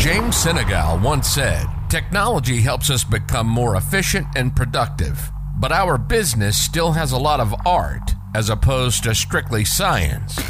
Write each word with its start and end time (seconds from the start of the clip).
James 0.00 0.34
Sinegal 0.34 1.02
once 1.02 1.28
said, 1.28 1.66
Technology 1.90 2.62
helps 2.62 2.88
us 2.88 3.04
become 3.04 3.46
more 3.46 3.76
efficient 3.76 4.26
and 4.34 4.56
productive, 4.56 5.30
but 5.58 5.72
our 5.72 5.98
business 5.98 6.56
still 6.56 6.92
has 6.92 7.12
a 7.12 7.18
lot 7.18 7.38
of 7.38 7.54
art 7.66 8.14
as 8.34 8.48
opposed 8.48 9.02
to 9.02 9.14
strictly 9.14 9.62
science. 9.62 10.40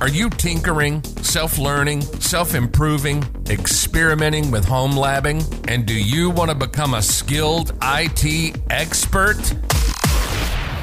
Are 0.00 0.08
you 0.08 0.28
tinkering, 0.28 1.04
self 1.22 1.56
learning, 1.56 2.00
self 2.00 2.52
improving, 2.56 3.22
experimenting 3.48 4.50
with 4.50 4.64
home 4.64 4.90
labbing? 4.90 5.44
And 5.68 5.86
do 5.86 5.94
you 5.94 6.30
want 6.30 6.50
to 6.50 6.56
become 6.56 6.94
a 6.94 7.00
skilled 7.00 7.74
IT 7.84 8.60
expert? 8.70 9.54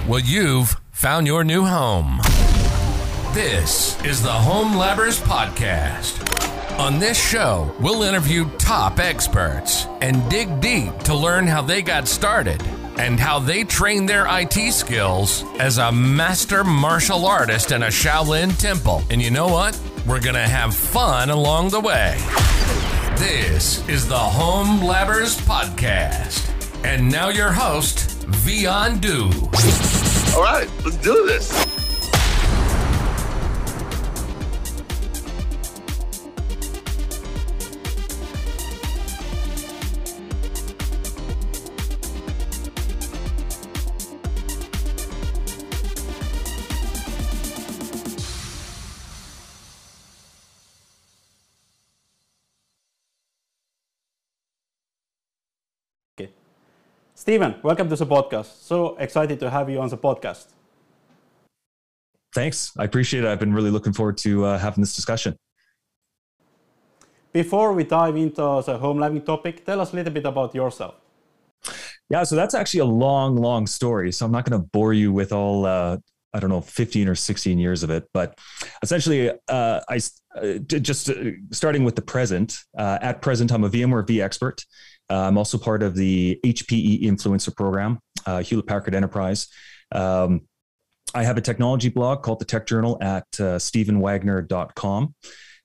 Well, 0.07 0.21
you've 0.21 0.77
found 0.91 1.27
your 1.27 1.43
new 1.43 1.65
home. 1.65 2.21
This 3.33 4.01
is 4.05 4.23
the 4.23 4.31
Home 4.31 4.75
Labbers 4.75 5.21
Podcast. 5.23 6.42
On 6.79 6.97
this 6.99 7.17
show, 7.17 7.73
we'll 7.79 8.01
interview 8.01 8.49
top 8.57 8.99
experts 8.99 9.85
and 10.01 10.27
dig 10.29 10.59
deep 10.59 10.97
to 10.99 11.13
learn 11.13 11.45
how 11.45 11.61
they 11.61 11.81
got 11.83 12.07
started 12.07 12.61
and 12.97 13.19
how 13.19 13.37
they 13.39 13.63
train 13.63 14.05
their 14.05 14.25
IT 14.27 14.73
skills 14.73 15.43
as 15.59 15.77
a 15.77 15.91
master 15.91 16.63
martial 16.63 17.25
artist 17.27 17.71
in 17.71 17.83
a 17.83 17.87
Shaolin 17.87 18.57
temple. 18.59 19.03
And 19.11 19.21
you 19.21 19.29
know 19.29 19.47
what? 19.47 19.79
We're 20.07 20.19
going 20.19 20.35
to 20.35 20.41
have 20.41 20.75
fun 20.75 21.29
along 21.29 21.69
the 21.69 21.79
way. 21.79 22.17
This 23.17 23.87
is 23.87 24.07
the 24.07 24.17
Home 24.17 24.79
Labbers 24.79 25.39
Podcast. 25.43 26.49
And 26.83 27.09
now 27.09 27.29
your 27.29 27.51
host, 27.51 28.27
Vion 28.27 28.99
Du. 28.99 29.25
All 30.35 30.43
right, 30.43 30.69
let's 30.83 30.97
do 30.97 31.25
this. 31.27 31.51
Stephen, 57.15 57.55
welcome 57.61 57.87
to 57.89 57.95
the 57.95 58.07
podcast. 58.07 58.63
So 58.63 58.97
excited 58.97 59.39
to 59.39 59.49
have 59.49 59.69
you 59.69 59.79
on 59.79 59.87
the 59.87 59.97
podcast. 59.97 60.47
Thanks. 62.33 62.71
I 62.77 62.85
appreciate 62.85 63.23
it. 63.23 63.27
I've 63.27 63.39
been 63.39 63.53
really 63.53 63.69
looking 63.69 63.93
forward 63.93 64.17
to 64.19 64.45
uh, 64.45 64.57
having 64.57 64.81
this 64.81 64.95
discussion. 64.95 65.37
Before 67.31 67.73
we 67.73 67.83
dive 67.83 68.15
into 68.15 68.63
the 68.65 68.77
home 68.79 68.97
labbing 68.97 69.25
topic, 69.25 69.63
tell 69.63 69.79
us 69.79 69.93
a 69.93 69.95
little 69.95 70.11
bit 70.11 70.25
about 70.25 70.55
yourself. 70.55 70.95
Yeah, 72.09 72.23
so 72.23 72.35
that's 72.35 72.55
actually 72.55 72.81
a 72.81 72.85
long, 72.85 73.37
long 73.37 73.67
story. 73.67 74.11
So 74.11 74.25
I'm 74.25 74.31
not 74.31 74.49
going 74.49 74.59
to 74.59 74.67
bore 74.67 74.93
you 74.93 75.13
with 75.13 75.31
all, 75.31 75.65
uh, 75.65 75.97
I 76.33 76.39
don't 76.39 76.49
know, 76.49 76.61
15 76.61 77.07
or 77.07 77.15
16 77.15 77.59
years 77.59 77.83
of 77.83 77.91
it. 77.91 78.05
But 78.13 78.39
essentially, 78.81 79.31
uh, 79.47 79.81
I 79.87 79.99
uh, 80.35 80.57
just 80.57 81.09
uh, 81.09 81.13
starting 81.51 81.83
with 81.83 81.95
the 81.95 82.01
present. 82.01 82.57
Uh, 82.77 82.97
at 83.01 83.21
present, 83.21 83.51
I'm 83.51 83.63
a 83.63 83.69
VMware 83.69 84.05
vExpert. 84.05 84.59
Uh, 84.61 84.63
I'm 85.09 85.37
also 85.37 85.57
part 85.57 85.83
of 85.83 85.95
the 85.95 86.39
HPE 86.43 87.03
influencer 87.03 87.55
program, 87.55 87.99
uh, 88.25 88.41
Hewlett 88.41 88.67
Packard 88.67 88.95
Enterprise. 88.95 89.47
Um, 89.91 90.41
I 91.13 91.23
have 91.23 91.37
a 91.37 91.41
technology 91.41 91.89
blog 91.89 92.23
called 92.23 92.39
the 92.39 92.45
Tech 92.45 92.65
Journal 92.65 92.97
at 93.01 93.25
uh, 93.39 93.59
stephenwagner.com. 93.59 95.13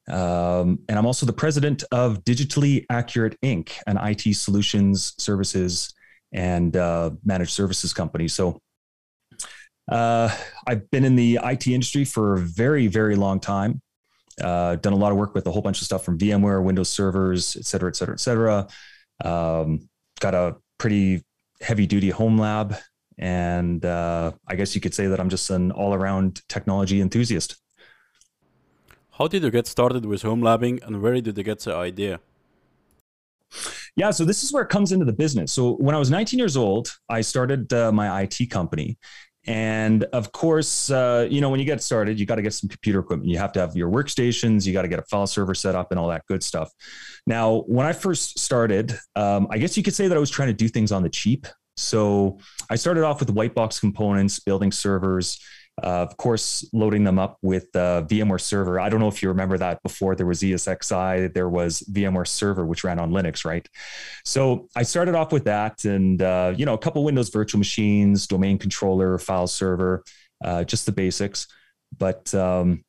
Um, 0.09 0.79
and 0.89 0.99
I'm 0.99 1.07
also 1.07 1.27
the 1.27 1.33
president 1.33 1.85
of 1.93 2.25
Digitally 2.25 2.85
Accurate 2.91 3.37
Inc., 3.43 3.73
an 3.87 3.99
IT 3.99 4.35
solutions, 4.35 5.15
services, 5.19 5.93
and 6.33 6.77
uh, 6.77 7.11
managed 7.25 7.53
services 7.53 7.93
company. 7.93 8.29
So 8.29 8.61
uh, 9.91 10.35
I've 10.67 10.91
been 10.91 11.05
in 11.05 11.17
the 11.17 11.39
IT 11.43 11.67
industry 11.67 12.05
for 12.05 12.35
a 12.35 12.39
very, 12.39 12.87
very 12.87 13.17
long 13.17 13.41
time. 13.41 13.81
Uh, 14.41 14.77
done 14.77 14.93
a 14.93 14.97
lot 14.97 15.13
of 15.13 15.19
work 15.19 15.35
with 15.35 15.47
a 15.47 15.51
whole 15.51 15.63
bunch 15.63 15.81
of 15.81 15.85
stuff 15.85 16.05
from 16.05 16.19
VMware, 16.19 16.63
Windows 16.63 16.89
servers, 16.89 17.57
et 17.57 17.65
cetera, 17.65 17.89
et 17.89 17.97
cetera, 17.97 18.15
et 18.15 18.21
cetera. 18.21 18.67
Um, 19.25 19.89
got 20.21 20.35
a 20.35 20.57
pretty 20.79 21.25
heavy 21.61 21.87
duty 21.87 22.11
home 22.11 22.39
lab. 22.39 22.77
And 23.19 23.85
uh, 23.85 24.33
I 24.47 24.55
guess 24.55 24.75
you 24.75 24.81
could 24.81 24.95
say 24.95 25.07
that 25.09 25.19
I'm 25.19 25.29
just 25.29 25.51
an 25.51 25.73
all 25.73 25.93
around 25.93 26.43
technology 26.49 27.01
enthusiast. 27.01 27.57
How 29.13 29.27
did 29.27 29.43
you 29.43 29.51
get 29.51 29.67
started 29.67 30.07
with 30.07 30.23
home 30.23 30.41
labbing 30.41 30.81
and 30.87 31.03
where 31.03 31.21
did 31.21 31.37
you 31.37 31.43
get 31.43 31.59
the 31.61 31.75
idea? 31.75 32.21
Yeah, 33.97 34.11
so 34.13 34.25
this 34.25 34.45
is 34.45 34.53
where 34.53 34.63
it 34.63 34.69
comes 34.69 34.93
into 34.93 35.05
the 35.05 35.13
business. 35.13 35.53
So 35.53 35.73
when 35.77 35.95
I 35.95 35.99
was 35.99 36.11
19 36.11 36.39
years 36.39 36.57
old, 36.57 36.89
I 37.09 37.21
started 37.23 37.73
uh, 37.73 37.91
my 37.91 38.23
IT 38.23 38.51
company. 38.51 38.97
And 39.49 40.05
of 40.13 40.31
course, 40.31 40.91
uh, 40.91 41.27
you 41.31 41.41
know, 41.41 41.49
when 41.49 41.59
you 41.59 41.65
get 41.65 41.83
started, 41.83 42.21
you 42.21 42.27
got 42.27 42.35
to 42.35 42.43
get 42.43 42.53
some 42.53 42.69
computer 42.69 42.99
equipment. 42.99 43.31
You 43.31 43.39
have 43.39 43.51
to 43.53 43.61
have 43.61 43.75
your 43.75 43.91
workstations, 43.91 44.67
you 44.67 44.75
got 44.75 44.83
to 44.83 44.89
get 44.89 44.99
a 44.99 45.05
file 45.05 45.27
server 45.27 45.55
set 45.55 45.75
up 45.75 45.91
and 45.91 45.99
all 45.99 46.09
that 46.09 46.27
good 46.27 46.43
stuff. 46.43 46.71
Now, 47.27 47.63
when 47.67 47.87
I 47.87 47.95
first 47.95 48.39
started, 48.39 48.93
um, 49.17 49.49
I 49.51 49.57
guess 49.57 49.75
you 49.75 49.83
could 49.83 49.95
say 49.95 50.07
that 50.07 50.15
I 50.15 50.21
was 50.21 50.29
trying 50.29 50.49
to 50.49 50.55
do 50.55 50.69
things 50.69 50.93
on 50.93 51.03
the 51.03 51.09
cheap. 51.09 51.47
So 51.79 52.39
I 52.69 52.77
started 52.77 53.05
off 53.05 53.21
with 53.21 53.31
white 53.31 53.55
box 53.55 53.81
components, 53.81 54.39
building 54.39 54.71
servers, 54.71 55.41
uh, 55.83 56.03
of 56.03 56.17
course, 56.17 56.69
loading 56.73 57.05
them 57.05 57.19
up 57.19 57.39
with 57.43 57.75
uh, 57.77 58.03
VMware 58.07 58.41
Server. 58.41 58.81
I 58.81 58.89
don't 58.89 59.01
know 59.01 59.09
if 59.09 59.23
you 59.23 59.29
remember 59.29 59.59
that 59.59 59.83
before 59.83 60.15
there 60.15 60.27
was 60.27 60.41
ESXi, 60.41 61.33
there 61.33 61.49
was 61.49 61.81
VMware 61.93 62.27
Server, 62.27 62.67
which 62.67 62.85
ran 62.85 62.99
on 62.99 63.11
Linux, 63.11 63.45
right? 63.45 63.67
So 64.25 64.69
I 64.75 64.83
started 64.83 65.15
off 65.15 65.33
with 65.33 65.45
that 65.45 65.85
and, 65.85 66.21
uh, 66.21 66.55
you 66.57 66.67
know, 66.67 66.75
a 66.75 66.79
couple 66.79 67.05
Windows 67.05 67.29
virtual 67.29 67.59
machines, 67.59 68.27
domain 68.27 68.59
controller, 68.59 69.19
file 69.19 69.47
server, 69.47 70.03
uh, 70.45 70.65
just 70.65 70.87
the 70.87 70.93
basics. 70.93 71.47
But 71.97 72.35
um, 72.35 72.85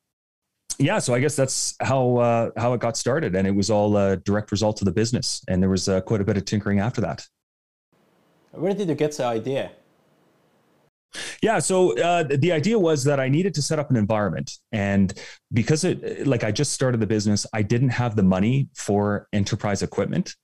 yeah, 0.77 0.99
so 0.99 1.13
I 1.13 1.19
guess 1.19 1.35
that's 1.35 1.75
how 1.81 2.17
uh, 2.17 2.51
how 2.57 2.73
it 2.73 2.79
got 2.79 2.97
started, 2.97 3.35
and 3.35 3.47
it 3.47 3.55
was 3.55 3.69
all 3.69 3.95
a 3.97 4.17
direct 4.17 4.51
result 4.51 4.81
of 4.81 4.85
the 4.85 4.91
business. 4.91 5.43
And 5.47 5.61
there 5.61 5.69
was 5.69 5.87
uh, 5.89 6.01
quite 6.01 6.21
a 6.21 6.23
bit 6.23 6.37
of 6.37 6.45
tinkering 6.45 6.79
after 6.79 7.01
that. 7.01 7.25
Where 8.51 8.73
did 8.73 8.89
you 8.89 8.95
get 8.95 9.15
the 9.15 9.25
idea? 9.25 9.71
Yeah, 11.41 11.59
so 11.59 11.97
uh, 11.97 12.23
the 12.23 12.51
idea 12.51 12.77
was 12.77 13.03
that 13.05 13.19
I 13.19 13.29
needed 13.29 13.53
to 13.55 13.61
set 13.61 13.79
up 13.79 13.89
an 13.89 13.95
environment, 13.95 14.51
and 14.71 15.13
because 15.51 15.83
it, 15.83 16.27
like, 16.27 16.43
I 16.43 16.51
just 16.51 16.71
started 16.71 16.99
the 16.99 17.07
business, 17.07 17.47
I 17.53 17.63
didn't 17.63 17.89
have 17.89 18.15
the 18.15 18.23
money 18.23 18.69
for 18.75 19.27
enterprise 19.33 19.81
equipment, 19.81 20.35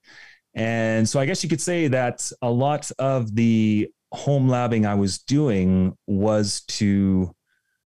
and 0.55 1.07
so 1.07 1.19
I 1.19 1.25
guess 1.25 1.43
you 1.43 1.49
could 1.49 1.61
say 1.61 1.87
that 1.89 2.31
a 2.41 2.49
lot 2.49 2.89
of 2.97 3.35
the 3.35 3.89
home 4.13 4.47
labbing 4.47 4.87
I 4.87 4.95
was 4.95 5.19
doing 5.19 5.95
was 6.07 6.61
to 6.61 7.35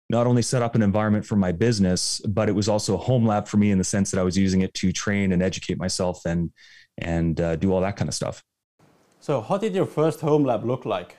not 0.10 0.28
only 0.28 0.42
set 0.42 0.62
up 0.62 0.76
an 0.76 0.82
environment 0.82 1.26
for 1.26 1.36
my 1.36 1.52
business, 1.52 2.20
but 2.28 2.50
it 2.50 2.54
was 2.54 2.68
also 2.68 2.96
a 2.96 2.98
home 2.98 3.26
lab 3.26 3.48
for 3.48 3.58
me 3.58 3.72
in 3.72 3.78
the 3.78 3.84
sense 3.84 4.12
that 4.12 4.20
I 4.20 4.24
was 4.24 4.38
using 4.38 4.62
it 4.62 4.74
to 4.76 4.92
train 4.92 5.32
and 5.32 5.42
educate 5.42 5.78
myself 5.78 6.26
and 6.26 6.52
and 6.98 7.40
uh, 7.40 7.56
do 7.56 7.72
all 7.72 7.82
that 7.82 7.96
kind 7.96 8.10
of 8.10 8.16
stuff. 8.16 8.44
So, 9.22 9.42
how 9.42 9.58
did 9.58 9.74
your 9.74 9.86
first 9.86 10.20
home 10.22 10.44
lab 10.44 10.66
look 10.66 10.86
like? 10.86 11.16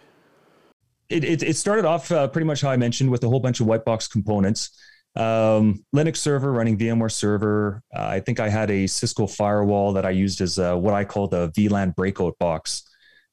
It, 1.10 1.25
it, 1.25 1.43
it 1.43 1.56
started 1.56 1.84
off 1.84 2.10
uh, 2.12 2.28
pretty 2.28 2.47
much 2.47 2.60
how 2.60 2.71
I 2.71 2.76
mentioned 2.76 3.10
with 3.10 3.25
a 3.25 3.28
whole 3.28 3.41
bunch 3.41 3.60
of 3.60 3.66
white 3.66 3.84
box 3.84 4.06
components. 4.09 4.78
Um, 5.16 5.84
Linux 5.94 6.19
server 6.19 6.53
running 6.53 6.78
VMware 6.78 7.10
server. 7.10 7.82
Uh, 7.94 8.06
I 8.06 8.21
think 8.21 8.38
I 8.38 8.48
had 8.48 8.71
a 8.71 8.87
Cisco 8.87 9.26
firewall 9.26 9.93
that 9.94 10.06
I 10.06 10.10
used 10.10 10.41
as 10.41 10.59
uh, 10.59 10.76
what 10.76 10.94
I 10.94 11.04
call 11.04 11.26
the 11.26 11.50
VLAN 11.50 11.94
breakout 11.97 12.38
box. 12.38 12.84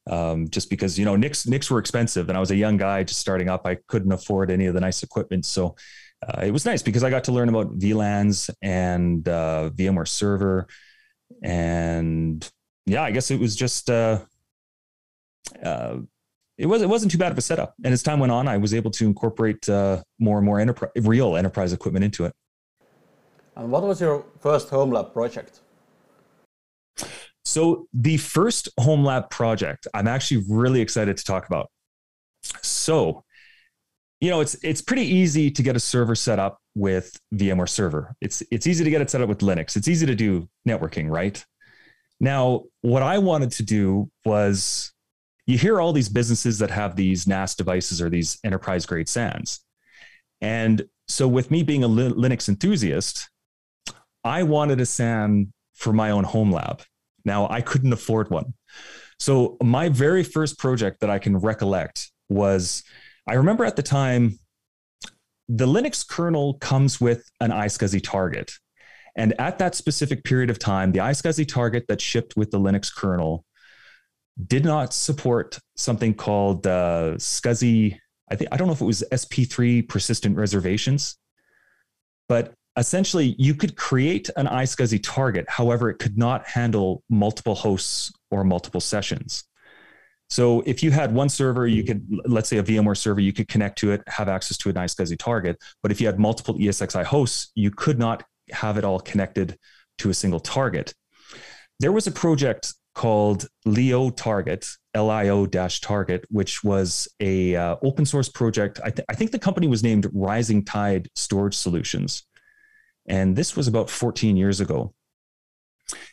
Um, 0.10 0.48
just 0.50 0.70
because 0.70 0.98
you 0.98 1.04
know 1.04 1.18
NICs 1.18 1.48
NICs 1.48 1.70
were 1.70 1.80
expensive, 1.80 2.30
and 2.30 2.38
I 2.38 2.40
was 2.40 2.50
a 2.50 2.56
young 2.56 2.78
guy 2.78 3.04
just 3.04 3.20
starting 3.20 3.50
up. 3.50 3.68
I 3.68 3.76
couldn't 3.88 4.14
afford 4.14 4.50
any 4.50 4.66
of 4.66 4.74
the 4.74 4.80
nice 4.80 5.04
equipment, 5.04 5.46
so 5.46 5.76
uh, 6.26 6.44
it 6.44 6.52
was 6.52 6.66
nice 6.66 6.82
because 6.82 7.04
I 7.04 7.10
got 7.10 7.26
to 7.26 7.34
learn 7.34 7.50
about 7.50 7.78
VLANs 7.78 8.50
and 8.62 9.28
uh, 9.28 9.70
VMware 9.76 10.08
server, 10.08 10.68
and 11.44 12.50
yeah, 12.86 13.04
I 13.04 13.12
guess 13.12 13.32
it 13.32 13.40
was 13.40 13.54
just 13.54 13.90
uh, 13.90 14.20
uh, 15.62 15.98
it 16.58 16.66
was 16.66 16.82
it 16.82 16.90
wasn't 16.90 17.12
too 17.12 17.18
bad 17.18 17.32
of 17.32 17.38
a 17.38 17.42
setup. 17.42 17.76
And 17.84 17.94
as 17.94 18.02
time 18.02 18.20
went 18.20 18.32
on, 18.32 18.48
I 18.48 18.58
was 18.58 18.74
able 18.74 18.92
to 18.92 19.06
incorporate 19.06 19.68
uh, 19.70 20.04
more 20.20 20.38
and 20.38 20.46
more 20.46 20.60
enterprise, 20.60 20.92
real 20.98 21.36
enterprise 21.36 21.74
equipment 21.74 22.06
into 22.06 22.26
it. 22.26 22.34
And 23.56 23.72
what 23.72 23.84
was 23.84 24.02
your 24.02 24.26
first 24.40 24.70
home 24.70 24.92
lab 24.92 25.14
project? 25.14 25.62
So 27.46 27.88
the 27.94 28.18
first 28.18 28.70
home 28.80 29.06
lab 29.06 29.30
project, 29.30 29.88
I'm 29.94 30.08
actually 30.08 30.44
really 30.50 30.82
excited 30.82 31.16
to 31.18 31.24
talk 31.24 31.48
about. 31.48 31.70
So, 32.62 33.24
you 34.20 34.30
know, 34.30 34.42
it's 34.42 34.56
it's 34.64 34.82
pretty 34.82 35.04
easy 35.04 35.50
to 35.52 35.64
get 35.64 35.76
a 35.76 35.80
server 35.80 36.16
set 36.16 36.40
up 36.40 36.60
with 36.76 37.20
VMware 37.34 37.70
Server. 37.70 38.16
It's 38.20 38.44
it's 38.52 38.68
easy 38.68 38.84
to 38.84 38.90
get 38.90 39.02
it 39.02 39.10
set 39.10 39.22
up 39.22 39.30
with 39.30 39.40
Linux. 39.40 39.76
It's 39.76 39.88
easy 39.88 40.06
to 40.06 40.16
do 40.16 40.50
networking, 40.68 41.10
right? 41.10 41.44
Now, 42.20 42.64
what 42.82 43.04
I 43.04 43.20
wanted 43.20 43.52
to 43.54 43.64
do 43.64 44.10
was 44.26 44.92
you 45.48 45.58
hear 45.58 45.80
all 45.80 45.94
these 45.94 46.10
businesses 46.10 46.60
that 46.60 46.70
have 46.70 46.96
these 46.96 47.26
NAS 47.26 47.56
devices 47.56 48.02
or 48.02 48.10
these 48.10 48.38
enterprise 48.44 48.86
grade 48.86 49.10
SANs. 49.10 49.62
And 50.42 50.88
so, 51.08 51.28
with 51.28 51.50
me 51.50 51.64
being 51.64 51.84
a 51.84 51.90
Linux 51.90 52.50
enthusiast, 52.50 53.30
I 54.24 54.44
wanted 54.44 54.82
a 54.82 54.86
SAN 54.86 55.54
for 55.74 55.94
my 55.94 56.12
own 56.12 56.26
home 56.26 56.52
lab. 56.52 56.84
Now, 57.24 57.48
I 57.50 57.62
couldn't 57.62 57.94
afford 57.94 58.30
one. 58.30 58.54
So, 59.20 59.58
my 59.64 59.90
very 59.90 60.24
first 60.24 60.60
project 60.60 61.00
that 61.00 61.10
I 61.10 61.18
can 61.18 61.38
recollect 61.38 62.12
was 62.30 62.84
I 63.26 63.36
remember 63.36 63.64
at 63.64 63.78
the 63.78 63.84
time, 63.84 64.38
the 65.48 65.66
Linux 65.66 66.06
kernel 66.06 66.56
comes 66.56 67.00
with 67.00 67.24
an 67.40 67.52
iSCSI 67.52 68.04
target. 68.04 68.52
And 69.16 69.34
at 69.40 69.58
that 69.60 69.76
specific 69.76 70.26
period 70.26 70.50
of 70.50 70.60
time, 70.60 70.92
the 70.92 71.00
iSCSI 71.00 71.48
target 71.48 71.86
that 71.88 72.02
shipped 72.02 72.36
with 72.36 72.52
the 72.52 72.60
Linux 72.60 72.94
kernel 72.94 73.46
did 74.46 74.64
not 74.64 74.94
support 74.94 75.60
something 75.76 76.14
called 76.14 76.68
uh, 76.68 77.14
SCSI. 77.16 77.98
I 78.30 78.36
think 78.36 78.50
I 78.52 78.58
don't 78.58 78.68
know 78.68 78.74
if 78.74 78.82
it 78.82 78.86
was 78.86 79.04
SP3 79.12 79.88
persistent 79.88 80.38
reservations, 80.38 81.18
but 82.28 82.54
essentially 82.78 83.36
you 83.40 83.56
could 83.56 83.76
create 83.76 84.30
an 84.36 84.46
iSCSI 84.46 85.02
target. 85.04 85.50
However, 85.50 85.90
it 85.90 85.98
could 85.98 86.18
not 86.18 86.46
handle 86.46 87.04
multiple 87.10 87.56
hosts 87.56 88.12
or 88.30 88.44
multiple 88.44 88.82
sessions. 88.82 89.44
So 90.30 90.62
if 90.66 90.84
you 90.84 90.92
had 90.92 91.14
one 91.14 91.30
server, 91.30 91.66
you 91.68 91.84
could, 91.84 92.06
let's 92.26 92.50
say 92.50 92.58
a 92.58 92.64
VMware 92.64 92.98
server, 92.98 93.22
you 93.22 93.32
could 93.32 93.48
connect 93.48 93.80
to 93.80 93.92
it, 93.92 94.04
have 94.08 94.28
access 94.28 94.58
to 94.58 94.70
an 94.70 94.76
iSCSI 94.76 95.18
target. 95.18 95.58
But 95.82 95.92
if 95.92 96.02
you 96.02 96.08
had 96.08 96.20
multiple 96.20 96.56
ESXi 96.56 97.06
hosts, 97.06 97.52
you 97.56 97.72
could 97.72 97.98
not 97.98 98.24
have 98.52 98.78
it 98.78 98.84
all 98.84 99.00
connected 99.00 99.58
to 100.00 100.10
a 100.10 100.14
single 100.14 100.42
target. 100.42 100.94
There 101.80 101.94
was 101.94 102.08
a 102.08 102.12
project 102.12 102.74
called 102.98 103.48
LIO 103.64 104.10
Target, 104.10 104.68
L 104.96 105.12
I 105.12 105.30
O 105.30 105.46
Dash 105.46 105.80
Target, 105.82 106.26
which 106.30 106.64
was 106.64 107.08
a 107.20 107.56
uh, 107.56 107.76
open 107.84 108.08
source 108.08 108.28
project. 108.28 108.80
I, 108.84 108.90
th- 108.90 109.06
I 109.08 109.14
think 109.14 109.32
the 109.32 109.40
company 109.40 109.68
was 109.68 109.84
named 109.84 110.10
Rising 110.12 110.66
Tide 110.66 111.08
Storage 111.16 111.54
Solutions. 111.54 112.24
And 113.08 113.36
this 113.36 113.56
was 113.56 113.68
about 113.68 113.92
14 113.92 114.36
years 114.36 114.60
ago. 114.60 114.96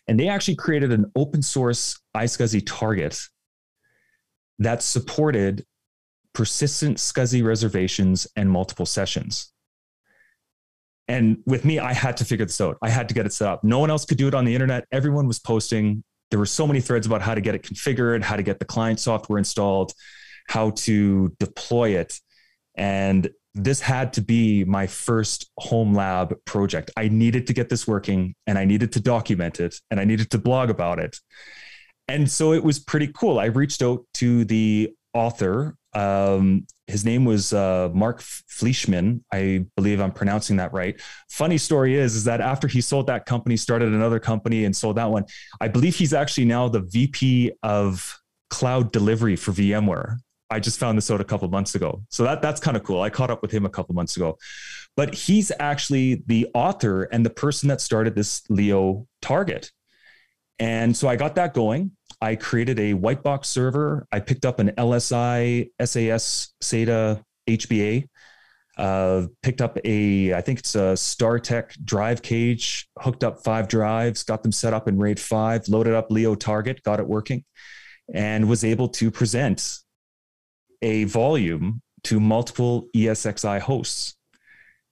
And 0.06 0.20
they 0.20 0.28
actually 0.28 0.56
created 0.56 0.92
an 0.92 1.10
open 1.16 1.40
source 1.40 1.98
iSCSI 2.14 2.62
target 2.66 3.18
that 4.58 4.82
supported 4.82 5.64
persistent 6.34 6.98
SCSI 6.98 7.42
reservations 7.42 8.26
and 8.36 8.50
multiple 8.50 8.86
sessions. 8.86 9.52
And 11.08 11.38
with 11.46 11.64
me, 11.64 11.78
I 11.78 11.94
had 11.94 12.18
to 12.18 12.26
figure 12.26 12.44
this 12.44 12.60
out. 12.60 12.76
I 12.82 12.90
had 12.90 13.08
to 13.08 13.14
get 13.14 13.24
it 13.24 13.32
set 13.32 13.48
up. 13.48 13.64
No 13.64 13.78
one 13.78 13.90
else 13.90 14.04
could 14.04 14.18
do 14.18 14.28
it 14.28 14.34
on 14.34 14.44
the 14.44 14.54
internet. 14.54 14.86
Everyone 14.92 15.26
was 15.26 15.38
posting. 15.38 16.04
There 16.30 16.38
were 16.38 16.46
so 16.46 16.66
many 16.66 16.80
threads 16.80 17.06
about 17.06 17.22
how 17.22 17.34
to 17.34 17.40
get 17.40 17.54
it 17.54 17.62
configured, 17.62 18.22
how 18.22 18.36
to 18.36 18.42
get 18.42 18.58
the 18.58 18.64
client 18.64 19.00
software 19.00 19.38
installed, 19.38 19.92
how 20.48 20.70
to 20.70 21.34
deploy 21.38 21.90
it. 21.90 22.18
And 22.74 23.30
this 23.54 23.80
had 23.80 24.12
to 24.14 24.20
be 24.20 24.64
my 24.64 24.86
first 24.86 25.50
home 25.58 25.94
lab 25.94 26.34
project. 26.44 26.90
I 26.96 27.08
needed 27.08 27.46
to 27.46 27.52
get 27.52 27.68
this 27.68 27.86
working 27.86 28.34
and 28.46 28.58
I 28.58 28.64
needed 28.64 28.92
to 28.92 29.00
document 29.00 29.60
it 29.60 29.76
and 29.90 30.00
I 30.00 30.04
needed 30.04 30.30
to 30.32 30.38
blog 30.38 30.70
about 30.70 30.98
it. 30.98 31.18
And 32.08 32.30
so 32.30 32.52
it 32.52 32.64
was 32.64 32.78
pretty 32.78 33.10
cool. 33.14 33.38
I 33.38 33.46
reached 33.46 33.80
out 33.80 34.04
to 34.14 34.44
the 34.44 34.92
author. 35.14 35.76
Um, 35.94 36.66
his 36.86 37.04
name 37.04 37.24
was 37.24 37.52
uh, 37.52 37.90
Marc 37.94 38.20
Fleischmann. 38.20 39.24
I 39.32 39.64
believe 39.76 40.00
I'm 40.00 40.12
pronouncing 40.12 40.56
that 40.56 40.72
right. 40.72 41.00
Funny 41.30 41.56
story 41.56 41.96
is, 41.96 42.14
is 42.14 42.24
that 42.24 42.40
after 42.40 42.68
he 42.68 42.80
sold 42.80 43.06
that 43.06 43.26
company, 43.26 43.56
started 43.56 43.92
another 43.92 44.18
company 44.18 44.64
and 44.64 44.76
sold 44.76 44.96
that 44.96 45.10
one. 45.10 45.24
I 45.60 45.68
believe 45.68 45.96
he's 45.96 46.12
actually 46.12 46.44
now 46.44 46.68
the 46.68 46.80
VP 46.80 47.52
of 47.62 48.20
cloud 48.50 48.92
delivery 48.92 49.36
for 49.36 49.52
VMware. 49.52 50.18
I 50.50 50.60
just 50.60 50.78
found 50.78 50.98
this 50.98 51.10
out 51.10 51.20
a 51.20 51.24
couple 51.24 51.48
months 51.48 51.74
ago. 51.74 52.02
So 52.10 52.22
that 52.24 52.42
that's 52.42 52.60
kind 52.60 52.76
of 52.76 52.84
cool. 52.84 53.00
I 53.00 53.10
caught 53.10 53.30
up 53.30 53.40
with 53.40 53.50
him 53.50 53.64
a 53.64 53.70
couple 53.70 53.94
months 53.94 54.16
ago. 54.16 54.36
But 54.96 55.14
he's 55.14 55.50
actually 55.58 56.22
the 56.26 56.46
author 56.54 57.04
and 57.04 57.24
the 57.24 57.30
person 57.30 57.68
that 57.68 57.80
started 57.80 58.14
this 58.14 58.42
LIO 58.48 59.08
target. 59.22 59.72
And 60.58 60.96
so 60.96 61.08
I 61.08 61.16
got 61.16 61.34
that 61.34 61.54
going. 61.54 61.92
I 62.24 62.36
created 62.36 62.80
a 62.80 62.94
white 62.94 63.22
box 63.22 63.48
server. 63.48 64.06
I 64.10 64.18
picked 64.18 64.46
up 64.46 64.58
an 64.58 64.70
LSI 64.78 65.68
SAS 65.84 66.54
SATA 66.62 67.22
HBA. 67.46 68.08
Uh, 68.78 69.26
picked 69.42 69.60
up 69.60 69.78
a, 69.84 70.32
I 70.32 70.40
think 70.40 70.58
it's 70.58 70.74
a 70.74 70.96
StarTech 70.96 71.84
drive 71.84 72.22
cage, 72.22 72.88
hooked 72.98 73.24
up 73.24 73.44
five 73.44 73.68
drives, 73.68 74.22
got 74.22 74.42
them 74.42 74.52
set 74.52 74.72
up 74.72 74.88
in 74.88 74.98
RAID 74.98 75.20
5, 75.20 75.68
loaded 75.68 75.92
up 75.92 76.10
LIO 76.10 76.34
Target, 76.34 76.82
got 76.82 76.98
it 76.98 77.06
working, 77.06 77.44
and 78.14 78.48
was 78.48 78.64
able 78.64 78.88
to 78.88 79.10
present 79.10 79.80
a 80.80 81.04
volume 81.04 81.82
to 82.04 82.20
multiple 82.20 82.88
ESXi 82.96 83.60
hosts. 83.60 84.16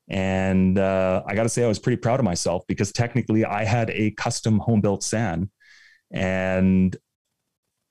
And 0.06 0.78
uh, 0.78 1.22
I 1.26 1.34
got 1.34 1.44
to 1.44 1.48
say, 1.48 1.64
I 1.64 1.68
was 1.68 1.78
pretty 1.78 1.96
proud 1.96 2.20
of 2.20 2.24
myself 2.24 2.64
because 2.68 2.92
technically 2.92 3.46
I 3.46 3.64
had 3.64 3.88
a 3.88 4.10
custom 4.10 4.58
home 4.58 4.82
built 4.82 5.02
SAN. 5.02 5.50
And 6.10 6.94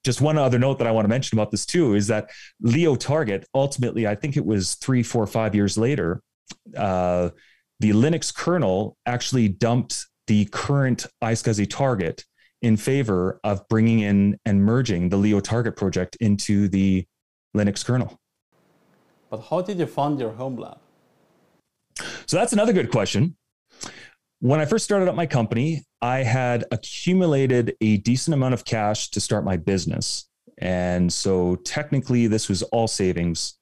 just 0.03 0.21
one 0.21 0.38
other 0.38 0.57
note 0.57 0.80
that 0.80 0.88
I 0.88 0.92
want 0.92 1.06
to 1.06 1.09
mention 1.09 1.38
about 1.38 1.51
this 1.51 1.65
too 1.65 1.94
is 1.94 2.07
that 2.07 2.30
LIO 2.62 2.95
Target 2.95 3.45
ultimately, 3.53 4.07
I 4.07 4.15
think 4.15 4.38
it 4.38 4.45
was 4.45 4.75
three, 4.75 5.03
four, 5.03 5.27
five 5.27 5.53
years 5.53 5.77
later, 5.77 6.21
uh, 6.75 7.30
the 7.80 7.92
Linux 7.92 8.33
kernel 8.33 8.98
actually 9.06 9.48
dumped 9.48 10.06
the 10.27 10.45
current 10.45 11.06
iSCSI 11.24 11.69
target 11.69 12.25
in 12.62 12.77
favor 12.77 13.39
of 13.44 13.68
bringing 13.69 14.00
in 14.01 14.39
and 14.45 14.63
merging 14.63 15.09
the 15.09 15.18
LIO 15.18 15.39
Target 15.39 15.75
project 15.75 16.15
into 16.19 16.68
the 16.68 17.06
Linux 17.56 17.83
kernel. 17.83 18.19
But 19.30 19.42
how 19.50 19.62
did 19.62 19.80
you 19.80 19.88
fund 19.88 20.19
your 20.19 20.31
home 20.31 20.57
lab? 20.57 20.77
So 22.27 22.38
that's 22.38 22.53
another 22.53 22.74
good 22.74 22.92
question. 22.92 23.36
When 24.41 24.59
I 24.59 24.65
first 24.65 24.85
started 24.85 25.07
up 25.07 25.13
my 25.13 25.27
company, 25.27 25.85
I 26.01 26.23
had 26.23 26.65
accumulated 26.71 27.75
a 27.79 27.97
decent 27.97 28.33
amount 28.33 28.55
of 28.55 28.65
cash 28.65 29.11
to 29.11 29.21
start 29.21 29.45
my 29.45 29.55
business. 29.55 30.27
And 30.57 31.13
so 31.13 31.57
technically, 31.57 32.25
this 32.25 32.49
was 32.49 32.63
all 32.63 32.88
savings. 32.88 33.59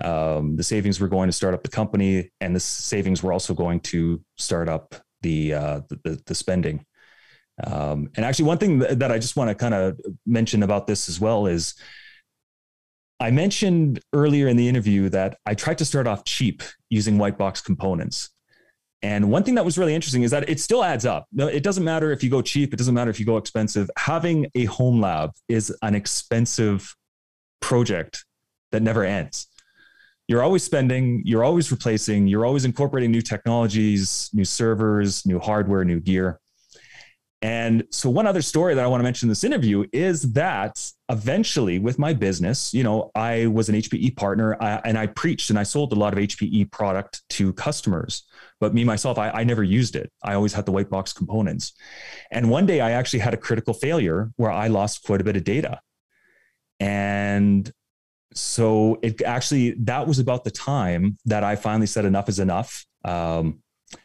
Um, 0.00 0.56
the 0.56 0.64
savings 0.64 0.98
were 0.98 1.06
going 1.06 1.28
to 1.28 1.32
start 1.32 1.54
up 1.54 1.62
the 1.62 1.68
company, 1.68 2.32
and 2.40 2.56
the 2.56 2.60
savings 2.60 3.22
were 3.22 3.32
also 3.32 3.54
going 3.54 3.78
to 3.80 4.20
start 4.36 4.68
up 4.68 4.96
the, 5.22 5.54
uh, 5.54 5.80
the, 5.88 6.20
the, 6.26 6.34
spending. 6.34 6.84
Um, 7.62 8.10
and 8.16 8.26
actually, 8.26 8.46
one 8.46 8.58
thing 8.58 8.80
that 8.80 9.12
I 9.12 9.18
just 9.20 9.36
want 9.36 9.50
to 9.50 9.54
kind 9.54 9.74
of 9.74 10.00
mention 10.26 10.64
about 10.64 10.88
this 10.88 11.08
as 11.08 11.20
well 11.20 11.46
is 11.46 11.76
I 13.20 13.30
mentioned 13.30 14.00
earlier 14.12 14.48
in 14.48 14.56
the 14.56 14.68
interview 14.68 15.08
that 15.10 15.38
I 15.46 15.54
tried 15.54 15.78
to 15.78 15.84
start 15.84 16.08
off 16.08 16.24
cheap 16.24 16.64
using 16.88 17.16
white 17.16 17.38
box 17.38 17.60
components. 17.60 18.30
And 19.02 19.30
one 19.30 19.44
thing 19.44 19.54
that 19.54 19.64
was 19.64 19.78
really 19.78 19.94
interesting 19.94 20.22
is 20.24 20.30
that 20.30 20.48
it 20.48 20.60
still 20.60 20.84
adds 20.84 21.06
up. 21.06 21.26
It 21.36 21.62
doesn't 21.62 21.84
matter 21.84 22.12
if 22.12 22.22
you 22.22 22.28
go 22.28 22.42
cheap, 22.42 22.74
it 22.74 22.76
doesn't 22.76 22.94
matter 22.94 23.10
if 23.10 23.18
you 23.18 23.26
go 23.26 23.38
expensive. 23.38 23.90
Having 23.96 24.50
a 24.54 24.66
home 24.66 25.00
lab 25.00 25.32
is 25.48 25.74
an 25.82 25.94
expensive 25.94 26.94
project 27.60 28.24
that 28.72 28.82
never 28.82 29.04
ends. 29.04 29.46
You're 30.28 30.42
always 30.42 30.62
spending, 30.62 31.22
you're 31.24 31.42
always 31.42 31.72
replacing, 31.72 32.28
you're 32.28 32.44
always 32.44 32.64
incorporating 32.64 33.10
new 33.10 33.22
technologies, 33.22 34.30
new 34.32 34.44
servers, 34.44 35.26
new 35.26 35.40
hardware, 35.40 35.84
new 35.84 35.98
gear. 35.98 36.38
And 37.42 37.84
so, 37.90 38.10
one 38.10 38.26
other 38.26 38.42
story 38.42 38.74
that 38.74 38.84
I 38.84 38.86
want 38.86 39.00
to 39.00 39.02
mention 39.02 39.26
in 39.26 39.30
this 39.30 39.44
interview 39.44 39.86
is 39.92 40.32
that 40.32 40.86
eventually, 41.08 41.78
with 41.78 41.98
my 41.98 42.12
business, 42.12 42.74
you 42.74 42.84
know, 42.84 43.10
I 43.14 43.46
was 43.46 43.70
an 43.70 43.76
HPE 43.76 44.14
partner 44.16 44.52
and 44.60 44.98
I 44.98 45.06
preached 45.06 45.48
and 45.48 45.58
I 45.58 45.62
sold 45.62 45.92
a 45.92 45.96
lot 45.96 46.12
of 46.12 46.18
HPE 46.18 46.70
product 46.70 47.22
to 47.30 47.54
customers. 47.54 48.24
But 48.60 48.74
me, 48.74 48.84
myself, 48.84 49.18
I, 49.18 49.30
I 49.30 49.44
never 49.44 49.64
used 49.64 49.96
it. 49.96 50.12
I 50.22 50.34
always 50.34 50.52
had 50.52 50.66
the 50.66 50.72
white 50.72 50.90
box 50.90 51.12
components. 51.12 51.72
And 52.30 52.50
one 52.50 52.66
day 52.66 52.80
I 52.80 52.92
actually 52.92 53.20
had 53.20 53.34
a 53.34 53.38
critical 53.38 53.74
failure 53.74 54.30
where 54.36 54.50
I 54.50 54.68
lost 54.68 55.02
quite 55.02 55.20
a 55.20 55.24
bit 55.24 55.36
of 55.36 55.44
data. 55.44 55.80
And 56.78 57.70
so, 58.34 58.98
it 59.02 59.22
actually, 59.22 59.72
that 59.80 60.06
was 60.06 60.18
about 60.18 60.44
the 60.44 60.50
time 60.50 61.16
that 61.24 61.42
I 61.42 61.56
finally 61.56 61.86
said 61.86 62.04
enough 62.04 62.28
is 62.28 62.38
enough. 62.38 62.86
Um, 63.04 63.60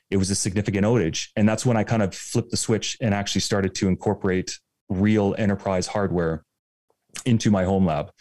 it 0.09 0.17
was 0.17 0.29
a 0.29 0.35
significant 0.35 0.85
outage. 0.85 1.27
And 1.35 1.47
that's 1.47 1.65
when 1.65 1.77
I 1.77 1.83
kind 1.83 2.01
of 2.01 2.15
flipped 2.15 2.51
the 2.51 2.57
switch 2.57 2.97
and 3.01 3.13
actually 3.13 3.41
started 3.41 3.75
to 3.75 3.87
incorporate 3.87 4.57
real 4.89 5.35
enterprise 5.37 5.87
hardware 5.87 6.43
into 7.25 7.51
my 7.51 7.63
home 7.63 7.85
lab. 7.85 8.11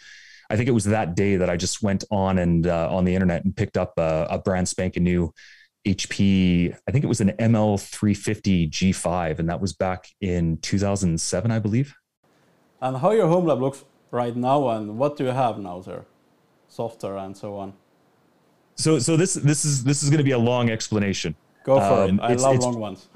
I 0.49 0.57
think 0.57 0.69
it 0.69 0.73
was 0.73 0.85
that 0.85 1.15
day 1.15 1.37
that 1.37 1.49
I 1.49 1.57
just 1.57 1.81
went 1.81 2.03
on 2.11 2.37
and 2.37 2.67
uh, 2.67 2.93
on 2.93 3.05
the 3.05 3.15
internet 3.15 3.43
and 3.45 3.55
picked 3.55 3.77
up 3.77 3.93
a, 3.97 4.27
a 4.29 4.39
brand 4.39 4.67
spanking 4.69 5.03
new 5.03 5.33
HP. 5.85 6.75
I 6.87 6.91
think 6.91 7.03
it 7.03 7.07
was 7.07 7.21
an 7.21 7.31
ML350 7.31 8.69
G5, 8.69 9.39
and 9.39 9.49
that 9.49 9.61
was 9.61 9.73
back 9.73 10.07
in 10.21 10.57
2007, 10.57 11.51
I 11.51 11.59
believe. 11.59 11.95
And 12.81 12.97
how 12.97 13.11
your 13.11 13.27
home 13.27 13.45
lab 13.45 13.61
looks 13.61 13.85
right 14.11 14.35
now, 14.35 14.69
and 14.69 14.97
what 14.97 15.17
do 15.17 15.25
you 15.25 15.31
have 15.31 15.59
now, 15.59 15.79
there? 15.79 16.05
Software 16.67 17.17
and 17.17 17.35
so 17.35 17.57
on. 17.57 17.73
So, 18.75 18.99
so 18.99 19.15
this 19.15 19.35
this 19.35 19.63
is 19.63 19.83
this 19.85 20.03
is 20.03 20.09
going 20.09 20.17
to 20.17 20.23
be 20.23 20.31
a 20.31 20.37
long 20.37 20.69
explanation. 20.69 21.35
Go 21.63 21.79
for 21.79 22.09
um, 22.09 22.19
it. 22.19 22.21
I 22.21 22.33
love 22.33 22.59
long 22.59 22.79
ones. 22.79 23.07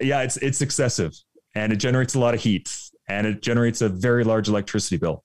Yeah, 0.00 0.22
it's 0.22 0.38
it's 0.38 0.62
excessive 0.62 1.12
and 1.54 1.72
it 1.72 1.76
generates 1.76 2.14
a 2.14 2.18
lot 2.18 2.34
of 2.34 2.40
heat 2.40 2.74
and 3.08 3.26
it 3.26 3.42
generates 3.42 3.80
a 3.80 3.88
very 3.88 4.24
large 4.24 4.48
electricity 4.48 4.96
bill. 4.96 5.22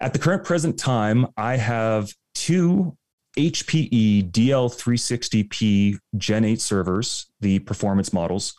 At 0.00 0.12
the 0.12 0.18
current 0.18 0.44
present 0.44 0.78
time, 0.78 1.26
I 1.36 1.56
have 1.56 2.10
two 2.34 2.96
HPE 3.36 4.30
DL360P 4.30 5.98
Gen 6.16 6.44
8 6.44 6.60
servers, 6.60 7.26
the 7.40 7.58
performance 7.60 8.12
models. 8.12 8.54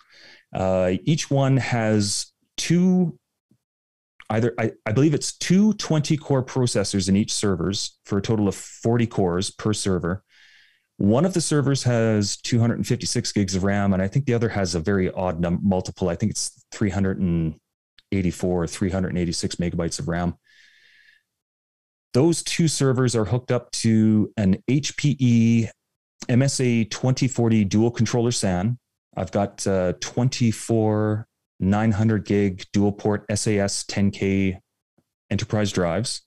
Uh, 0.54 0.94
each 1.04 1.30
one 1.30 1.58
has 1.58 2.32
two, 2.58 3.18
either 4.30 4.54
I, 4.60 4.72
I 4.86 4.92
believe 4.92 5.14
it's 5.14 5.36
two 5.36 5.74
20 5.74 6.16
core 6.18 6.44
processors 6.44 7.10
in 7.10 7.16
each 7.16 7.34
servers 7.34 7.98
for 8.06 8.20
a 8.20 8.22
total 8.22 8.48
of 8.48 8.56
40 8.56 9.08
cores 9.08 9.50
per 9.52 9.74
server. 9.74 10.24
One 10.98 11.26
of 11.26 11.34
the 11.34 11.42
servers 11.42 11.84
has 11.84 12.38
256 12.38 13.32
gigs 13.32 13.56
of 13.56 13.64
RAM, 13.64 13.94
and 13.94 14.02
I 14.02 14.08
think 14.08 14.26
the 14.26 14.34
other 14.34 14.50
has 14.50 14.74
a 14.74 14.80
very 14.80 15.12
odd 15.12 15.40
num- 15.40 15.60
multiple. 15.62 16.10
I 16.10 16.16
think 16.16 16.32
it's 16.32 16.66
384 16.72 18.64
or 18.64 18.68
386 18.68 19.56
megabytes 19.56 20.00
of 20.00 20.08
RAM. 20.08 20.36
Those 22.18 22.42
two 22.42 22.68
servers 22.68 23.16
are 23.16 23.26
hooked 23.26 23.52
up 23.52 23.70
to 23.84 24.34
an 24.38 24.58
HPE 24.68 25.70
MSA 26.28 26.90
2040 26.90 27.64
dual 27.66 27.92
controller 27.92 28.32
SAN. 28.32 28.80
I've 29.16 29.32
got 29.32 29.68
uh, 29.68 29.94
24 30.00 31.28
900 31.60 32.26
gig 32.26 32.66
dual 32.74 32.92
port 32.92 33.24
SAS 33.30 33.84
10K 33.84 34.58
enterprise 35.30 35.72
drives. 35.72 36.24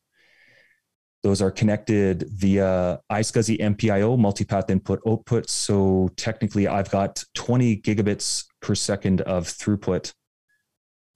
Those 1.24 1.42
are 1.42 1.50
connected 1.50 2.22
via 2.36 3.00
iSCSI 3.10 3.58
MPIO, 3.58 4.16
multipath 4.16 4.70
input 4.70 5.00
output. 5.08 5.50
So 5.50 6.08
technically, 6.16 6.68
I've 6.68 6.92
got 6.92 7.24
20 7.34 7.78
gigabits 7.78 8.44
per 8.62 8.76
second 8.76 9.22
of 9.22 9.48
throughput 9.48 10.12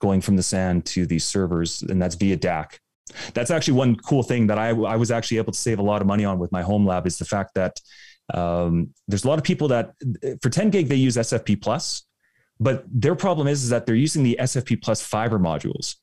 going 0.00 0.21
from 0.21 0.35
the 0.35 0.43
SAN 0.43 0.83
to 0.83 1.07
these 1.07 1.25
servers, 1.25 1.81
and 1.83 2.02
that's 2.02 2.16
via 2.16 2.37
DAC. 2.37 2.81
That's 3.34 3.50
actually 3.50 3.75
one 3.75 3.96
cool 3.96 4.23
thing 4.23 4.46
that 4.46 4.58
I, 4.58 4.68
I 4.70 4.96
was 4.96 5.11
actually 5.11 5.38
able 5.38 5.52
to 5.52 5.58
save 5.58 5.78
a 5.78 5.82
lot 5.82 6.00
of 6.00 6.06
money 6.06 6.25
on 6.25 6.38
with 6.38 6.50
my 6.52 6.62
home 6.62 6.87
lab 6.87 7.06
is 7.06 7.18
the 7.18 7.25
fact 7.25 7.54
that 7.54 7.80
um, 8.32 8.94
there's 9.06 9.25
a 9.25 9.28
lot 9.28 9.38
of 9.38 9.44
people 9.44 9.68
that 9.68 9.92
for 10.42 10.49
10 10.49 10.70
gig 10.70 10.88
they 10.88 10.94
use 10.94 11.16
SFP 11.16 11.61
plus, 11.61 12.04
but 12.58 12.84
their 12.90 13.14
problem 13.14 13.46
is, 13.46 13.62
is 13.62 13.70
that 13.70 13.87
they're 13.87 13.94
using 13.94 14.23
the 14.23 14.38
SFP 14.40 14.82
plus 14.82 15.02
fiber 15.02 15.38
modules. 15.38 15.96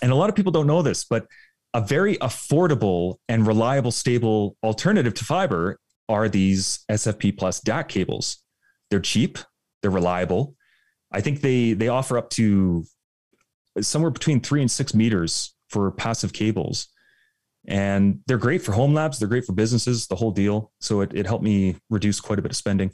And 0.00 0.12
a 0.12 0.14
lot 0.14 0.30
of 0.30 0.36
people 0.36 0.52
don't 0.52 0.66
know 0.66 0.82
this, 0.82 1.04
but 1.04 1.26
a 1.74 1.80
very 1.80 2.16
affordable 2.16 3.16
and 3.28 3.46
reliable, 3.46 3.90
stable 3.90 4.56
alternative 4.62 5.14
to 5.14 5.24
fiber 5.24 5.78
are 6.08 6.28
these 6.28 6.80
SFP 6.90 7.36
plus 7.36 7.60
DAC 7.60 7.88
cables. 7.88 8.42
They're 8.90 9.00
cheap, 9.00 9.38
they're 9.82 9.90
reliable. 9.90 10.54
I 11.12 11.20
think 11.20 11.40
they 11.40 11.74
they 11.74 11.88
offer 11.88 12.16
up 12.16 12.30
to 12.30 12.84
somewhere 13.80 14.10
between 14.10 14.40
three 14.40 14.60
and 14.60 14.70
six 14.70 14.94
meters 14.94 15.54
for 15.68 15.90
passive 15.92 16.32
cables. 16.32 16.88
And 17.66 18.20
they're 18.26 18.38
great 18.38 18.62
for 18.62 18.72
home 18.72 18.94
labs, 18.94 19.18
they're 19.18 19.28
great 19.28 19.44
for 19.44 19.52
businesses, 19.52 20.06
the 20.06 20.16
whole 20.16 20.30
deal. 20.30 20.72
So 20.80 21.02
it, 21.02 21.12
it 21.14 21.26
helped 21.26 21.44
me 21.44 21.76
reduce 21.90 22.20
quite 22.20 22.38
a 22.38 22.42
bit 22.42 22.50
of 22.50 22.56
spending. 22.56 22.92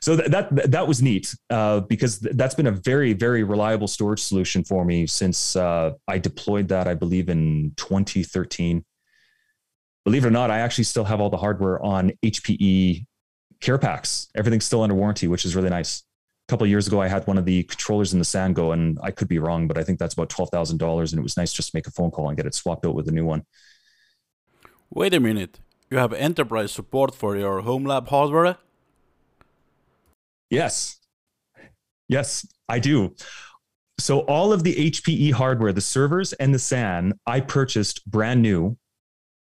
So 0.00 0.16
that 0.16 0.70
that, 0.70 0.86
was 0.86 1.00
neat 1.00 1.34
uh, 1.48 1.80
because 1.80 2.18
that's 2.18 2.54
been 2.54 2.66
a 2.66 2.72
very 2.72 3.14
very 3.14 3.42
reliable 3.42 3.88
storage 3.88 4.20
solution 4.20 4.62
for 4.62 4.84
me 4.84 5.06
since 5.06 5.56
uh, 5.56 5.92
I 6.06 6.18
deployed 6.18 6.68
that 6.68 6.86
I 6.86 6.94
believe 6.94 7.30
in 7.30 7.72
2013. 7.76 8.84
Believe 10.04 10.24
it 10.24 10.28
or 10.28 10.30
not, 10.30 10.50
I 10.50 10.58
actually 10.58 10.84
still 10.84 11.04
have 11.04 11.20
all 11.22 11.30
the 11.30 11.38
hardware 11.38 11.82
on 11.82 12.12
HPE 12.22 13.06
care 13.62 13.78
packs. 13.78 14.28
Everything's 14.34 14.66
still 14.66 14.82
under 14.82 14.94
warranty, 14.94 15.26
which 15.26 15.46
is 15.46 15.56
really 15.56 15.70
nice. 15.70 16.02
A 16.46 16.52
couple 16.52 16.64
of 16.64 16.70
years 16.70 16.86
ago, 16.86 17.00
I 17.00 17.08
had 17.08 17.26
one 17.26 17.38
of 17.38 17.46
the 17.46 17.62
controllers 17.62 18.12
in 18.12 18.18
the 18.18 18.24
SAN 18.24 18.52
go, 18.52 18.72
and 18.72 18.98
I 19.02 19.10
could 19.10 19.28
be 19.28 19.38
wrong, 19.38 19.66
but 19.66 19.78
I 19.78 19.82
think 19.82 19.98
that's 19.98 20.14
about 20.14 20.28
twelve 20.28 20.50
thousand 20.50 20.78
dollars, 20.78 21.12
and 21.12 21.18
it 21.18 21.22
was 21.22 21.36
nice 21.36 21.52
just 21.52 21.70
to 21.70 21.76
make 21.76 21.86
a 21.86 21.90
phone 21.90 22.10
call 22.10 22.28
and 22.28 22.36
get 22.36 22.46
it 22.46 22.54
swapped 22.54 22.84
out 22.84 22.94
with 22.94 23.08
a 23.08 23.12
new 23.12 23.24
one. 23.24 23.46
Wait 24.90 25.14
a 25.14 25.20
minute. 25.20 25.60
You 25.90 25.98
have 25.98 26.12
enterprise 26.12 26.72
support 26.72 27.14
for 27.14 27.36
your 27.36 27.62
home 27.62 27.84
lab 27.84 28.08
hardware? 28.08 28.58
Yes. 30.50 30.98
Yes, 32.08 32.46
I 32.68 32.78
do. 32.78 33.14
So 33.98 34.20
all 34.20 34.52
of 34.52 34.64
the 34.64 34.74
HPE 34.74 35.32
hardware, 35.32 35.72
the 35.72 35.80
servers 35.80 36.32
and 36.34 36.54
the 36.54 36.58
SAN, 36.58 37.14
I 37.26 37.40
purchased 37.40 38.04
brand 38.10 38.42
new, 38.42 38.76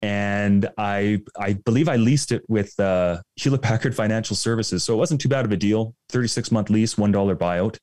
and 0.02 0.68
I 0.78 1.20
I 1.38 1.54
believe 1.54 1.88
I 1.88 1.96
leased 1.96 2.32
it 2.32 2.42
with 2.48 2.78
uh, 2.78 3.20
Hewlett 3.36 3.62
Packard 3.62 3.94
Financial 3.94 4.36
Services. 4.36 4.84
So 4.84 4.94
it 4.94 4.96
wasn't 4.96 5.20
too 5.20 5.28
bad 5.28 5.44
of 5.44 5.52
a 5.52 5.56
deal. 5.56 5.94
Thirty 6.08 6.28
six 6.28 6.52
month 6.52 6.70
lease, 6.70 6.96
one 6.96 7.12
dollar 7.12 7.34
buyout, 7.34 7.78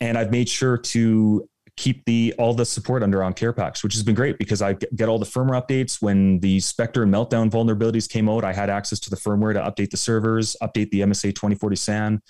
and 0.00 0.16
I've 0.16 0.30
made 0.30 0.48
sure 0.48 0.78
to 0.78 1.48
keep 1.76 2.04
the 2.04 2.34
all 2.38 2.52
the 2.52 2.64
support 2.64 3.02
under 3.02 3.22
on 3.22 3.32
care 3.32 3.52
packs 3.52 3.82
which 3.82 3.94
has 3.94 4.02
been 4.02 4.14
great 4.14 4.36
because 4.38 4.60
i 4.60 4.74
get 4.96 5.08
all 5.08 5.18
the 5.18 5.26
firmware 5.26 5.62
updates. 5.62 6.02
When 6.02 6.40
the 6.40 6.60
spectre 6.60 7.02
and 7.02 7.12
meltdown 7.12 7.50
vulnerabilities 7.50 8.08
came 8.08 8.28
out 8.28 8.44
i 8.44 8.52
had 8.52 8.68
access 8.68 8.98
to 9.00 9.10
the 9.10 9.16
firmware 9.16 9.54
to 9.54 9.60
update 9.60 9.90
the 9.90 9.96
servers 9.96 10.56
update 10.62 10.90
the 10.90 11.00
msa 11.00 11.34
2040 11.34 11.76
san. 11.76 12.22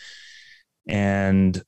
And 0.88 1.62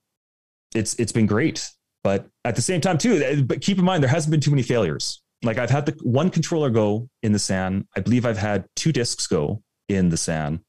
it's 0.75 0.95
it's 0.95 1.13
been 1.13 1.27
great. 1.27 1.69
But 2.05 2.27
at 2.45 2.57
the 2.57 2.63
same 2.63 2.81
time 2.81 2.99
too 2.99 3.23
eh, 3.25 3.43
but 3.43 3.61
keep 3.61 3.79
in 3.79 3.85
mind 3.85 4.03
there 4.03 4.11
hasn't 4.11 4.31
been 4.31 4.41
too 4.41 4.51
many 4.51 4.63
failures 4.63 5.22
like 5.43 5.59
i've 5.59 5.71
had 5.71 5.87
the 5.87 5.97
one 6.03 6.31
controller 6.31 6.71
go 6.71 7.09
in 7.23 7.33
the 7.33 7.39
san 7.39 7.87
i 7.97 8.01
believe 8.01 8.25
i've 8.27 8.39
had 8.39 8.65
two 8.77 8.93
disks 8.93 9.27
go 9.27 9.63
in 9.89 10.09
the 10.09 10.17
san 10.17 10.61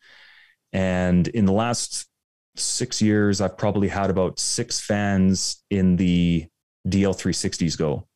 and 0.71 1.27
in 1.29 1.45
the 1.45 1.51
last 1.51 2.07
six 2.55 3.01
years 3.01 3.41
i've 3.41 3.57
probably 3.57 3.87
had 3.87 4.09
about 4.09 4.39
six 4.39 4.79
fans 4.79 5.63
in 5.69 5.95
the 5.95 6.47
DL360s 6.87 7.77
go, 7.77 8.07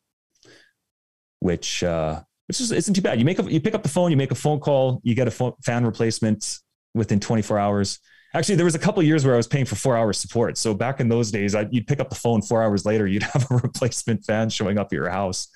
which 1.39 1.83
uh, 1.83 2.21
which 2.47 2.61
is, 2.61 2.71
isn't 2.71 2.93
too 2.93 3.01
bad. 3.01 3.19
You 3.19 3.25
make 3.25 3.39
a, 3.39 3.43
you 3.43 3.59
pick 3.59 3.75
up 3.75 3.83
the 3.83 3.89
phone, 3.89 4.11
you 4.11 4.17
make 4.17 4.31
a 4.31 4.35
phone 4.35 4.59
call, 4.59 5.01
you 5.03 5.15
get 5.15 5.27
a 5.27 5.31
phone, 5.31 5.53
fan 5.63 5.85
replacement 5.85 6.57
within 6.93 7.19
24 7.19 7.59
hours. 7.59 7.99
Actually, 8.33 8.55
there 8.55 8.65
was 8.65 8.75
a 8.75 8.79
couple 8.79 9.01
years 9.03 9.25
where 9.25 9.33
I 9.33 9.37
was 9.37 9.47
paying 9.47 9.65
for 9.65 9.75
four 9.75 9.97
hours 9.97 10.17
support. 10.17 10.57
So 10.57 10.73
back 10.73 10.99
in 10.99 11.07
those 11.07 11.31
days, 11.31 11.55
I, 11.55 11.67
you'd 11.71 11.87
pick 11.87 11.99
up 11.99 12.09
the 12.09 12.15
phone 12.15 12.41
four 12.41 12.61
hours 12.61 12.85
later, 12.85 13.07
you'd 13.07 13.23
have 13.33 13.49
a 13.49 13.55
replacement 13.55 14.25
fan 14.25 14.49
showing 14.49 14.77
up 14.77 14.87
at 14.87 14.93
your 14.93 15.09
house. 15.09 15.47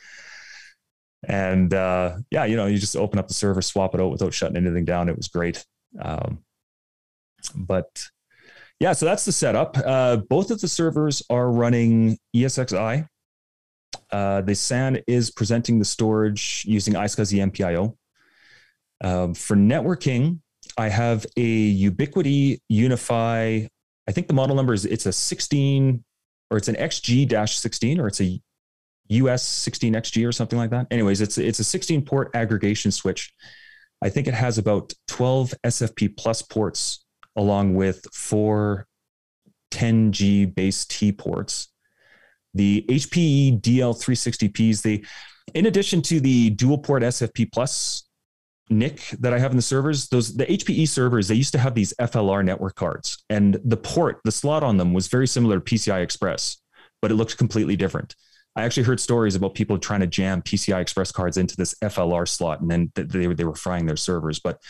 And 1.27 1.73
uh, 1.73 2.17
yeah, 2.31 2.45
you 2.45 2.55
know, 2.55 2.65
you 2.65 2.77
just 2.77 2.95
open 2.95 3.19
up 3.19 3.27
the 3.27 3.33
server, 3.33 3.61
swap 3.61 3.93
it 3.93 4.01
out 4.01 4.11
without 4.11 4.33
shutting 4.33 4.57
anything 4.57 4.85
down. 4.85 5.09
It 5.09 5.17
was 5.17 5.27
great. 5.27 5.65
Um, 5.99 6.39
but 7.55 8.03
yeah, 8.79 8.93
so 8.93 9.05
that's 9.05 9.25
the 9.25 9.31
setup. 9.31 9.77
Uh, 9.77 10.17
both 10.17 10.49
of 10.49 10.59
the 10.61 10.67
servers 10.67 11.21
are 11.29 11.51
running 11.51 12.17
ESXi. 12.35 13.07
Uh, 14.11 14.41
the 14.41 14.55
SAN 14.55 14.99
is 15.07 15.31
presenting 15.31 15.79
the 15.79 15.85
storage 15.85 16.63
using 16.67 16.95
iSCSI 16.95 17.51
MPIO. 17.51 17.95
Um, 19.03 19.33
for 19.33 19.55
networking, 19.55 20.39
I 20.77 20.89
have 20.89 21.25
a 21.37 21.75
Ubiquiti 21.89 22.59
UniFi. 22.71 23.67
I 24.07 24.11
think 24.11 24.27
the 24.27 24.33
model 24.33 24.55
number 24.55 24.73
is 24.73 24.85
it's 24.85 25.05
a 25.05 25.13
16 25.13 26.03
or 26.49 26.57
it's 26.57 26.67
an 26.67 26.75
XG-16 26.75 27.99
or 27.99 28.07
it's 28.07 28.21
a 28.21 28.41
US 29.11 29.43
16XG 29.67 30.27
or 30.27 30.31
something 30.31 30.57
like 30.57 30.69
that. 30.71 30.87
Anyways, 30.91 31.21
it's 31.21 31.37
it's 31.37 31.59
a 31.59 31.63
16 31.63 32.03
port 32.03 32.31
aggregation 32.33 32.91
switch. 32.91 33.33
I 34.01 34.09
think 34.09 34.27
it 34.27 34.33
has 34.33 34.57
about 34.57 34.93
12 35.07 35.53
SFP 35.65 36.17
plus 36.17 36.41
ports 36.41 37.05
along 37.35 37.75
with 37.75 38.05
four 38.13 38.87
10G 39.71 40.53
base 40.53 40.85
T 40.85 41.11
ports. 41.11 41.69
The 42.53 42.85
HPE 42.89 43.61
DL360Ps, 43.61 44.81
they, 44.81 45.03
in 45.53 45.65
addition 45.67 46.01
to 46.03 46.19
the 46.19 46.49
dual 46.49 46.77
port 46.77 47.03
SFP 47.03 47.51
plus 47.51 48.03
NIC 48.69 48.99
that 49.19 49.33
I 49.33 49.39
have 49.39 49.51
in 49.51 49.57
the 49.57 49.63
servers, 49.63 50.09
those 50.09 50.35
the 50.35 50.45
HPE 50.45 50.87
servers, 50.87 51.27
they 51.27 51.35
used 51.35 51.53
to 51.53 51.59
have 51.59 51.75
these 51.75 51.93
FLR 51.99 52.43
network 52.43 52.75
cards, 52.75 53.23
and 53.29 53.59
the 53.63 53.77
port, 53.77 54.19
the 54.23 54.31
slot 54.31 54.63
on 54.63 54.77
them 54.77 54.93
was 54.93 55.07
very 55.07 55.27
similar 55.27 55.59
to 55.59 55.75
PCI 55.75 56.01
Express, 56.01 56.57
but 57.01 57.11
it 57.11 57.15
looked 57.15 57.37
completely 57.37 57.75
different. 57.75 58.15
I 58.55 58.63
actually 58.63 58.83
heard 58.83 58.99
stories 58.99 59.35
about 59.35 59.55
people 59.55 59.77
trying 59.77 60.01
to 60.01 60.07
jam 60.07 60.41
PCI 60.41 60.81
Express 60.81 61.11
cards 61.11 61.37
into 61.37 61.55
this 61.55 61.73
FLR 61.81 62.27
slot, 62.27 62.61
and 62.61 62.69
then 62.69 62.91
they, 62.95 63.27
they 63.27 63.45
were 63.45 63.55
frying 63.55 63.85
their 63.85 63.95
servers. 63.95 64.39
But 64.39 64.61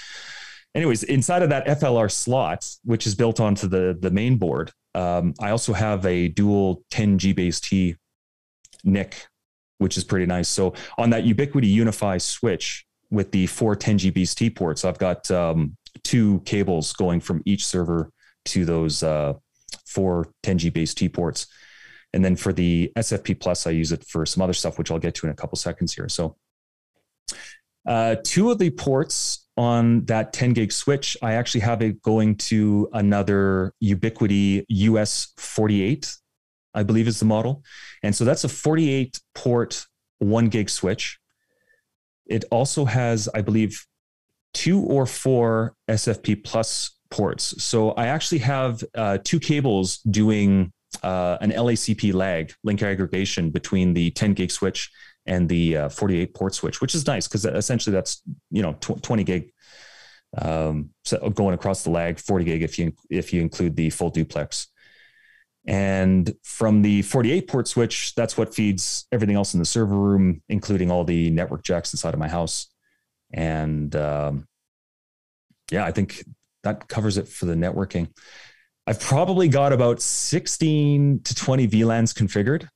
anyways, 0.76 1.04
inside 1.04 1.42
of 1.42 1.50
that 1.50 1.66
FLR 1.66 2.12
slot, 2.12 2.70
which 2.84 3.08
is 3.08 3.16
built 3.16 3.40
onto 3.40 3.68
the, 3.68 3.98
the 4.00 4.12
main 4.12 4.38
board, 4.38 4.72
um, 4.94 5.34
I 5.40 5.52
also 5.52 5.74
have 5.74 6.06
a 6.06 6.28
dual 6.28 6.84
10 6.92 7.18
G 7.18 7.34
base 7.34 7.60
T 7.60 7.96
NIC, 8.84 9.28
which 9.80 9.98
is 9.98 10.04
pretty 10.04 10.26
nice. 10.26 10.48
So 10.48 10.74
on 10.98 11.10
that 11.12 11.24
Ubiquiti 11.24 11.76
UniFi 11.76 12.22
switch 12.22 12.86
with 13.10 13.32
the 13.32 13.48
four 13.48 13.76
10 13.76 13.98
G 13.98 14.10
base 14.10 14.36
T 14.36 14.50
ports, 14.50 14.86
I've 14.86 15.00
got 15.00 15.30
um, 15.32 15.76
two 16.04 16.42
cables 16.46 16.94
going 16.94 17.20
from 17.20 17.42
each 17.46 17.66
server 17.66 18.12
to 18.46 18.66
those 18.66 19.02
uh, 19.02 19.34
four 19.86 20.28
10 20.44 20.58
G 20.60 20.70
base 20.70 20.94
T 20.94 21.10
ports. 21.10 21.48
And 22.14 22.24
then 22.24 22.36
for 22.36 22.52
the 22.52 22.92
SFP 22.98 23.40
Plus, 23.40 23.66
I 23.66 23.72
use 23.72 23.92
it 23.92 24.06
for 24.06 24.26
some 24.26 24.44
other 24.44 24.54
stuff, 24.54 24.78
which 24.78 24.92
I'll 24.92 25.00
get 25.00 25.16
to 25.16 25.28
in 25.28 25.32
a 25.32 25.36
couple 25.36 25.58
seconds 25.58 25.94
here. 25.94 26.10
So 26.10 26.36
uh, 27.86 28.16
two 28.24 28.52
of 28.52 28.60
the 28.60 28.70
ports 28.70 29.48
on 29.58 30.06
that 30.06 30.34
10 30.34 30.54
gig 30.54 30.72
switch, 30.72 31.18
I 31.22 31.34
actually 31.34 31.62
have 31.62 31.82
it 31.82 32.02
going 32.02 32.36
to 32.36 32.90
another 32.94 33.74
Ubiquiti 33.84 34.66
US 34.68 35.34
48, 35.38 36.14
I 36.74 36.84
believe 36.84 37.08
is 37.08 37.20
the 37.20 37.26
model. 37.26 37.64
And 38.04 38.16
so 38.16 38.26
that's 38.26 38.44
a 38.44 38.50
48 38.50 39.20
port, 39.34 39.86
one 40.20 40.50
gig 40.50 40.70
switch. 40.70 41.18
It 42.28 42.46
also 42.52 42.86
has, 42.86 43.28
I 43.34 43.42
believe, 43.42 43.86
two 44.54 44.82
or 44.82 45.06
four 45.06 45.76
SFP 45.90 46.44
plus 46.44 46.92
ports. 47.10 47.62
So 47.64 47.92
I 47.92 48.08
actually 48.08 48.40
have 48.40 48.84
uh, 48.96 49.18
two 49.24 49.40
cables 49.40 49.98
doing 50.00 50.72
uh, 51.04 51.38
an 51.42 51.52
LACP 51.52 52.14
lag, 52.14 52.54
link 52.64 52.82
aggregation 52.82 53.50
between 53.50 53.94
the 53.94 54.12
10 54.12 54.34
gig 54.34 54.52
switch 54.52 54.92
and 55.26 55.48
the 55.48 55.78
uh, 55.78 55.90
48 55.90 56.34
port 56.34 56.56
switch, 56.56 56.82
which 56.82 56.96
is 56.96 57.06
nice 57.06 57.28
because 57.28 57.46
essentially 57.46 57.94
that's 57.94 58.22
you 58.50 58.62
know 58.62 58.74
tw- 58.74 59.02
20 59.02 59.24
gig 59.24 59.52
um, 60.38 60.92
so 61.04 61.30
going 61.30 61.54
across 61.54 61.84
the 61.84 61.90
lag, 61.90 62.20
40 62.20 62.46
gig 62.46 62.64
if 62.64 62.80
you 62.80 62.94
if 63.10 63.34
you 63.34 63.42
include 63.42 63.76
the 63.76 63.90
full 63.90 64.10
duplex. 64.10 64.68
And 65.68 66.34
from 66.44 66.82
the 66.82 67.04
48 67.04 67.48
port 67.48 67.68
switch, 67.68 68.16
that's 68.16 68.36
what 68.36 68.56
feeds 68.56 69.06
everything 69.12 69.36
else 69.36 69.54
in 69.54 69.60
the 69.60 69.66
server 69.66 69.96
room, 69.96 70.42
including 70.50 70.90
all 70.90 71.04
the 71.04 71.30
network 71.30 71.64
jacks 71.64 71.94
inside 71.94 72.16
of 72.16 72.20
my 72.20 72.28
house. 72.28 72.68
And 73.32 73.96
um, 73.96 74.48
yeah, 75.72 75.86
I 75.86 75.92
think 75.92 76.24
that 76.64 76.88
covers 76.88 77.18
it 77.18 77.28
for 77.28 77.46
the 77.46 77.54
networking. 77.54 78.10
I've 78.88 79.00
probably 79.00 79.48
got 79.48 79.74
about 79.74 80.02
16 80.02 81.22
to 81.24 81.36
20 81.36 81.68
VLANs 81.68 82.14
configured. 82.14 82.68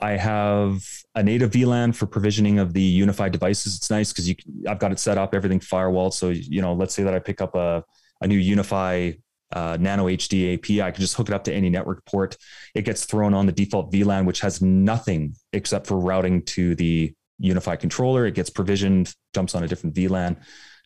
I 0.00 0.12
have 0.12 0.84
a 1.14 1.22
native 1.22 1.50
VLAN 1.50 1.94
for 1.94 2.06
provisioning 2.06 2.58
of 2.58 2.72
the 2.72 3.00
UniFi 3.00 3.32
devices. 3.32 3.76
It's 3.76 3.90
nice 3.90 4.12
because 4.12 4.28
you 4.28 4.36
I've 4.68 4.78
got 4.78 4.92
it 4.92 4.98
set 4.98 5.18
up, 5.18 5.34
everything 5.34 5.60
firewalled. 5.60 6.12
So 6.12 6.28
you 6.28 6.62
know, 6.62 6.74
let's 6.74 6.94
say 6.94 7.02
that 7.02 7.14
I 7.14 7.18
pick 7.18 7.40
up 7.40 7.54
a, 7.54 7.82
a 8.20 8.26
new 8.26 8.38
UniFi 8.38 9.18
uh, 9.52 9.76
Nano 9.78 10.06
HD 10.06 10.54
AP, 10.54 10.84
I 10.84 10.90
can 10.90 11.00
just 11.00 11.14
hook 11.14 11.28
it 11.28 11.34
up 11.34 11.44
to 11.44 11.52
any 11.52 11.68
network 11.68 12.04
port. 12.06 12.36
It 12.74 12.82
gets 12.82 13.04
thrown 13.04 13.34
on 13.34 13.46
the 13.46 13.52
default 13.52 13.92
VLAN, 13.92 14.24
which 14.24 14.40
has 14.40 14.62
nothing 14.62 15.34
except 15.52 15.86
for 15.86 15.98
routing 15.98 16.42
to 16.46 16.74
the 16.74 17.14
UniFi 17.42 17.78
controller. 17.78 18.26
It 18.26 18.34
gets 18.34 18.50
provisioned, 18.50 19.14
jumps 19.34 19.54
on 19.54 19.62
a 19.62 19.68
different 19.68 19.94
VLAN. 19.94 20.36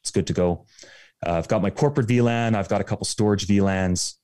It's 0.00 0.10
good 0.10 0.26
to 0.26 0.32
go. 0.32 0.66
Uh, 1.24 1.34
I've 1.34 1.48
got 1.48 1.62
my 1.62 1.70
corporate 1.70 2.08
VLAN. 2.08 2.54
I've 2.54 2.68
got 2.68 2.80
a 2.80 2.84
couple 2.84 3.04
storage 3.04 3.46
VLANs. 3.46 4.14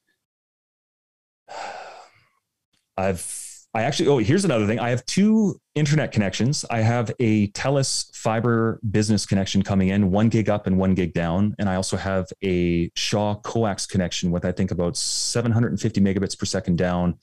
I've 2.97 3.53
I 3.75 3.83
actually, 3.83 4.09
oh, 4.11 4.19
here's 4.19 4.45
another 4.45 4.67
thing. 4.67 4.79
I 4.79 4.91
have 4.91 5.05
two 5.07 5.59
internet 5.75 6.13
connections. 6.13 6.63
I 6.71 6.81
have 6.81 7.11
a 7.19 7.49
Telus 7.49 8.15
fiber 8.15 8.79
business 8.91 9.25
connection 9.25 9.63
coming 9.63 9.89
in, 9.89 10.11
one 10.11 10.29
gig 10.29 10.51
up 10.51 10.67
and 10.67 10.77
one 10.77 10.95
gig 10.95 11.15
down. 11.15 11.55
And 11.59 11.71
I 11.71 11.77
also 11.77 11.97
have 11.97 12.27
a 12.45 12.91
Shaw 12.95 13.37
coax 13.37 13.87
connection 13.87 14.31
with, 14.31 14.45
I 14.45 14.53
think, 14.53 14.73
about 14.73 14.99
750 14.99 16.03
megabits 16.03 16.39
per 16.39 16.45
second 16.45 16.77
down 16.77 17.19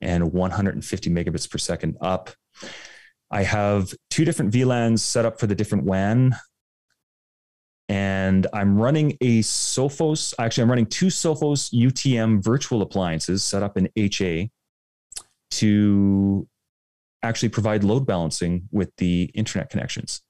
and 0.00 0.32
150 0.32 1.10
megabits 1.10 1.50
per 1.50 1.58
second 1.58 1.98
up. 2.00 2.30
I 3.30 3.42
have 3.42 3.92
two 4.08 4.24
different 4.24 4.54
VLANs 4.54 5.00
set 5.00 5.26
up 5.26 5.38
for 5.38 5.46
the 5.46 5.54
different 5.54 5.84
WAN. 5.84 6.36
And 7.88 8.46
I'm 8.52 8.76
running 8.76 9.16
a 9.20 9.40
Sophos, 9.40 10.34
actually, 10.38 10.62
I'm 10.62 10.70
running 10.70 10.86
two 10.86 11.06
Sophos 11.06 11.72
UTM 11.72 12.42
virtual 12.42 12.82
appliances 12.82 13.44
set 13.44 13.62
up 13.62 13.76
in 13.76 13.88
HA 13.96 14.50
to 15.52 16.48
actually 17.22 17.48
provide 17.48 17.84
load 17.84 18.06
balancing 18.06 18.68
with 18.72 18.90
the 18.96 19.30
internet 19.34 19.70
connections, 19.70 20.22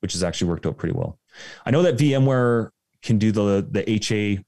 which 0.00 0.12
has 0.12 0.22
actually 0.22 0.48
worked 0.48 0.66
out 0.66 0.78
pretty 0.78 0.94
well. 0.94 1.18
I 1.66 1.70
know 1.70 1.82
that 1.82 1.96
VMware 1.96 2.70
can 3.02 3.18
do 3.18 3.32
the 3.32 3.66
the 3.70 3.88
HA 3.90 4.42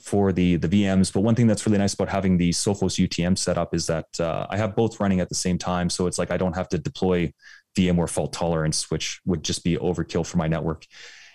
for 0.00 0.32
the 0.32 0.56
the 0.56 0.68
VMs, 0.68 1.12
but 1.12 1.20
one 1.20 1.34
thing 1.34 1.46
that's 1.46 1.66
really 1.66 1.78
nice 1.78 1.94
about 1.94 2.08
having 2.08 2.36
the 2.36 2.50
Sophos 2.50 3.04
UTM 3.04 3.36
set 3.36 3.58
up 3.58 3.74
is 3.74 3.86
that 3.86 4.06
uh, 4.20 4.46
I 4.48 4.56
have 4.56 4.76
both 4.76 5.00
running 5.00 5.20
at 5.20 5.28
the 5.28 5.34
same 5.34 5.58
time, 5.58 5.90
so 5.90 6.06
it's 6.06 6.18
like 6.18 6.30
I 6.30 6.36
don't 6.36 6.54
have 6.54 6.68
to 6.70 6.78
deploy 6.78 7.32
VMware 7.76 8.08
fault 8.08 8.32
tolerance, 8.32 8.90
which 8.90 9.20
would 9.26 9.42
just 9.42 9.64
be 9.64 9.76
overkill 9.76 10.26
for 10.26 10.38
my 10.38 10.48
network. 10.48 10.86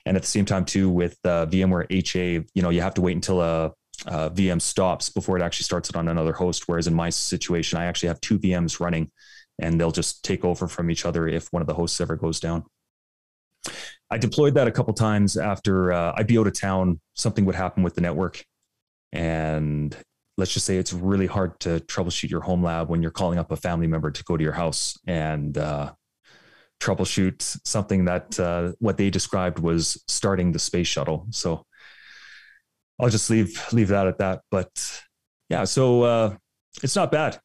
And 0.05 0.17
at 0.17 0.23
the 0.23 0.27
same 0.27 0.45
time, 0.45 0.65
too, 0.65 0.89
with 0.89 1.17
uh, 1.23 1.45
VMware 1.45 1.85
HA, 1.89 2.45
you 2.53 2.61
know, 2.61 2.69
you 2.69 2.81
have 2.81 2.95
to 2.95 3.01
wait 3.01 3.15
until 3.15 3.41
a 3.41 3.73
uh, 4.07 4.29
VM 4.29 4.61
stops 4.61 5.09
before 5.09 5.37
it 5.37 5.43
actually 5.43 5.65
starts 5.65 5.89
it 5.89 5.95
on 5.95 6.07
another 6.07 6.33
host. 6.33 6.67
Whereas 6.67 6.87
in 6.87 6.93
my 6.93 7.09
situation, 7.09 7.77
I 7.77 7.85
actually 7.85 8.07
have 8.07 8.21
two 8.21 8.39
VMs 8.39 8.79
running 8.79 9.11
and 9.59 9.79
they'll 9.79 9.91
just 9.91 10.23
take 10.23 10.43
over 10.43 10.67
from 10.67 10.89
each 10.89 11.05
other 11.05 11.27
if 11.27 11.47
one 11.51 11.61
of 11.61 11.67
the 11.67 11.73
hosts 11.73 12.01
ever 12.01 12.15
goes 12.15 12.39
down. 12.39 12.63
I 14.09 14.17
deployed 14.17 14.55
that 14.55 14.67
a 14.67 14.71
couple 14.71 14.93
times 14.93 15.37
after 15.37 15.93
uh, 15.93 16.13
I'd 16.17 16.27
be 16.27 16.37
out 16.37 16.47
of 16.47 16.59
town. 16.59 16.99
Something 17.13 17.45
would 17.45 17.55
happen 17.55 17.83
with 17.83 17.95
the 17.95 18.01
network. 18.01 18.43
And 19.13 19.95
let's 20.37 20.53
just 20.53 20.65
say 20.65 20.77
it's 20.77 20.93
really 20.93 21.27
hard 21.27 21.59
to 21.61 21.79
troubleshoot 21.81 22.29
your 22.29 22.41
home 22.41 22.63
lab 22.63 22.89
when 22.89 23.01
you're 23.01 23.11
calling 23.11 23.37
up 23.37 23.51
a 23.51 23.55
family 23.55 23.87
member 23.87 24.09
to 24.09 24.23
go 24.23 24.35
to 24.35 24.43
your 24.43 24.53
house 24.53 24.97
and 25.05 25.57
uh, 25.57 25.91
troubleshoot 26.81 27.59
something 27.65 28.05
that 28.05 28.39
uh, 28.39 28.71
what 28.79 28.97
they 28.97 29.09
described 29.09 29.59
was 29.59 30.03
starting 30.07 30.51
the 30.51 30.59
space 30.59 30.87
shuttle. 30.87 31.27
So 31.29 31.65
I'll 32.99 33.09
just 33.09 33.29
leave 33.29 33.61
leave 33.71 33.89
that 33.89 34.07
at 34.07 34.17
that. 34.17 34.41
But 34.49 35.01
yeah, 35.49 35.63
so 35.63 36.03
uh, 36.03 36.35
it's 36.83 36.95
not 36.95 37.11
bad. 37.11 37.39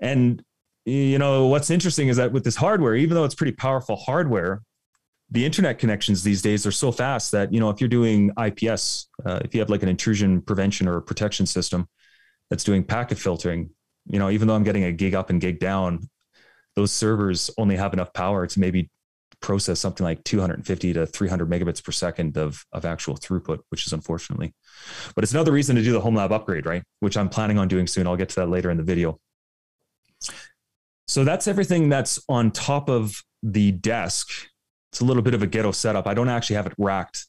And 0.00 0.42
you 0.84 1.18
know 1.18 1.46
what's 1.46 1.70
interesting 1.70 2.08
is 2.08 2.16
that 2.16 2.32
with 2.32 2.44
this 2.44 2.56
hardware, 2.56 2.94
even 2.96 3.14
though 3.14 3.24
it's 3.24 3.34
pretty 3.34 3.52
powerful 3.52 3.96
hardware, 3.96 4.62
the 5.30 5.44
internet 5.44 5.78
connections 5.78 6.22
these 6.22 6.42
days 6.42 6.66
are 6.66 6.72
so 6.72 6.90
fast 6.90 7.32
that 7.32 7.52
you 7.52 7.60
know 7.60 7.70
if 7.70 7.80
you're 7.80 7.88
doing 7.88 8.30
IPS, 8.42 9.08
uh, 9.24 9.40
if 9.44 9.54
you 9.54 9.60
have 9.60 9.70
like 9.70 9.82
an 9.82 9.88
intrusion 9.88 10.40
prevention 10.40 10.88
or 10.88 11.00
protection 11.00 11.46
system 11.46 11.86
that's 12.48 12.64
doing 12.64 12.82
packet 12.82 13.18
filtering, 13.18 13.70
you 14.06 14.18
know 14.18 14.30
even 14.30 14.48
though 14.48 14.54
I'm 14.54 14.64
getting 14.64 14.84
a 14.84 14.92
gig 14.92 15.14
up 15.14 15.30
and 15.30 15.40
gig 15.40 15.60
down, 15.60 16.08
those 16.76 16.92
servers 16.92 17.50
only 17.58 17.76
have 17.76 17.92
enough 17.92 18.12
power 18.12 18.46
to 18.46 18.60
maybe 18.60 18.90
process 19.40 19.80
something 19.80 20.04
like 20.04 20.22
250 20.24 20.92
to 20.92 21.06
300 21.06 21.48
megabits 21.48 21.82
per 21.82 21.92
second 21.92 22.36
of, 22.36 22.64
of 22.72 22.84
actual 22.84 23.16
throughput, 23.16 23.58
which 23.70 23.86
is 23.86 23.92
unfortunately. 23.92 24.54
But 25.14 25.24
it's 25.24 25.32
another 25.32 25.52
reason 25.52 25.76
to 25.76 25.82
do 25.82 25.92
the 25.92 26.00
home 26.00 26.14
lab 26.14 26.32
upgrade, 26.32 26.66
right? 26.66 26.82
Which 27.00 27.16
I'm 27.16 27.28
planning 27.28 27.58
on 27.58 27.68
doing 27.68 27.86
soon. 27.86 28.06
I'll 28.06 28.16
get 28.16 28.28
to 28.30 28.36
that 28.36 28.50
later 28.50 28.70
in 28.70 28.76
the 28.76 28.82
video. 28.82 29.18
So 31.08 31.24
that's 31.24 31.48
everything 31.48 31.88
that's 31.88 32.22
on 32.28 32.50
top 32.50 32.88
of 32.88 33.22
the 33.42 33.72
desk. 33.72 34.28
It's 34.92 35.00
a 35.00 35.04
little 35.04 35.22
bit 35.22 35.34
of 35.34 35.42
a 35.42 35.46
ghetto 35.46 35.72
setup. 35.72 36.06
I 36.06 36.14
don't 36.14 36.28
actually 36.28 36.56
have 36.56 36.66
it 36.66 36.74
racked 36.78 37.26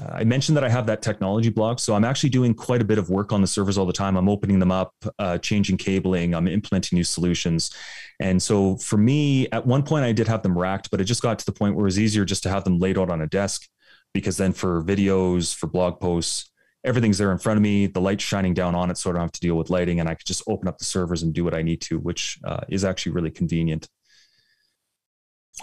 uh, 0.00 0.10
I 0.12 0.24
mentioned 0.24 0.56
that 0.56 0.64
I 0.64 0.68
have 0.68 0.86
that 0.86 1.02
technology 1.02 1.50
block. 1.50 1.78
So 1.78 1.94
I'm 1.94 2.04
actually 2.04 2.30
doing 2.30 2.54
quite 2.54 2.80
a 2.80 2.84
bit 2.84 2.98
of 2.98 3.10
work 3.10 3.32
on 3.32 3.40
the 3.40 3.46
servers 3.46 3.76
all 3.76 3.86
the 3.86 3.92
time. 3.92 4.16
I'm 4.16 4.28
opening 4.28 4.58
them 4.58 4.72
up, 4.72 4.94
uh, 5.18 5.38
changing 5.38 5.76
cabling, 5.76 6.34
I'm 6.34 6.48
implementing 6.48 6.96
new 6.96 7.04
solutions. 7.04 7.74
And 8.20 8.42
so 8.42 8.76
for 8.76 8.96
me, 8.96 9.48
at 9.50 9.66
one 9.66 9.82
point 9.82 10.04
I 10.04 10.12
did 10.12 10.28
have 10.28 10.42
them 10.42 10.56
racked, 10.56 10.90
but 10.90 11.00
it 11.00 11.04
just 11.04 11.22
got 11.22 11.38
to 11.38 11.46
the 11.46 11.52
point 11.52 11.74
where 11.74 11.84
it 11.84 11.86
was 11.86 11.98
easier 11.98 12.24
just 12.24 12.42
to 12.44 12.48
have 12.48 12.64
them 12.64 12.78
laid 12.78 12.98
out 12.98 13.10
on 13.10 13.20
a 13.20 13.26
desk 13.26 13.68
because 14.14 14.36
then 14.36 14.52
for 14.52 14.82
videos, 14.82 15.54
for 15.54 15.66
blog 15.66 16.00
posts, 16.00 16.50
everything's 16.84 17.18
there 17.18 17.32
in 17.32 17.38
front 17.38 17.56
of 17.56 17.62
me. 17.62 17.86
The 17.86 18.00
light's 18.00 18.22
shining 18.22 18.54
down 18.54 18.74
on 18.74 18.90
it, 18.90 18.96
so 18.96 19.10
I 19.10 19.14
don't 19.14 19.22
have 19.22 19.32
to 19.32 19.40
deal 19.40 19.56
with 19.56 19.70
lighting, 19.70 20.00
and 20.00 20.08
I 20.08 20.14
could 20.14 20.26
just 20.26 20.42
open 20.46 20.68
up 20.68 20.78
the 20.78 20.84
servers 20.84 21.22
and 21.22 21.34
do 21.34 21.44
what 21.44 21.54
I 21.54 21.62
need 21.62 21.80
to, 21.82 21.98
which 21.98 22.38
uh, 22.44 22.60
is 22.68 22.84
actually 22.84 23.12
really 23.12 23.30
convenient. 23.30 23.88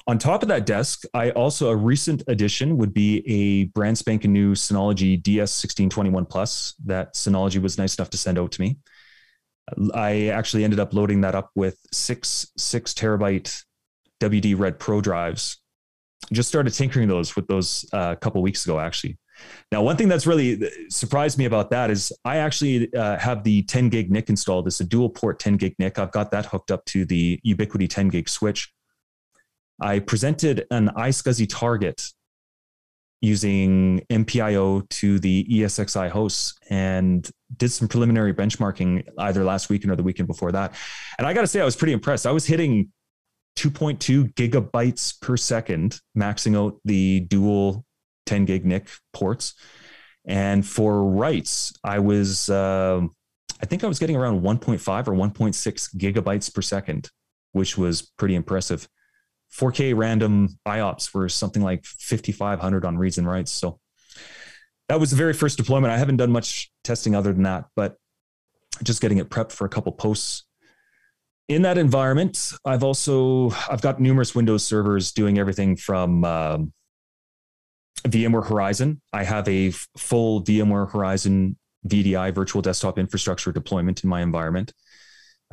On 0.08 0.18
top 0.18 0.42
of 0.42 0.48
that 0.48 0.66
desk, 0.66 1.04
I 1.14 1.32
also 1.32 1.70
a 1.70 1.76
recent 1.76 2.24
addition 2.28 2.78
would 2.78 2.94
be 2.94 3.24
a 3.28 3.66
brand 3.66 3.98
spanking 3.98 4.32
new 4.32 4.54
Synology 4.54 5.22
DS1621 5.22 6.30
Plus 6.30 6.76
that 6.86 7.14
Synology 7.14 7.62
was 7.62 7.78
nice 7.78 7.96
enough 7.96 8.10
to 8.12 8.18
send 8.18 8.40
out 8.40 8.52
to 8.54 8.62
me. 8.62 8.78
I 9.94 10.28
actually 10.28 10.64
ended 10.64 10.80
up 10.80 10.94
loading 10.94 11.22
that 11.22 11.36
up 11.36 11.52
with 11.56 11.78
six 11.92 12.48
six 12.58 12.94
terabyte 12.94 13.64
WD 14.22 14.58
Red 14.58 14.80
Pro 14.80 15.02
drives. 15.02 15.58
Just 16.32 16.48
started 16.48 16.74
tinkering 16.74 17.08
those 17.08 17.36
with 17.36 17.48
those 17.48 17.86
uh, 17.94 18.14
a 18.14 18.16
couple 18.16 18.42
weeks 18.42 18.64
ago, 18.64 18.80
actually. 18.80 19.18
Now, 19.72 19.82
one 19.82 19.98
thing 19.98 20.08
that's 20.08 20.28
really 20.28 20.70
surprised 20.90 21.38
me 21.38 21.46
about 21.46 21.72
that 21.72 21.90
is 21.90 22.14
I 22.24 22.38
actually 22.38 22.94
uh, 22.94 23.18
have 23.18 23.44
the 23.44 23.64
10 23.64 23.90
gig 23.90 24.12
NIC 24.12 24.30
installed. 24.30 24.68
It's 24.68 24.80
a 24.80 24.84
dual 24.84 25.10
port 25.10 25.40
10 25.40 25.58
gig 25.58 25.76
NIC. 25.80 25.98
I've 26.00 26.12
got 26.12 26.32
that 26.32 26.46
hooked 26.46 26.72
up 26.72 26.86
to 26.86 27.06
the 27.06 27.40
Ubiquiti 27.46 27.90
10 27.90 28.10
gig 28.10 28.30
switch. 28.30 28.72
I 29.82 30.00
presented 30.00 30.66
an 30.72 30.90
iSCSI 30.96 31.48
target 31.50 32.02
using 33.22 34.02
MPIO 34.10 34.88
to 34.90 35.20
the 35.20 35.46
ESXi 35.50 36.10
hosts 36.10 36.56
and 36.70 37.30
did 37.58 37.70
some 37.70 37.88
preliminary 37.88 38.34
benchmarking 38.34 39.08
either 39.20 39.44
last 39.44 39.70
weekend 39.70 39.92
or 39.92 39.96
the 39.96 40.04
weekend 40.04 40.28
before 40.28 40.52
that. 40.52 40.74
And 41.18 41.28
I 41.28 41.34
got 41.34 41.42
to 41.42 41.48
say, 41.48 41.62
I 41.62 41.66
was 41.66 41.76
pretty 41.76 41.94
impressed. 41.94 42.26
I 42.26 42.32
was 42.32 42.46
hitting 42.46 42.92
2.2 43.58 44.34
gigabytes 44.34 45.20
per 45.22 45.38
second, 45.38 46.00
maxing 46.18 46.58
out 46.58 46.80
the 46.86 47.22
dual 47.22 47.86
10 48.26 48.46
gig 48.46 48.66
NIC 48.66 48.88
ports. 49.14 49.54
And 50.26 50.66
for 50.66 51.04
writes, 51.04 51.74
I 51.84 52.00
was, 52.00 52.50
uh, 52.50 53.02
I 53.62 53.66
think 53.66 53.84
I 53.84 53.88
was 53.88 54.00
getting 54.00 54.16
around 54.16 54.42
1.5 54.42 55.08
or 55.08 55.14
1.6 55.14 55.96
gigabytes 55.96 56.54
per 56.54 56.62
second, 56.62 57.10
which 57.52 57.78
was 57.78 58.02
pretty 58.18 58.36
impressive. 58.36 58.88
4K 59.54 59.96
random 59.96 60.50
IOPS 60.68 61.14
were 61.14 61.30
something 61.30 61.62
like 61.62 61.86
5,500 61.86 62.86
on 62.86 62.98
reads 62.98 63.18
and 63.18 63.28
writes. 63.28 63.52
So 63.52 63.80
that 64.88 65.00
was 65.00 65.12
the 65.12 65.16
very 65.16 65.34
first 65.34 65.58
deployment. 65.58 65.94
I 65.94 65.98
haven't 65.98 66.18
done 66.18 66.32
much 66.32 66.72
testing 66.84 67.16
other 67.16 67.34
than 67.34 67.44
that, 67.44 67.66
but 67.76 67.98
just 68.84 69.02
getting 69.02 69.18
it 69.18 69.30
prepped 69.30 69.52
for 69.52 69.66
a 69.66 69.70
couple 69.70 69.92
posts. 69.92 70.46
In 71.48 71.64
that 71.64 71.78
environment, 71.78 72.54
I've 72.66 72.84
also 72.84 73.52
I've 73.70 73.82
got 73.82 74.00
numerous 74.00 74.34
Windows 74.34 74.66
servers 74.66 75.12
doing 75.12 75.38
everything 75.38 75.76
from 75.76 76.24
um, 76.24 76.74
VMware 78.04 78.48
Horizon. 78.48 79.02
I 79.12 79.24
have 79.24 79.48
a 79.48 79.72
full 79.98 80.44
VMware 80.44 80.92
Horizon 80.92 81.58
VDI, 81.88 82.34
virtual 82.34 82.62
desktop 82.62 82.98
infrastructure 82.98 83.52
deployment 83.52 84.04
in 84.04 84.10
my 84.10 84.22
environment. 84.22 84.74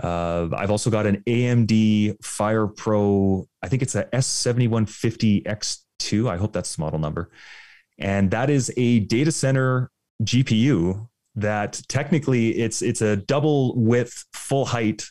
Uh, 0.03 0.49
I've 0.57 0.71
also 0.71 0.89
got 0.91 1.07
an 1.07 1.23
AMD 1.27 2.19
FirePro, 2.21 3.47
I 3.63 3.69
think 3.69 3.83
it's 3.83 3.95
a 3.95 4.05
S7150X2. 4.05 6.31
I 6.31 6.37
hope 6.37 6.53
that's 6.53 6.77
the 6.77 6.83
model 6.83 6.99
number. 6.99 7.31
And 7.99 8.31
that 8.31 8.51
is 8.51 8.71
a 8.77 9.01
data 9.01 9.33
center 9.33 9.91
GPU 10.23 11.09
that 11.35 11.81
technically 11.89 12.51
it's 12.59 12.83
it's 12.83 13.03
a 13.03 13.17
double 13.17 13.75
width, 13.77 14.25
full 14.33 14.67
height 14.67 15.11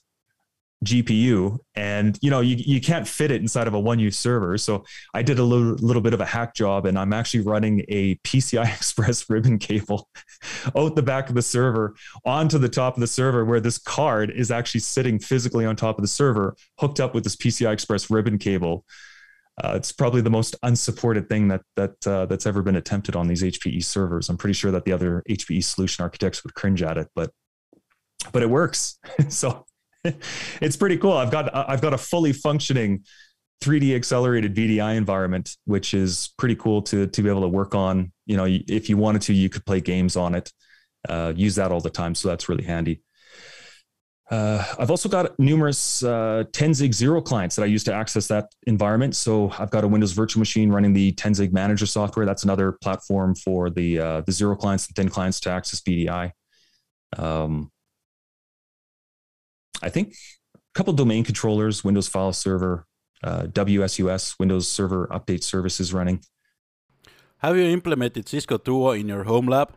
GPU, 0.86 1.58
and 1.76 2.18
you 2.22 2.30
know 2.30 2.40
you, 2.40 2.56
you 2.56 2.80
can't 2.80 3.08
fit 3.08 3.32
it 3.32 3.42
inside 3.42 3.68
of 3.68 3.74
a 3.74 3.82
1U 3.82 4.14
server. 4.14 4.58
So 4.58 4.86
I 5.14 5.24
did 5.24 5.40
a 5.40 5.44
little, 5.44 5.74
little 5.76 6.02
bit 6.02 6.14
of 6.14 6.22
a 6.22 6.26
hack 6.26 6.54
job, 6.54 6.86
and 6.86 7.00
I'm 7.00 7.14
actually 7.14 7.42
running 7.42 7.84
a 7.88 8.16
PCI 8.18 8.66
Express 8.76 9.30
ribbon 9.30 9.58
cable 9.58 10.10
out 10.76 10.96
the 10.96 11.02
back 11.02 11.30
of 11.30 11.36
the 11.36 11.42
server 11.42 11.96
onto 12.26 12.58
the 12.58 12.70
top 12.70 12.96
of 12.96 13.02
the 13.02 13.08
server, 13.08 13.44
where 13.44 13.60
this 13.60 13.78
card 13.78 14.30
is 14.30 14.52
actually 14.52 14.82
sitting 14.82 15.20
physically 15.20 15.66
on 15.66 15.76
top 15.76 15.98
of 15.98 16.04
the 16.04 16.08
server, 16.08 16.56
hooked 16.80 17.00
up 17.00 17.16
with 17.16 17.24
this 17.24 17.36
PCI 17.36 17.74
Express 17.74 18.10
ribbon 18.10 18.38
cable. 18.38 18.86
Uh, 19.64 19.74
it's 19.76 19.92
probably 19.92 20.22
the 20.22 20.30
most 20.30 20.56
unsupported 20.62 21.28
thing 21.28 21.48
that 21.48 21.62
that 21.76 22.06
uh, 22.06 22.28
that's 22.28 22.46
ever 22.46 22.62
been 22.62 22.76
attempted 22.76 23.16
on 23.16 23.28
these 23.28 23.42
HPE 23.42 23.84
servers. 23.84 24.30
I'm 24.30 24.38
pretty 24.38 24.54
sure 24.54 24.72
that 24.72 24.86
the 24.86 24.92
other 24.92 25.24
HPE 25.28 25.64
solution 25.64 26.04
architects 26.04 26.44
would 26.44 26.54
cringe 26.54 26.84
at 26.84 27.00
it, 27.00 27.08
but 27.16 27.32
but 28.32 28.44
it 28.44 28.50
works. 28.50 29.00
so 29.30 29.66
it's 30.62 30.76
pretty 30.76 30.98
cool. 30.98 31.14
I've 31.14 31.32
got 31.32 31.54
I've 31.54 31.82
got 31.82 31.94
a 31.94 31.98
fully 31.98 32.34
functioning 32.34 33.04
3D 33.64 33.96
accelerated 33.96 34.56
VDI 34.56 34.96
environment, 34.96 35.56
which 35.66 35.94
is 35.94 36.34
pretty 36.38 36.56
cool 36.56 36.82
to 36.84 37.08
to 37.08 37.22
be 37.22 37.30
able 37.30 37.42
to 37.42 37.48
work 37.48 37.76
on. 37.76 38.12
You 38.26 38.38
know, 38.38 38.46
if 38.48 38.90
you 38.90 38.98
wanted 38.98 39.22
to, 39.24 39.34
you 39.34 39.50
could 39.50 39.66
play 39.66 39.82
games 39.82 40.16
on 40.16 40.36
it. 40.36 40.52
Uh, 41.08 41.34
use 41.36 41.56
that 41.56 41.72
all 41.72 41.80
the 41.80 41.90
time, 41.90 42.16
so 42.16 42.28
that's 42.28 42.50
really 42.50 42.64
handy. 42.64 43.02
Uh, 44.30 44.62
I've 44.78 44.92
also 44.92 45.08
got 45.08 45.40
numerous 45.40 46.04
uh, 46.04 46.44
10ZiG 46.52 46.94
Zero 46.94 47.22
clients 47.22 47.56
that 47.56 47.64
I 47.64 47.68
use 47.68 47.86
to 47.86 47.94
access 47.94 48.28
that 48.28 48.52
environment. 48.66 49.16
So 49.16 49.54
I've 49.58 49.70
got 49.70 49.86
a 49.86 49.88
Windows 49.88 50.12
virtual 50.12 50.40
machine 50.40 50.70
running 50.70 50.92
the 50.92 51.14
10ZiG 51.14 51.54
Manager 51.54 51.86
software. 51.86 52.26
That's 52.26 52.44
another 52.44 52.74
platform 52.74 53.36
for 53.36 53.70
the 53.70 54.00
uh, 54.00 54.22
the 54.22 54.34
Zero 54.34 54.56
clients 54.56 54.88
and 54.88 54.96
Thin 54.96 55.10
clients 55.10 55.40
to 55.42 55.52
access 55.52 55.80
VDI. 55.80 56.32
Um, 57.18 57.72
I 59.82 59.90
think 59.90 60.16
a 60.56 60.60
couple 60.74 60.94
domain 60.94 61.24
controllers, 61.24 61.84
Windows 61.84 62.08
File 62.08 62.34
Server, 62.34 62.86
uh, 63.24 63.44
WSUS, 63.44 64.40
Windows 64.40 64.68
Server 64.68 65.08
Update 65.08 65.44
Services 65.44 65.94
running. 65.94 66.22
Have 67.40 67.56
you 67.56 67.64
implemented 67.64 68.28
Cisco 68.28 68.58
Duo 68.58 68.92
in 68.92 69.08
your 69.08 69.24
home 69.24 69.48
lab? 69.48 69.74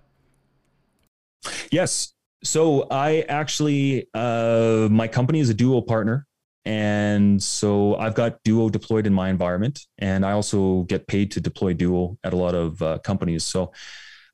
Yes. 1.70 2.14
So 2.42 2.86
I 2.90 3.20
actually, 3.28 4.08
uh, 4.14 4.88
my 4.90 5.06
company 5.08 5.40
is 5.40 5.50
a 5.50 5.54
Duo 5.54 5.80
partner. 5.82 6.26
And 6.64 7.42
so 7.42 7.96
I've 7.96 8.14
got 8.14 8.42
Duo 8.44 8.68
deployed 8.68 9.06
in 9.06 9.12
my 9.12 9.30
environment. 9.30 9.80
And 9.98 10.24
I 10.24 10.32
also 10.32 10.82
get 10.84 11.06
paid 11.06 11.30
to 11.32 11.40
deploy 11.40 11.72
Duo 11.74 12.18
at 12.24 12.32
a 12.32 12.36
lot 12.36 12.54
of 12.54 12.80
uh, 12.82 12.98
companies. 12.98 13.44
So 13.44 13.72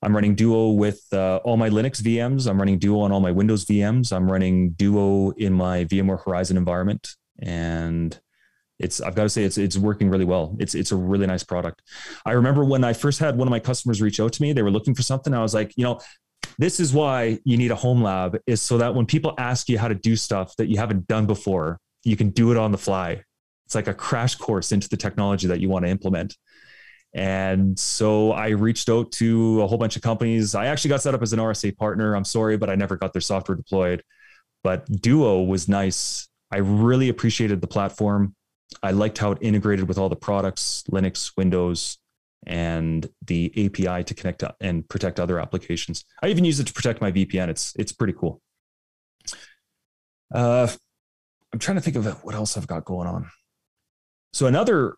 I'm 0.01 0.13
running 0.13 0.35
Duo 0.35 0.69
with 0.69 1.01
uh, 1.11 1.37
all 1.43 1.57
my 1.57 1.69
Linux 1.69 2.01
VMs. 2.01 2.47
I'm 2.47 2.59
running 2.59 2.77
Duo 2.77 2.99
on 2.99 3.11
all 3.11 3.19
my 3.19 3.31
Windows 3.31 3.65
VMs. 3.65 4.15
I'm 4.15 4.31
running 4.31 4.71
Duo 4.71 5.31
in 5.31 5.53
my 5.53 5.85
VMware 5.85 6.23
Horizon 6.23 6.57
environment, 6.57 7.09
and 7.39 8.19
it's 8.79 9.01
I've 9.01 9.15
got 9.15 9.23
to 9.23 9.29
say 9.29 9.43
it's 9.43 9.57
it's 9.57 9.77
working 9.77 10.09
really 10.09 10.25
well. 10.25 10.55
It's 10.59 10.75
it's 10.75 10.91
a 10.91 10.95
really 10.95 11.25
nice 11.25 11.43
product. 11.43 11.81
I 12.25 12.33
remember 12.33 12.63
when 12.63 12.83
I 12.83 12.93
first 12.93 13.19
had 13.19 13.37
one 13.37 13.47
of 13.47 13.51
my 13.51 13.59
customers 13.59 14.01
reach 14.01 14.19
out 14.19 14.33
to 14.33 14.41
me, 14.41 14.53
they 14.53 14.61
were 14.61 14.71
looking 14.71 14.93
for 14.93 15.01
something. 15.01 15.33
I 15.33 15.41
was 15.41 15.53
like, 15.53 15.73
you 15.77 15.83
know, 15.83 15.99
this 16.59 16.79
is 16.79 16.93
why 16.93 17.39
you 17.43 17.57
need 17.57 17.71
a 17.71 17.75
home 17.75 18.03
lab 18.03 18.37
is 18.45 18.61
so 18.61 18.77
that 18.77 18.93
when 18.93 19.05
people 19.05 19.33
ask 19.37 19.67
you 19.69 19.79
how 19.79 19.87
to 19.87 19.95
do 19.95 20.15
stuff 20.15 20.55
that 20.57 20.67
you 20.67 20.77
haven't 20.77 21.07
done 21.07 21.25
before, 21.25 21.79
you 22.03 22.15
can 22.15 22.29
do 22.29 22.51
it 22.51 22.57
on 22.57 22.71
the 22.71 22.77
fly. 22.77 23.23
It's 23.65 23.75
like 23.75 23.87
a 23.87 23.93
crash 23.93 24.35
course 24.35 24.71
into 24.71 24.87
the 24.87 24.97
technology 24.97 25.47
that 25.47 25.59
you 25.59 25.69
want 25.69 25.85
to 25.85 25.91
implement. 25.91 26.35
And 27.17 27.77
so 27.79 28.31
I 28.31 28.49
reached 28.49 28.89
out 28.89 29.11
to 29.13 29.63
a 29.63 29.67
whole 29.67 29.79
bunch 29.79 29.95
of 29.95 30.03
companies. 30.03 30.53
I 30.53 30.67
actually 30.67 30.89
got 30.89 31.01
set 31.01 31.15
up 31.15 31.23
as 31.23 31.33
an 31.33 31.39
RSA 31.39 31.75
partner. 31.75 32.15
I'm 32.15 32.23
sorry, 32.23 32.57
but 32.57 32.69
I 32.69 32.75
never 32.75 32.95
got 32.95 33.11
their 33.11 33.21
software 33.21 33.55
deployed. 33.55 34.03
But 34.63 34.85
Duo 34.85 35.41
was 35.41 35.67
nice. 35.67 36.27
I 36.51 36.57
really 36.57 37.09
appreciated 37.09 37.59
the 37.59 37.67
platform. 37.67 38.35
I 38.83 38.91
liked 38.91 39.17
how 39.17 39.31
it 39.31 39.39
integrated 39.41 39.87
with 39.87 39.97
all 39.97 40.09
the 40.09 40.15
products, 40.15 40.83
Linux, 40.91 41.31
Windows, 41.35 41.97
and 42.45 43.09
the 43.25 43.51
API 43.65 44.03
to 44.03 44.13
connect 44.13 44.43
and 44.61 44.87
protect 44.87 45.19
other 45.19 45.39
applications. 45.39 46.05
I 46.21 46.27
even 46.27 46.45
use 46.45 46.59
it 46.59 46.67
to 46.67 46.73
protect 46.73 47.01
my 47.01 47.11
VPN. 47.11 47.47
It's 47.47 47.73
it's 47.77 47.91
pretty 47.91 48.13
cool. 48.13 48.41
Uh, 50.31 50.67
I'm 51.51 51.57
trying 51.57 51.77
to 51.77 51.81
think 51.81 51.95
of 51.95 52.23
what 52.23 52.35
else 52.35 52.57
I've 52.57 52.67
got 52.67 52.85
going 52.85 53.07
on. 53.07 53.31
So 54.33 54.45
another 54.45 54.97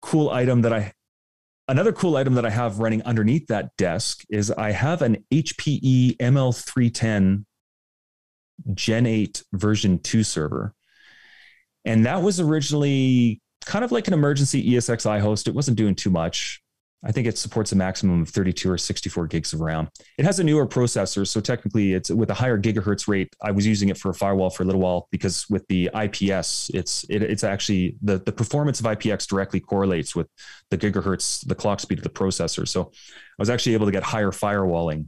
cool 0.00 0.30
item 0.30 0.62
that 0.62 0.72
I 0.72 0.92
Another 1.70 1.92
cool 1.92 2.16
item 2.16 2.34
that 2.34 2.44
I 2.44 2.50
have 2.50 2.80
running 2.80 3.00
underneath 3.04 3.46
that 3.46 3.76
desk 3.76 4.24
is 4.28 4.50
I 4.50 4.72
have 4.72 5.02
an 5.02 5.24
HPE 5.30 6.16
ML310 6.16 7.44
Gen 8.74 9.06
8 9.06 9.44
version 9.52 10.00
2 10.00 10.24
server. 10.24 10.74
And 11.84 12.04
that 12.06 12.22
was 12.22 12.40
originally 12.40 13.40
kind 13.66 13.84
of 13.84 13.92
like 13.92 14.08
an 14.08 14.14
emergency 14.14 14.68
ESXi 14.72 15.20
host. 15.20 15.46
It 15.46 15.54
wasn't 15.54 15.76
doing 15.76 15.94
too 15.94 16.10
much. 16.10 16.60
I 17.02 17.12
think 17.12 17.26
it 17.26 17.38
supports 17.38 17.72
a 17.72 17.76
maximum 17.76 18.22
of 18.22 18.28
32 18.28 18.70
or 18.70 18.76
64 18.76 19.26
gigs 19.26 19.52
of 19.54 19.60
RAM. 19.60 19.88
It 20.18 20.24
has 20.26 20.38
a 20.38 20.44
newer 20.44 20.66
processor, 20.66 21.26
so 21.26 21.40
technically 21.40 21.94
it's 21.94 22.10
with 22.10 22.30
a 22.30 22.34
higher 22.34 22.60
gigahertz 22.60 23.08
rate. 23.08 23.34
I 23.42 23.52
was 23.52 23.66
using 23.66 23.88
it 23.88 23.96
for 23.96 24.10
a 24.10 24.14
firewall 24.14 24.50
for 24.50 24.64
a 24.64 24.66
little 24.66 24.82
while 24.82 25.08
because 25.10 25.48
with 25.48 25.66
the 25.68 25.88
IPS, 25.94 26.70
it's 26.74 27.04
it, 27.04 27.22
it's 27.22 27.42
actually 27.42 27.96
the 28.02 28.18
the 28.18 28.32
performance 28.32 28.80
of 28.80 28.86
IPS 28.86 29.26
directly 29.26 29.60
correlates 29.60 30.14
with 30.14 30.28
the 30.70 30.76
gigahertz, 30.76 31.46
the 31.46 31.54
clock 31.54 31.80
speed 31.80 31.98
of 31.98 32.04
the 32.04 32.10
processor. 32.10 32.68
So 32.68 32.90
I 32.92 33.38
was 33.38 33.48
actually 33.48 33.74
able 33.74 33.86
to 33.86 33.92
get 33.92 34.02
higher 34.02 34.30
firewalling 34.30 35.06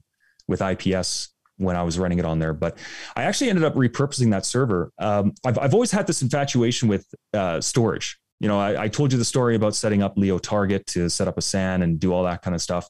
with 0.48 0.62
IPS 0.62 1.28
when 1.58 1.76
I 1.76 1.82
was 1.82 1.98
running 1.98 2.18
it 2.18 2.24
on 2.24 2.38
there. 2.38 2.54
But 2.54 2.78
I 3.14 3.24
actually 3.24 3.50
ended 3.50 3.64
up 3.64 3.74
repurposing 3.74 4.30
that 4.30 4.46
server. 4.46 4.92
Um, 4.98 5.34
I've 5.44 5.58
I've 5.58 5.74
always 5.74 5.90
had 5.90 6.06
this 6.06 6.22
infatuation 6.22 6.88
with 6.88 7.06
uh, 7.34 7.60
storage 7.60 8.18
you 8.42 8.48
know, 8.48 8.58
I, 8.58 8.82
I, 8.82 8.88
told 8.88 9.12
you 9.12 9.18
the 9.18 9.24
story 9.24 9.54
about 9.54 9.76
setting 9.76 10.02
up 10.02 10.18
LIO 10.18 10.36
Target 10.36 10.84
to 10.88 11.08
set 11.08 11.28
up 11.28 11.38
a 11.38 11.40
SAN 11.42 11.82
and 11.82 12.00
do 12.00 12.12
all 12.12 12.24
that 12.24 12.42
kind 12.42 12.56
of 12.56 12.60
stuff. 12.60 12.88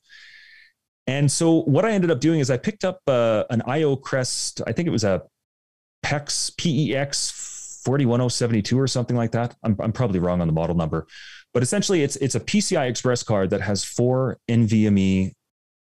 And 1.07 1.31
so 1.31 1.61
what 1.65 1.85
I 1.85 1.91
ended 1.91 2.11
up 2.11 2.21
doing 2.21 2.41
is 2.41 2.51
I 2.51 2.57
picked 2.57 2.85
up 2.85 3.01
uh, 3.07 3.45
an 3.51 3.61
IO 3.67 3.95
Crest. 3.97 4.63
I 4.67 4.73
think 4.73 4.89
it 4.89 4.93
was 4.93 5.05
a 5.05 5.23
PEX 6.03 6.57
PEX 6.57 7.83
41072 7.85 8.81
or 8.81 8.87
something 8.87 9.15
like 9.15 9.33
that. 9.33 9.55
I'm, 9.63 9.77
I'm 9.79 9.93
probably 9.93 10.21
wrong 10.21 10.41
on 10.41 10.47
the 10.47 10.55
model 10.55 10.75
number, 10.75 11.07
but 11.53 11.63
essentially 11.63 12.03
it's 12.03 12.17
it's 12.17 12.35
a 12.35 12.41
PCI 12.41 12.89
Express 12.89 13.23
card 13.23 13.51
that 13.51 13.61
has 13.61 13.85
four 13.85 14.39
NVMe 14.49 15.33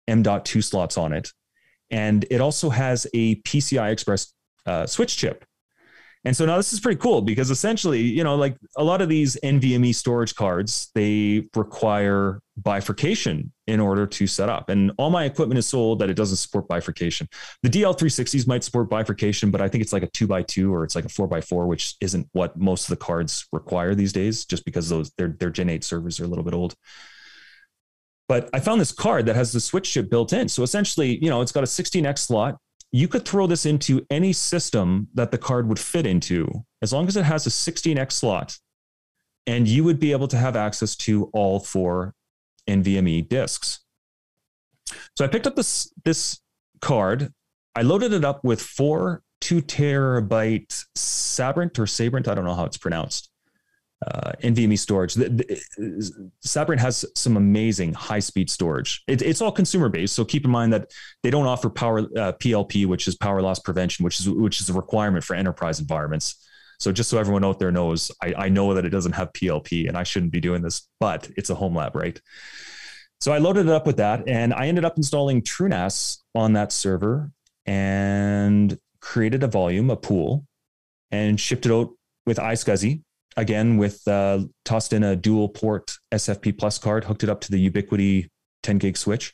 M.2 0.08 0.64
slots 0.64 0.98
on 0.98 1.12
it, 1.12 1.34
and 1.92 2.26
it 2.32 2.40
also 2.40 2.70
has 2.70 3.06
a 3.14 3.36
PCI 3.42 3.92
Express 3.92 4.34
uh, 4.66 4.86
switch 4.86 5.18
chip. 5.18 5.44
And 6.26 6.36
so 6.36 6.46
now 6.46 6.58
this 6.58 6.74
is 6.74 6.80
pretty 6.80 7.00
cool 7.00 7.22
because 7.22 7.52
essentially, 7.52 8.02
you 8.02 8.24
know, 8.24 8.36
like 8.36 8.58
a 8.76 8.84
lot 8.84 9.02
of 9.02 9.10
these 9.10 9.38
NVMe 9.44 9.94
storage 9.94 10.36
cards, 10.36 10.90
they 10.94 11.48
require 11.56 12.42
bifurcation 12.58 13.52
in 13.68 13.80
order 13.80 14.08
to 14.08 14.28
set 14.28 14.50
up. 14.50 14.70
And 14.70 14.92
all 14.98 15.10
my 15.10 15.26
equipment 15.26 15.60
is 15.60 15.68
sold 15.68 16.00
that 16.00 16.10
it 16.10 16.16
doesn't 16.16 16.38
support 16.38 16.68
bifurcation. 16.68 17.28
The 17.64 17.70
DL360s 17.70 18.48
might 18.48 18.64
support 18.64 18.90
bifurcation, 18.90 19.52
but 19.52 19.62
I 19.62 19.70
think 19.70 19.84
it's 19.84 19.94
like 19.94 20.04
a 20.04 20.08
two 20.08 20.28
by 20.28 20.42
two 20.42 20.74
or 20.74 20.84
it's 20.84 20.96
like 20.96 21.06
a 21.06 21.10
four 21.10 21.28
by 21.28 21.40
four, 21.40 21.68
which 21.68 21.96
isn't 22.02 22.28
what 22.34 22.58
most 22.58 22.86
of 22.86 22.90
the 22.90 23.04
cards 23.04 23.48
require 23.52 23.94
these 23.96 24.12
days, 24.12 24.46
just 24.46 24.66
because 24.66 24.90
those 24.90 25.12
their 25.18 25.30
their 25.40 25.50
Gen 25.50 25.70
8 25.70 25.84
servers 25.84 26.20
are 26.20 26.26
a 26.26 26.28
little 26.28 26.44
bit 26.44 26.54
old. 26.54 26.76
But 28.28 28.50
I 28.54 28.60
found 28.60 28.82
this 28.82 28.92
card 28.92 29.26
that 29.28 29.36
has 29.36 29.52
the 29.52 29.62
switch 29.62 29.94
chip 29.94 30.10
built 30.10 30.34
in. 30.34 30.50
So 30.50 30.64
essentially, 30.64 31.18
you 31.24 31.30
know, 31.30 31.42
it's 31.42 31.54
got 31.54 31.64
a 31.64 31.68
16X 31.68 32.20
slot 32.20 32.58
you 32.92 33.08
could 33.08 33.26
throw 33.26 33.48
this 33.48 33.66
into 33.66 34.06
any 34.10 34.34
system 34.34 35.08
that 35.14 35.32
the 35.32 35.38
card 35.38 35.68
would 35.68 35.80
fit 35.80 36.06
into, 36.06 36.66
as 36.82 36.94
long 36.94 37.08
as 37.08 37.18
it 37.18 37.26
has 37.26 37.46
a 37.46 37.50
16x 37.50 38.12
slot, 38.14 38.58
and 39.46 39.68
you 39.68 39.84
would 39.84 40.00
be 40.00 40.12
able 40.12 40.28
to 40.28 40.38
have 40.38 40.56
access 40.56 40.96
to 40.96 41.30
all 41.34 41.60
four 41.60 42.14
NVMe 42.68 43.28
disks. 43.28 43.80
So 45.18 45.26
I 45.26 45.28
picked 45.28 45.48
up 45.48 45.56
this 45.56 45.92
this 46.06 46.40
card. 46.82 47.34
I 47.76 47.82
loaded 47.82 48.14
it 48.14 48.24
up 48.24 48.44
with 48.44 48.62
four 48.62 49.22
two 49.42 49.62
terabyte 49.62 50.86
Sabrent 50.96 51.78
or 51.78 51.88
Sabrent. 51.88 52.28
I 52.28 52.36
don't 52.36 52.46
know 52.46 52.56
how 52.56 52.66
it's 52.66 52.78
pronounced 52.78 53.30
uh, 54.06 54.32
NVMe 54.44 54.78
storage. 54.78 55.16
The, 55.16 55.30
the, 55.30 56.32
Sabrent 56.42 56.82
has 56.82 57.06
some 57.16 57.36
amazing 57.36 57.94
high 57.94 58.20
speed 58.20 58.50
storage. 58.50 59.04
It, 59.08 59.22
it's 59.22 59.42
all 59.42 59.52
consumer 59.52 59.90
based, 59.90 60.16
so 60.16 60.24
keep 60.24 60.46
in 60.46 60.52
mind 60.52 60.72
that 60.74 60.92
they 61.24 61.30
don't 61.30 61.48
offer 61.48 61.70
power 61.70 62.00
uh, 62.00 62.34
PLP, 62.34 62.86
which 62.86 63.08
is 63.08 63.16
power 63.16 63.42
loss 63.42 63.60
prevention, 63.60 64.04
which 64.04 64.20
is 64.20 64.30
which 64.30 64.62
is 64.62 64.70
a 64.70 64.74
requirement 64.74 65.24
for 65.24 65.36
enterprise 65.36 65.80
environments. 65.80 66.48
So 66.80 66.92
just 66.92 67.10
so 67.10 67.18
everyone 67.18 67.44
out 67.44 67.58
there 67.58 67.72
knows, 67.72 68.12
I, 68.22 68.34
I 68.38 68.50
know 68.50 68.76
that 68.76 68.86
it 68.86 68.90
doesn't 68.90 69.14
have 69.14 69.34
PLP, 69.34 69.88
and 69.88 69.98
I 69.98 70.04
shouldn't 70.04 70.32
be 70.32 70.40
doing 70.40 70.62
this, 70.62 70.88
but 71.00 71.28
it's 71.36 71.50
a 71.50 71.56
home 71.56 71.76
lab, 71.76 71.96
right? 71.96 72.22
So 73.20 73.34
I 73.34 73.40
loaded 73.40 73.66
it 73.66 73.72
up 73.72 73.88
with 73.88 73.98
that, 73.98 74.28
and 74.28 74.54
I 74.54 74.68
ended 74.68 74.86
up 74.86 74.96
installing 74.96 75.42
TrueNAS 75.42 76.20
on 76.36 76.54
that 76.54 76.72
server 76.72 77.32
and 77.66 78.78
created 79.02 79.42
a 79.42 79.48
volume, 79.48 79.90
a 79.90 79.96
pool, 79.96 80.46
and 81.10 81.40
shipped 81.40 81.66
it 81.66 81.72
out 81.72 81.90
with 82.28 82.38
iSCSI. 82.38 83.02
Again, 83.38 83.78
with 83.78 84.06
uh, 84.08 84.40
tossed 84.66 84.94
in 84.94 85.04
a 85.04 85.16
dual 85.16 85.48
port 85.48 85.94
SFP 86.12 86.58
plus 86.58 86.78
card, 86.80 87.04
hooked 87.04 87.24
it 87.24 87.30
up 87.30 87.40
to 87.42 87.52
the 87.52 87.70
Ubiquiti 87.70 88.30
10 88.64 88.80
gig 88.80 88.98
switch. 88.98 89.34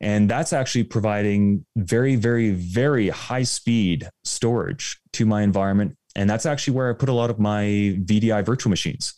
And 0.00 0.28
that's 0.28 0.52
actually 0.52 0.84
providing 0.84 1.64
very, 1.76 2.16
very, 2.16 2.50
very 2.50 3.08
high 3.08 3.42
speed 3.42 4.08
storage 4.24 5.00
to 5.14 5.24
my 5.26 5.42
environment. 5.42 5.96
And 6.14 6.28
that's 6.28 6.46
actually 6.46 6.74
where 6.74 6.90
I 6.90 6.92
put 6.92 7.08
a 7.08 7.12
lot 7.12 7.30
of 7.30 7.38
my 7.38 7.64
VDI 7.64 8.44
virtual 8.44 8.70
machines. 8.70 9.14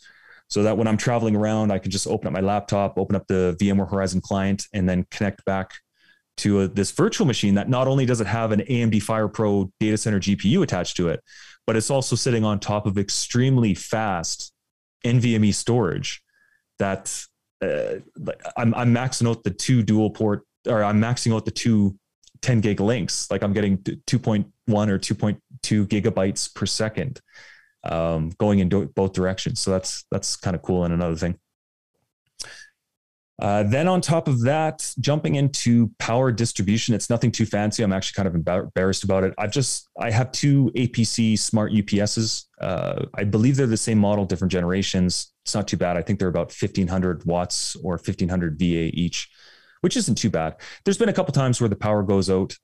So 0.49 0.65
that 0.65 0.77
when 0.77 0.89
I'm 0.89 0.97
traveling 0.97 1.37
around, 1.37 1.71
I 1.71 1.79
can 1.79 1.91
just 1.91 2.07
open 2.07 2.27
up 2.27 2.33
my 2.33 2.41
laptop, 2.41 2.99
open 2.99 3.15
up 3.15 3.27
the 3.27 3.57
VMware 3.61 3.91
Horizon 3.91 4.21
client, 4.21 4.67
and 4.73 4.89
then 4.89 5.07
connect 5.11 5.45
back 5.45 5.73
to 6.39 6.63
a, 6.63 6.69
this 6.69 6.91
virtual 6.91 7.27
machine 7.27 7.55
that 7.55 7.69
not 7.69 7.87
only 7.87 8.05
does 8.07 8.21
it 8.21 8.27
have 8.27 8.51
an 8.51 8.61
AMD 8.61 8.95
FirePro 8.97 9.71
data 9.79 9.97
center 9.97 10.19
GPU 10.19 10.63
attached 10.63 10.97
to 10.97 11.09
it, 11.09 11.23
but 11.71 11.77
it's 11.77 11.89
also 11.89 12.17
sitting 12.17 12.45
on 12.45 12.59
top 12.59 12.85
of 12.85 12.99
extremely 12.99 13.75
fast 13.75 14.53
NVMe 15.05 15.55
storage 15.55 16.21
that 16.81 17.25
uh, 17.63 18.01
I'm, 18.57 18.75
I'm 18.75 18.93
maxing 18.93 19.31
out 19.31 19.45
the 19.45 19.53
two 19.53 19.85
dual 19.85 20.11
port 20.11 20.43
or 20.67 20.83
I'm 20.83 21.01
maxing 21.01 21.33
out 21.33 21.45
the 21.45 21.53
two 21.53 21.97
10 22.43 22.61
gig 22.61 22.81
links. 22.81 23.31
Like 23.31 23.45
I'm 23.45 23.53
getting 23.53 23.79
2.1 23.79 24.47
or 24.69 24.99
2.2 24.99 25.39
gigabytes 25.87 26.53
per 26.53 26.67
second 26.67 27.21
um, 27.85 28.33
going 28.39 28.59
in 28.59 28.69
do- 28.69 28.91
both 28.97 29.13
directions. 29.13 29.61
So 29.61 29.71
that's, 29.71 30.07
that's 30.11 30.35
kind 30.35 30.57
of 30.57 30.63
cool. 30.63 30.83
And 30.83 30.93
another 30.93 31.15
thing. 31.15 31.39
Uh, 33.40 33.62
then 33.62 33.88
on 33.88 34.03
top 34.03 34.29
of 34.29 34.42
that, 34.42 34.92
jumping 35.00 35.37
into 35.37 35.90
power 35.98 36.31
distribution, 36.31 36.94
it's 36.94 37.09
nothing 37.09 37.33
too 37.33 37.46
fancy. 37.46 37.83
I'm 37.83 37.92
actually 37.92 38.22
kind 38.22 38.29
of 38.29 38.35
embarrassed 38.35 39.03
about 39.03 39.24
it. 39.24 39.33
I've 39.38 39.50
just 39.50 39.88
I 39.98 40.11
have 40.11 40.31
two 40.31 40.70
APC 40.76 41.38
smart 41.38 41.72
UPSs. 41.72 42.44
Uh, 42.61 43.07
I 43.14 43.24
believe 43.24 43.57
they're 43.57 43.66
the 43.66 43.79
same 43.79 43.98
model, 43.98 44.26
different 44.26 44.53
generations. 44.53 45.33
It's 45.44 45.55
not 45.55 45.66
too 45.66 45.79
bad. 45.79 45.96
I 45.96 46.03
think 46.03 46.18
they're 46.18 46.29
about 46.29 46.48
1500 46.48 47.24
watts 47.24 47.76
or 47.76 47.92
1500 47.92 48.59
VA 48.59 48.90
each, 48.92 49.31
which 49.81 49.96
isn't 49.96 50.16
too 50.16 50.31
bad. 50.31 50.57
There's 50.85 50.98
been 50.98 51.09
a 51.09 51.14
couple 51.14 51.33
times 51.33 51.62
where 51.62 51.68
the 51.68 51.76
power 51.76 52.03
goes 52.03 52.29
out. 52.29 52.55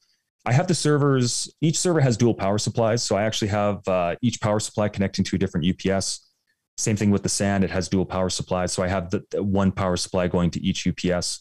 I 0.45 0.53
have 0.53 0.69
the 0.69 0.75
servers. 0.75 1.53
Each 1.63 1.79
server 1.79 2.01
has 2.01 2.19
dual 2.19 2.35
power 2.35 2.59
supplies, 2.59 3.03
so 3.03 3.17
I 3.17 3.23
actually 3.25 3.49
have 3.49 3.87
uh, 3.89 4.17
each 4.21 4.43
power 4.43 4.61
supply 4.61 4.89
connecting 4.91 5.25
to 5.25 5.37
a 5.37 5.39
different 5.39 5.67
UPS. 5.67 6.26
Same 6.77 6.97
thing 6.97 7.11
with 7.11 7.23
the 7.23 7.29
SAN; 7.29 7.63
it 7.63 7.71
has 7.71 7.89
dual 7.89 8.07
power 8.07 8.29
supplies. 8.29 8.73
So 8.73 8.83
I 8.83 8.89
have 8.89 9.11
the, 9.11 9.25
the 9.31 9.43
one 9.43 9.73
power 9.73 9.97
supply 9.97 10.29
going 10.29 10.51
to 10.53 10.61
each 10.61 10.87
UPS. 10.87 11.41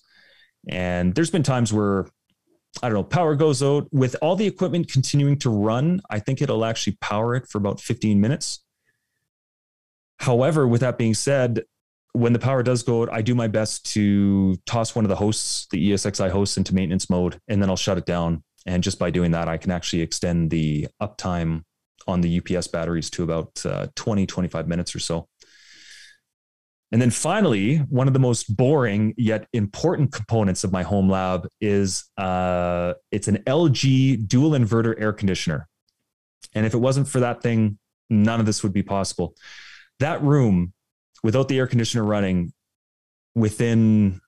And 0.67 1.13
there's 1.13 1.29
been 1.29 1.43
times 1.43 1.71
where 1.71 2.07
I 2.81 2.89
don't 2.89 2.95
know, 2.95 3.03
power 3.03 3.35
goes 3.35 3.63
out 3.63 3.87
with 3.91 4.15
all 4.21 4.35
the 4.35 4.47
equipment 4.47 4.91
continuing 4.91 5.37
to 5.39 5.49
run. 5.49 6.01
I 6.09 6.19
think 6.19 6.41
it'll 6.41 6.65
actually 6.65 6.97
power 6.99 7.35
it 7.35 7.47
for 7.47 7.57
about 7.57 7.79
15 7.79 8.19
minutes. 8.19 8.63
However, 10.19 10.67
with 10.67 10.81
that 10.81 10.97
being 10.97 11.13
said, 11.13 11.63
when 12.13 12.33
the 12.33 12.39
power 12.39 12.63
does 12.63 12.83
go 12.83 13.03
out, 13.03 13.11
I 13.11 13.21
do 13.21 13.35
my 13.35 13.47
best 13.47 13.91
to 13.93 14.55
toss 14.65 14.95
one 14.95 15.05
of 15.05 15.09
the 15.09 15.15
hosts, 15.15 15.67
the 15.71 15.91
ESXi 15.91 16.29
hosts, 16.29 16.57
into 16.57 16.73
maintenance 16.73 17.09
mode, 17.09 17.39
and 17.47 17.61
then 17.61 17.69
I'll 17.69 17.75
shut 17.75 17.97
it 17.97 18.05
down. 18.05 18.43
And 18.65 18.83
just 18.83 18.99
by 18.99 19.09
doing 19.09 19.31
that, 19.31 19.47
I 19.47 19.57
can 19.57 19.71
actually 19.71 20.01
extend 20.01 20.49
the 20.49 20.87
uptime 21.01 21.63
on 22.07 22.21
the 22.21 22.39
UPS 22.39 22.67
batteries 22.67 23.09
to 23.11 23.23
about 23.23 23.65
uh, 23.65 23.87
20, 23.95 24.25
25 24.25 24.67
minutes 24.67 24.95
or 24.95 24.99
so. 24.99 25.27
And 26.91 27.01
then 27.01 27.09
finally, 27.09 27.77
one 27.77 28.07
of 28.07 28.13
the 28.13 28.19
most 28.19 28.55
boring 28.55 29.13
yet 29.17 29.47
important 29.53 30.13
components 30.13 30.63
of 30.63 30.71
my 30.71 30.83
home 30.83 31.09
lab 31.09 31.47
is 31.59 32.05
uh, 32.17 32.93
it's 33.11 33.27
an 33.27 33.37
LG 33.47 34.27
dual 34.27 34.51
inverter 34.51 34.95
air 34.99 35.11
conditioner. 35.11 35.67
And 36.53 36.65
if 36.65 36.73
it 36.73 36.77
wasn't 36.77 37.07
for 37.07 37.19
that 37.19 37.41
thing, 37.41 37.79
none 38.09 38.39
of 38.39 38.45
this 38.45 38.63
would 38.63 38.71
be 38.71 38.83
possible. 38.83 39.35
That 39.99 40.21
room, 40.21 40.73
without 41.23 41.47
the 41.47 41.57
air 41.57 41.67
conditioner 41.67 42.03
running, 42.03 42.53
within 43.33 44.21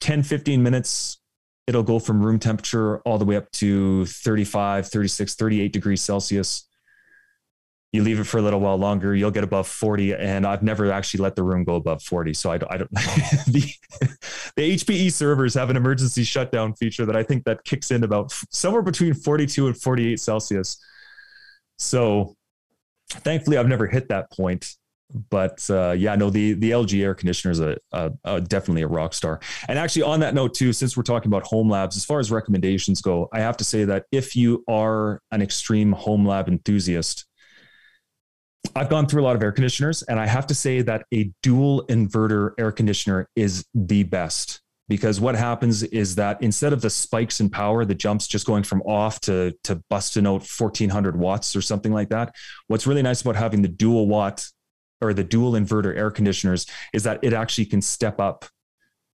10, 0.00 0.24
15 0.24 0.62
minutes, 0.62 1.21
it'll 1.66 1.82
go 1.82 1.98
from 1.98 2.24
room 2.24 2.38
temperature 2.38 2.98
all 3.00 3.18
the 3.18 3.24
way 3.24 3.36
up 3.36 3.50
to 3.52 4.06
35, 4.06 4.88
36, 4.88 5.34
38 5.34 5.72
degrees 5.72 6.02
Celsius. 6.02 6.68
You 7.92 8.02
leave 8.02 8.18
it 8.18 8.24
for 8.24 8.38
a 8.38 8.42
little 8.42 8.60
while 8.60 8.78
longer, 8.78 9.14
you'll 9.14 9.30
get 9.30 9.44
above 9.44 9.68
40. 9.68 10.14
And 10.14 10.46
I've 10.46 10.62
never 10.62 10.90
actually 10.90 11.22
let 11.22 11.36
the 11.36 11.42
room 11.42 11.62
go 11.64 11.74
above 11.74 12.02
40. 12.02 12.32
So 12.32 12.50
I 12.50 12.58
don't, 12.58 12.72
I 12.72 12.78
don't 12.78 12.90
the, 13.46 13.70
the 14.56 14.76
HPE 14.76 15.12
servers 15.12 15.54
have 15.54 15.68
an 15.68 15.76
emergency 15.76 16.24
shutdown 16.24 16.74
feature 16.74 17.04
that 17.04 17.16
I 17.16 17.22
think 17.22 17.44
that 17.44 17.64
kicks 17.64 17.90
in 17.90 18.02
about 18.02 18.32
somewhere 18.50 18.82
between 18.82 19.12
42 19.12 19.66
and 19.66 19.76
48 19.76 20.18
Celsius. 20.18 20.78
So 21.78 22.34
thankfully 23.10 23.58
I've 23.58 23.68
never 23.68 23.86
hit 23.86 24.08
that 24.08 24.30
point 24.32 24.74
but 25.30 25.68
uh, 25.70 25.92
yeah, 25.92 26.14
no, 26.16 26.30
the 26.30 26.54
the 26.54 26.70
LG 26.70 27.02
air 27.02 27.14
conditioner 27.14 27.52
is 27.52 27.60
a, 27.60 27.76
a, 27.92 28.12
a, 28.24 28.40
definitely 28.40 28.82
a 28.82 28.88
rock 28.88 29.14
star. 29.14 29.40
And 29.68 29.78
actually, 29.78 30.02
on 30.02 30.20
that 30.20 30.34
note 30.34 30.54
too, 30.54 30.72
since 30.72 30.96
we're 30.96 31.02
talking 31.02 31.28
about 31.28 31.44
home 31.44 31.68
labs, 31.68 31.96
as 31.96 32.04
far 32.04 32.18
as 32.18 32.30
recommendations 32.30 33.00
go, 33.00 33.28
I 33.32 33.40
have 33.40 33.56
to 33.58 33.64
say 33.64 33.84
that 33.84 34.06
if 34.12 34.36
you 34.36 34.64
are 34.68 35.20
an 35.30 35.42
extreme 35.42 35.92
home 35.92 36.26
lab 36.26 36.48
enthusiast, 36.48 37.26
I've 38.74 38.88
gone 38.88 39.06
through 39.06 39.22
a 39.22 39.24
lot 39.24 39.36
of 39.36 39.42
air 39.42 39.52
conditioners, 39.52 40.02
and 40.02 40.18
I 40.18 40.26
have 40.26 40.46
to 40.48 40.54
say 40.54 40.82
that 40.82 41.04
a 41.12 41.30
dual 41.42 41.86
inverter 41.88 42.52
air 42.58 42.72
conditioner 42.72 43.28
is 43.36 43.66
the 43.74 44.04
best 44.04 44.60
because 44.88 45.20
what 45.20 45.34
happens 45.34 45.82
is 45.84 46.16
that 46.16 46.42
instead 46.42 46.72
of 46.72 46.82
the 46.82 46.90
spikes 46.90 47.40
in 47.40 47.48
power, 47.48 47.84
the 47.84 47.94
jumps 47.94 48.26
just 48.26 48.46
going 48.46 48.62
from 48.62 48.82
off 48.82 49.20
to 49.20 49.52
to 49.64 49.76
busting 49.88 50.26
out 50.26 50.42
1400 50.46 51.16
watts 51.16 51.56
or 51.56 51.62
something 51.62 51.92
like 51.92 52.10
that. 52.10 52.34
What's 52.66 52.86
really 52.86 53.02
nice 53.02 53.22
about 53.22 53.36
having 53.36 53.62
the 53.62 53.68
dual 53.68 54.06
watt 54.06 54.46
or 55.02 55.12
the 55.12 55.24
dual 55.24 55.52
inverter 55.52 55.96
air 55.96 56.10
conditioners 56.10 56.66
is 56.92 57.02
that 57.02 57.18
it 57.22 57.32
actually 57.32 57.66
can 57.66 57.82
step 57.82 58.20
up 58.20 58.46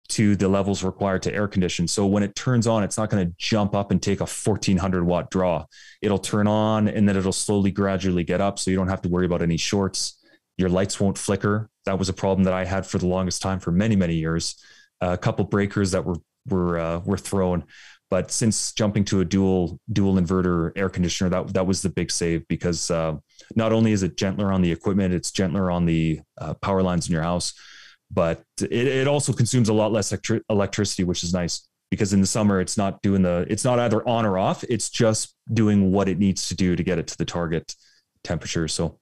to 0.09 0.37
the 0.37 0.49
levels 0.49 0.85
required 0.85 1.23
to 1.23 1.35
air 1.35 1.49
condition. 1.49 1.89
So 1.89 2.07
when 2.07 2.23
it 2.23 2.35
turns 2.37 2.67
on, 2.67 2.85
it's 2.85 2.99
not 2.99 3.11
going 3.11 3.27
to 3.27 3.35
jump 3.39 3.75
up 3.75 3.91
and 3.91 4.01
take 4.01 4.21
a 4.21 4.27
1400 4.27 5.05
watt 5.05 5.31
draw. 5.31 5.67
It'll 6.01 6.19
turn 6.19 6.47
on 6.47 6.89
and 6.89 7.09
then 7.09 7.17
it'll 7.17 7.33
slowly 7.33 7.71
gradually 7.71 8.25
get 8.25 8.41
up. 8.41 8.59
So 8.59 8.71
you 8.71 8.77
don't 8.77 8.89
have 8.89 9.03
to 9.03 9.09
worry 9.09 9.27
about 9.27 9.43
any 9.43 9.57
shorts. 9.57 10.23
Your 10.59 10.69
lights 10.69 11.01
won't 11.01 11.19
flicker. 11.19 11.69
That 11.87 11.99
was 11.99 12.09
a 12.09 12.13
problem 12.13 12.45
that 12.45 12.55
I 12.55 12.65
had 12.65 12.87
for 12.87 12.99
the 12.99 13.07
longest 13.07 13.43
time 13.43 13.59
for 13.59 13.73
many, 13.73 13.97
many 13.97 14.15
years. 14.15 14.63
Uh, 15.03 15.11
a 15.11 15.19
couple 15.19 15.45
breakers 15.45 15.91
that 15.91 16.05
were, 16.05 16.17
were, 16.49 16.79
uh, 16.79 16.99
were 17.01 17.19
thrown. 17.19 17.65
But 18.09 18.31
since 18.31 18.73
jumping 18.73 19.05
to 19.07 19.21
a 19.21 19.25
dual 19.25 19.81
dual 19.93 20.15
inverter 20.15 20.71
air 20.77 20.89
conditioner, 20.89 21.29
that 21.31 21.55
that 21.55 21.67
was 21.67 21.83
the 21.83 21.89
big 21.89 22.11
save 22.11 22.47
because 22.47 22.89
uh, 22.91 23.17
not 23.55 23.73
only 23.73 23.93
is 23.93 24.03
it 24.03 24.17
gentler 24.17 24.53
on 24.53 24.63
the 24.63 24.73
equipment, 24.73 25.15
it's 25.15 25.31
gentler 25.31 25.71
on 25.71 25.87
the 25.87 26.21
uh, 26.39 26.55
power 26.55 26.83
lines 26.83 27.07
in 27.07 27.13
your 27.13 27.23
house, 27.23 27.55
but 28.11 28.43
it, 28.61 28.73
it 28.73 29.09
also 29.09 29.33
consumes 29.33 29.69
a 29.69 29.75
lot 29.75 29.93
less 29.93 30.13
electri- 30.13 30.43
electricity, 30.51 31.05
which 31.05 31.23
is 31.23 31.33
nice 31.33 31.69
because 31.91 32.13
in 32.13 32.21
the 32.21 32.27
summer 32.27 32.61
it's 32.61 32.77
not 32.77 33.01
doing 33.03 33.23
the 33.23 33.47
it's 33.49 33.65
not 33.65 33.79
either 33.79 34.07
on 34.09 34.27
or 34.27 34.39
off. 34.39 34.65
It's 34.65 34.91
just 34.91 35.35
doing 35.53 35.93
what 35.93 36.09
it 36.09 36.19
needs 36.19 36.49
to 36.49 36.55
do 36.55 36.77
to 36.77 36.83
get 36.83 36.99
it 36.99 37.07
to 37.09 37.19
the 37.19 37.25
target 37.25 37.75
temperature. 38.25 38.69
So 38.69 38.99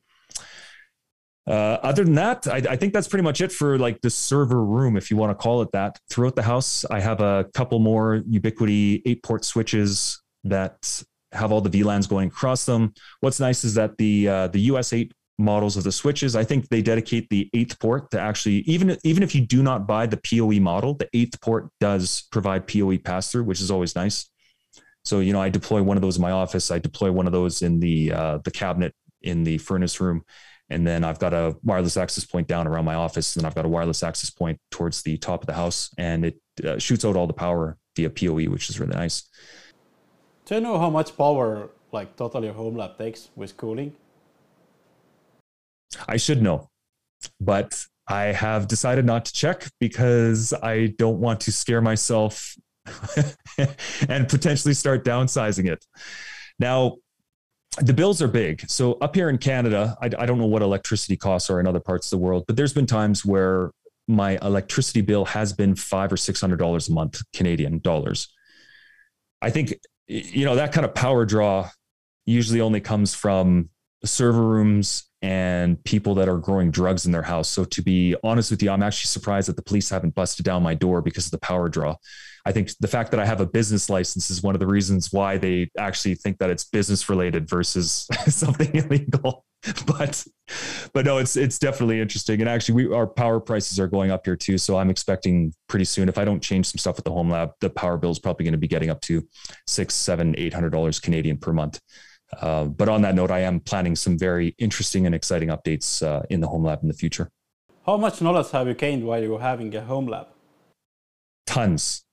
uh, 1.47 1.79
other 1.83 2.05
than 2.05 2.15
that, 2.15 2.47
I, 2.47 2.63
I, 2.71 2.77
think 2.77 2.95
that's 2.95 3.07
pretty 3.07 3.23
much 3.23 3.43
it 3.43 3.53
for 3.53 3.79
like 3.79 4.01
the 4.01 4.09
server 4.09 4.65
room, 4.65 4.97
if 4.97 5.11
you 5.11 5.19
want 5.19 5.31
to 5.31 5.43
call 5.43 5.61
it 5.61 5.73
that. 5.73 5.99
Throughout 6.09 6.37
the 6.37 6.43
house, 6.43 6.87
I 6.91 7.01
have 7.01 7.21
a 7.21 7.45
couple 7.53 7.79
more 7.81 8.23
Ubiquiti 8.31 9.03
eight 9.05 9.23
port 9.23 9.45
switches 9.45 10.23
that 10.45 11.03
have 11.35 11.53
all 11.53 11.61
the 11.61 11.71
VLANs 11.71 12.09
going 12.09 12.29
across 12.29 12.65
them. 12.65 12.95
What's 13.21 13.41
nice 13.41 13.65
is 13.65 13.75
that 13.75 13.97
the 13.99 14.29
uh, 14.29 14.49
the 14.49 14.61
US 14.61 14.93
eight 14.93 15.13
models 15.39 15.77
of 15.77 15.83
the 15.85 15.93
switches, 15.93 16.37
I 16.37 16.45
think 16.45 16.69
they 16.69 16.81
dedicate 16.81 17.29
the 17.29 17.51
eighth 17.55 17.79
port 17.81 18.11
to 18.13 18.21
actually 18.21 18.59
even 18.67 18.97
even 19.05 19.23
if 19.23 19.35
you 19.35 19.41
do 19.41 19.63
not 19.63 19.87
buy 19.87 20.07
the 20.07 20.17
PoE 20.17 20.61
model, 20.61 20.95
the 20.95 21.09
eighth 21.13 21.41
port 21.41 21.69
does 21.81 22.25
provide 22.31 22.67
PoE 22.67 22.99
pass 22.99 23.31
through, 23.31 23.45
which 23.45 23.61
is 23.61 23.71
always 23.71 23.95
nice. 23.95 24.29
So 25.05 25.21
you 25.21 25.33
know, 25.33 25.41
I 25.41 25.51
deploy 25.51 25.83
one 25.83 25.97
of 25.97 26.03
those 26.03 26.17
in 26.17 26.23
my 26.23 26.31
office. 26.31 26.71
I 26.71 26.79
deploy 26.79 27.13
one 27.13 27.27
of 27.27 27.33
those 27.33 27.63
in 27.63 27.81
the 27.81 28.13
uh, 28.13 28.39
the 28.45 28.51
cabinet 28.51 28.95
in 29.23 29.45
the 29.45 29.59
furnace 29.59 30.01
room 30.01 30.25
and 30.71 30.87
then 30.87 31.05
I've 31.05 31.19
got 31.19 31.35
a 31.35 31.57
wireless 31.63 31.97
access 31.97 32.25
point 32.25 32.49
down 32.49 32.67
around 32.67 32.85
my 32.85 32.95
office, 32.95 33.37
and 33.37 33.47
I've 33.47 33.55
got 33.55 33.65
a 33.65 33.69
wireless 33.69 34.03
access 34.03 34.31
point 34.31 34.59
towards 34.71 35.03
the 35.03 35.17
top 35.19 35.43
of 35.43 35.47
the 35.47 35.53
house, 35.53 35.91
and 35.99 36.27
it 36.27 36.41
uh, 36.65 36.79
shoots 36.79 37.05
out 37.05 37.17
all 37.17 37.27
the 37.27 37.35
power 37.35 37.77
via 37.97 38.11
PoE, 38.11 38.47
which 38.47 38.71
is 38.71 38.81
really 38.81 38.97
nice. 38.97 39.29
Do 40.47 40.57
you 40.57 40.61
know 40.61 40.79
how 40.79 40.91
much 40.91 41.17
power 41.17 41.71
like 41.91 42.17
total 42.17 42.45
your 42.45 42.53
home 42.53 42.77
lab 42.77 42.99
takes 42.99 43.29
with 43.35 43.57
cooling? 43.57 43.95
I 46.07 46.17
should 46.17 46.43
know, 46.43 46.69
but 47.41 47.87
I 48.09 48.25
have 48.25 48.69
decided 48.69 49.07
not 49.07 49.25
to 49.27 49.33
check 49.33 49.67
because 49.81 50.53
I 50.53 50.89
don't 50.99 51.19
want 51.19 51.41
to 51.43 51.53
scare 51.53 51.81
myself 51.81 52.57
and 54.09 54.29
potentially 54.29 54.75
start 54.75 55.05
downsizing 55.05 55.71
it. 55.71 55.87
Now, 56.59 56.97
the 57.79 57.95
bills 57.95 58.21
are 58.21 58.29
big. 58.29 58.69
So 58.69 58.95
up 59.01 59.15
here 59.15 59.31
in 59.31 59.39
Canada, 59.39 59.97
I, 60.03 60.11
I, 60.19 60.27
don't 60.27 60.39
know 60.39 60.47
what 60.47 60.63
electricity 60.63 61.17
costs 61.17 61.51
are 61.51 61.59
in 61.59 61.67
other 61.67 61.81
parts 61.81 62.07
of 62.13 62.19
the 62.19 62.25
world, 62.25 62.45
but 62.47 62.57
there's 62.57 62.73
been 62.73 62.87
times 62.87 63.25
where 63.25 63.71
my 64.07 64.39
electricity 64.43 65.01
bill 65.01 65.25
has 65.25 65.53
been 65.53 65.75
five 65.75 66.13
or 66.13 66.17
six 66.17 66.41
hundred 66.41 66.59
dollars 66.59 66.89
a 66.89 66.93
month, 66.93 67.23
Canadian 67.33 67.79
dollars. 67.79 68.29
I 69.43 69.51
think 69.51 69.75
you 70.07 70.45
know, 70.45 70.57
that 70.57 70.73
kind 70.73 70.85
of 70.85 70.95
power 70.95 71.25
draw 71.25 71.69
usually 72.27 72.61
only 72.61 72.81
comes 72.81 73.15
from 73.15 73.71
server 74.05 74.43
rooms 74.43 75.05
and 75.23 75.83
people 75.85 76.15
that 76.17 76.29
are 76.29 76.37
growing 76.37 76.71
drugs 76.71 77.07
in 77.07 77.13
their 77.13 77.23
house. 77.23 77.49
So 77.49 77.65
to 77.65 77.83
be 77.83 78.15
honest 78.23 78.51
with 78.51 78.63
you, 78.63 78.71
I'm 78.71 78.83
actually 78.83 79.09
surprised 79.09 79.49
that 79.49 79.57
the 79.57 79.63
police 79.63 79.89
haven't 79.89 80.15
busted 80.15 80.45
down 80.45 80.63
my 80.63 80.75
door 80.75 81.01
because 81.01 81.27
of 81.27 81.31
the 81.31 81.39
power 81.39 81.69
draw. 81.69 81.97
I 82.47 82.53
think 82.53 82.71
the 82.79 82.89
fact 82.89 83.11
that 83.13 83.21
I 83.21 83.25
have 83.25 83.41
a 83.41 83.47
business 83.47 83.89
license 83.89 84.31
is 84.31 84.43
one 84.43 84.55
of 84.55 84.61
the 84.61 84.67
reasons 84.67 85.13
why 85.13 85.39
they 85.39 85.71
actually 85.79 86.15
think 86.15 86.39
that 86.39 86.51
it's 86.51 86.65
business 86.65 87.09
related 87.09 87.49
versus 87.49 88.07
something 88.27 88.75
illegal. 88.75 89.45
But 89.87 90.23
but 90.93 91.07
no, 91.07 91.17
it's 91.17 91.37
it's 91.37 91.59
definitely 91.59 91.99
interesting. 91.99 92.41
And 92.41 92.51
actually, 92.51 92.85
we 92.85 92.95
our 92.95 93.07
power 93.07 93.41
prices 93.41 93.81
are 93.81 93.87
going 93.87 94.11
up 94.11 94.27
here 94.27 94.37
too. 94.37 94.59
So 94.59 94.77
I'm 94.77 94.91
expecting 94.91 95.55
pretty 95.69 95.87
soon, 95.87 96.11
if 96.11 96.19
I 96.19 96.25
don't 96.27 96.43
change 96.43 96.67
some 96.67 96.79
stuff 96.79 96.97
with 96.97 97.07
the 97.07 97.11
home 97.11 97.31
lab, 97.31 97.53
the 97.61 97.71
power 97.71 97.97
bill 97.97 98.11
is 98.11 98.19
probably 98.19 98.45
going 98.45 98.53
to 98.53 98.59
be 98.59 98.69
getting 98.69 98.91
up 98.91 99.01
to 99.03 99.27
six, 99.67 99.95
seven, 99.95 100.35
eight 100.37 100.53
hundred 100.53 100.71
dollars 100.71 101.01
Canadian 101.01 101.39
per 101.39 101.55
month. 101.55 101.81
Uh, 102.43 102.65
but 102.65 102.91
on 102.91 103.01
that 103.03 103.15
note, 103.15 103.31
I 103.31 103.41
am 103.41 103.59
planning 103.59 103.97
some 103.97 104.19
very 104.19 104.55
interesting 104.59 105.07
and 105.07 105.15
exciting 105.15 105.49
updates 105.49 106.07
uh, 106.07 106.23
in 106.29 106.41
the 106.41 106.47
home 106.47 106.65
lab 106.65 106.83
in 106.83 106.89
the 106.89 106.95
future. 106.95 107.31
How 107.87 107.97
much 107.97 108.21
knowledge 108.21 108.51
have 108.51 108.67
you 108.67 108.75
gained 108.75 109.05
while 109.05 109.23
you 109.23 109.31
were 109.33 109.41
having 109.41 109.75
a 109.75 109.83
home 109.83 110.07
lab? 110.07 110.29
Tons, 111.47 112.04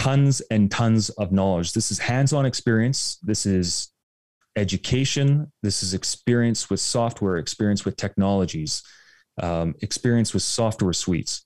tons 0.00 0.40
and 0.50 0.70
tons 0.70 1.10
of 1.10 1.30
knowledge. 1.30 1.74
This 1.74 1.90
is 1.90 1.98
hands 1.98 2.32
on 2.32 2.46
experience. 2.46 3.18
This 3.22 3.44
is 3.44 3.90
education. 4.56 5.52
This 5.62 5.82
is 5.82 5.92
experience 5.92 6.70
with 6.70 6.80
software, 6.80 7.36
experience 7.36 7.84
with 7.84 7.96
technologies, 7.96 8.82
um, 9.42 9.74
experience 9.82 10.32
with 10.32 10.42
software 10.42 10.94
suites. 10.94 11.44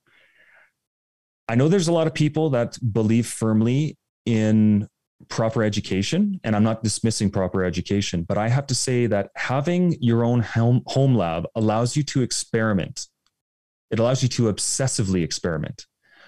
I 1.48 1.56
know 1.56 1.66
there's 1.66 1.88
a 1.88 1.92
lot 1.92 2.06
of 2.06 2.14
people 2.14 2.50
that 2.50 2.78
believe 2.92 3.26
firmly 3.26 3.98
in 4.24 4.88
proper 5.28 5.62
education 5.62 6.38
and 6.44 6.54
i'm 6.54 6.64
not 6.64 6.82
dismissing 6.82 7.30
proper 7.30 7.64
education 7.64 8.24
but 8.24 8.36
i 8.36 8.46
have 8.48 8.66
to 8.66 8.74
say 8.74 9.06
that 9.06 9.30
having 9.36 9.96
your 10.00 10.22
own 10.22 10.40
home, 10.40 10.82
home 10.86 11.14
lab 11.14 11.46
allows 11.54 11.96
you 11.96 12.02
to 12.02 12.20
experiment 12.20 13.06
it 13.90 13.98
allows 13.98 14.22
you 14.22 14.28
to 14.28 14.52
obsessively 14.52 15.22
experiment 15.22 15.86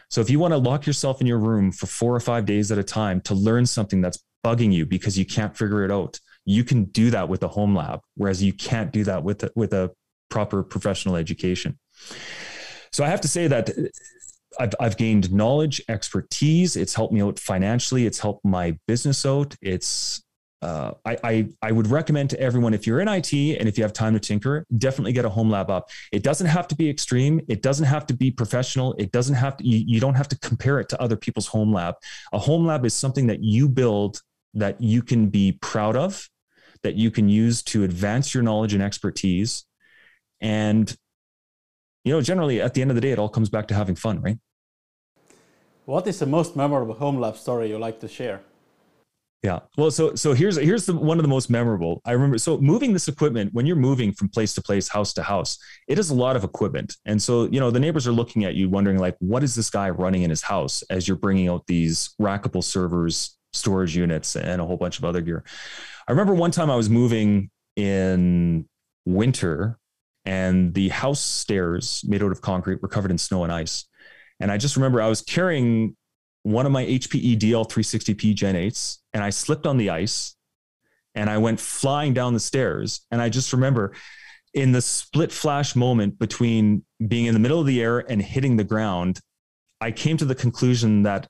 so 0.08 0.20
if 0.20 0.30
you 0.30 0.38
want 0.38 0.52
to 0.52 0.58
lock 0.58 0.86
yourself 0.86 1.20
in 1.20 1.26
your 1.26 1.38
room 1.38 1.72
for 1.72 1.86
four 1.86 2.14
or 2.14 2.20
five 2.20 2.46
days 2.46 2.70
at 2.70 2.78
a 2.78 2.84
time 2.84 3.20
to 3.20 3.34
learn 3.34 3.66
something 3.66 4.00
that's 4.00 4.22
bugging 4.44 4.72
you 4.72 4.86
because 4.86 5.18
you 5.18 5.24
can't 5.24 5.56
figure 5.56 5.84
it 5.84 5.90
out 5.90 6.20
you 6.44 6.62
can 6.62 6.84
do 6.84 7.10
that 7.10 7.28
with 7.28 7.42
a 7.42 7.48
home 7.48 7.74
lab 7.74 8.00
whereas 8.14 8.42
you 8.42 8.52
can't 8.52 8.92
do 8.92 9.04
that 9.04 9.22
with 9.22 9.42
a, 9.42 9.50
with 9.56 9.72
a 9.72 9.90
proper 10.28 10.62
professional 10.62 11.16
education 11.16 11.78
so 12.92 13.04
i 13.04 13.08
have 13.08 13.20
to 13.20 13.28
say 13.28 13.46
that 13.46 13.70
uh, 13.70 13.82
I've, 14.58 14.74
I've 14.80 14.96
gained 14.96 15.32
knowledge, 15.32 15.82
expertise. 15.88 16.76
It's 16.76 16.94
helped 16.94 17.12
me 17.12 17.20
out 17.20 17.38
financially. 17.38 18.06
It's 18.06 18.18
helped 18.18 18.44
my 18.44 18.78
business 18.86 19.26
out. 19.26 19.54
It's 19.60 20.22
uh, 20.62 20.92
I, 21.04 21.16
I, 21.22 21.48
I 21.62 21.72
would 21.72 21.86
recommend 21.88 22.30
to 22.30 22.40
everyone 22.40 22.72
if 22.72 22.86
you're 22.86 23.00
in 23.00 23.08
IT 23.08 23.32
and 23.32 23.68
if 23.68 23.76
you 23.76 23.84
have 23.84 23.92
time 23.92 24.14
to 24.14 24.20
tinker, 24.20 24.64
definitely 24.78 25.12
get 25.12 25.24
a 25.24 25.28
home 25.28 25.50
lab 25.50 25.70
up. 25.70 25.90
It 26.12 26.22
doesn't 26.22 26.46
have 26.46 26.66
to 26.68 26.74
be 26.74 26.88
extreme. 26.88 27.40
It 27.48 27.62
doesn't 27.62 27.84
have 27.84 28.06
to 28.06 28.14
be 28.14 28.30
professional. 28.30 28.94
It 28.94 29.12
doesn't 29.12 29.34
have 29.34 29.58
to. 29.58 29.66
You, 29.66 29.84
you 29.86 30.00
don't 30.00 30.14
have 30.14 30.28
to 30.28 30.38
compare 30.38 30.80
it 30.80 30.88
to 30.90 31.00
other 31.00 31.16
people's 31.16 31.46
home 31.46 31.72
lab. 31.72 31.96
A 32.32 32.38
home 32.38 32.66
lab 32.66 32.86
is 32.86 32.94
something 32.94 33.26
that 33.26 33.42
you 33.42 33.68
build 33.68 34.22
that 34.54 34.80
you 34.80 35.02
can 35.02 35.28
be 35.28 35.52
proud 35.52 35.94
of, 35.94 36.28
that 36.82 36.94
you 36.94 37.10
can 37.10 37.28
use 37.28 37.62
to 37.64 37.84
advance 37.84 38.32
your 38.32 38.42
knowledge 38.42 38.72
and 38.72 38.82
expertise, 38.82 39.66
and 40.40 40.96
you 42.04 42.12
know 42.12 42.22
generally 42.22 42.62
at 42.62 42.72
the 42.72 42.80
end 42.80 42.90
of 42.90 42.94
the 42.94 43.02
day, 43.02 43.10
it 43.10 43.18
all 43.18 43.28
comes 43.28 43.50
back 43.50 43.68
to 43.68 43.74
having 43.74 43.94
fun, 43.94 44.22
right? 44.22 44.38
What 45.84 46.06
is 46.06 46.18
the 46.18 46.26
most 46.26 46.56
memorable 46.56 46.94
home 46.94 47.20
lab 47.20 47.36
story 47.36 47.68
you 47.68 47.78
like 47.78 48.00
to 48.00 48.08
share? 48.08 48.40
Yeah. 49.42 49.60
Well, 49.76 49.90
so 49.90 50.14
so 50.14 50.32
here's 50.32 50.56
here's 50.56 50.86
the 50.86 50.94
one 50.94 51.18
of 51.18 51.22
the 51.22 51.28
most 51.28 51.50
memorable. 51.50 52.00
I 52.04 52.12
remember 52.12 52.38
so 52.38 52.58
moving 52.58 52.92
this 52.92 53.06
equipment 53.06 53.52
when 53.52 53.64
you're 53.66 53.76
moving 53.76 54.12
from 54.12 54.28
place 54.28 54.54
to 54.54 54.62
place, 54.62 54.88
house 54.88 55.12
to 55.14 55.22
house, 55.22 55.58
it 55.86 55.98
is 55.98 56.10
a 56.10 56.14
lot 56.14 56.36
of 56.36 56.42
equipment. 56.42 56.96
And 57.04 57.22
so, 57.22 57.44
you 57.44 57.60
know, 57.60 57.70
the 57.70 57.78
neighbors 57.78 58.08
are 58.08 58.12
looking 58.12 58.44
at 58.44 58.54
you 58.54 58.68
wondering 58.68 58.98
like 58.98 59.14
what 59.20 59.44
is 59.44 59.54
this 59.54 59.70
guy 59.70 59.90
running 59.90 60.22
in 60.22 60.30
his 60.30 60.42
house 60.42 60.82
as 60.90 61.06
you're 61.06 61.16
bringing 61.16 61.48
out 61.48 61.66
these 61.66 62.14
rackable 62.20 62.64
servers, 62.64 63.36
storage 63.52 63.94
units 63.94 64.36
and 64.36 64.60
a 64.60 64.64
whole 64.64 64.76
bunch 64.76 64.98
of 64.98 65.04
other 65.04 65.20
gear. 65.20 65.44
I 66.08 66.12
remember 66.12 66.34
one 66.34 66.50
time 66.50 66.70
I 66.70 66.76
was 66.76 66.90
moving 66.90 67.50
in 67.76 68.66
winter 69.04 69.78
and 70.24 70.74
the 70.74 70.88
house 70.88 71.20
stairs 71.20 72.02
made 72.06 72.22
out 72.22 72.32
of 72.32 72.40
concrete 72.40 72.82
were 72.82 72.88
covered 72.88 73.10
in 73.10 73.18
snow 73.18 73.44
and 73.44 73.52
ice. 73.52 73.84
And 74.40 74.50
I 74.50 74.56
just 74.56 74.76
remember 74.76 75.00
I 75.00 75.08
was 75.08 75.22
carrying 75.22 75.96
one 76.46 76.64
of 76.64 76.70
my 76.70 76.84
HPE 76.84 77.40
DL360P 77.40 78.32
Gen 78.32 78.54
8s 78.54 78.98
and 79.12 79.24
I 79.24 79.30
slipped 79.30 79.66
on 79.66 79.78
the 79.78 79.90
ice 79.90 80.36
and 81.12 81.28
I 81.28 81.38
went 81.38 81.58
flying 81.58 82.14
down 82.14 82.34
the 82.34 82.40
stairs. 82.40 83.00
And 83.10 83.20
I 83.20 83.28
just 83.28 83.52
remember 83.52 83.94
in 84.54 84.70
the 84.70 84.80
split 84.80 85.32
flash 85.32 85.74
moment 85.74 86.20
between 86.20 86.84
being 87.08 87.26
in 87.26 87.34
the 87.34 87.40
middle 87.40 87.58
of 87.58 87.66
the 87.66 87.82
air 87.82 87.98
and 87.98 88.22
hitting 88.22 88.58
the 88.58 88.62
ground, 88.62 89.18
I 89.80 89.90
came 89.90 90.16
to 90.18 90.24
the 90.24 90.36
conclusion 90.36 91.02
that 91.02 91.26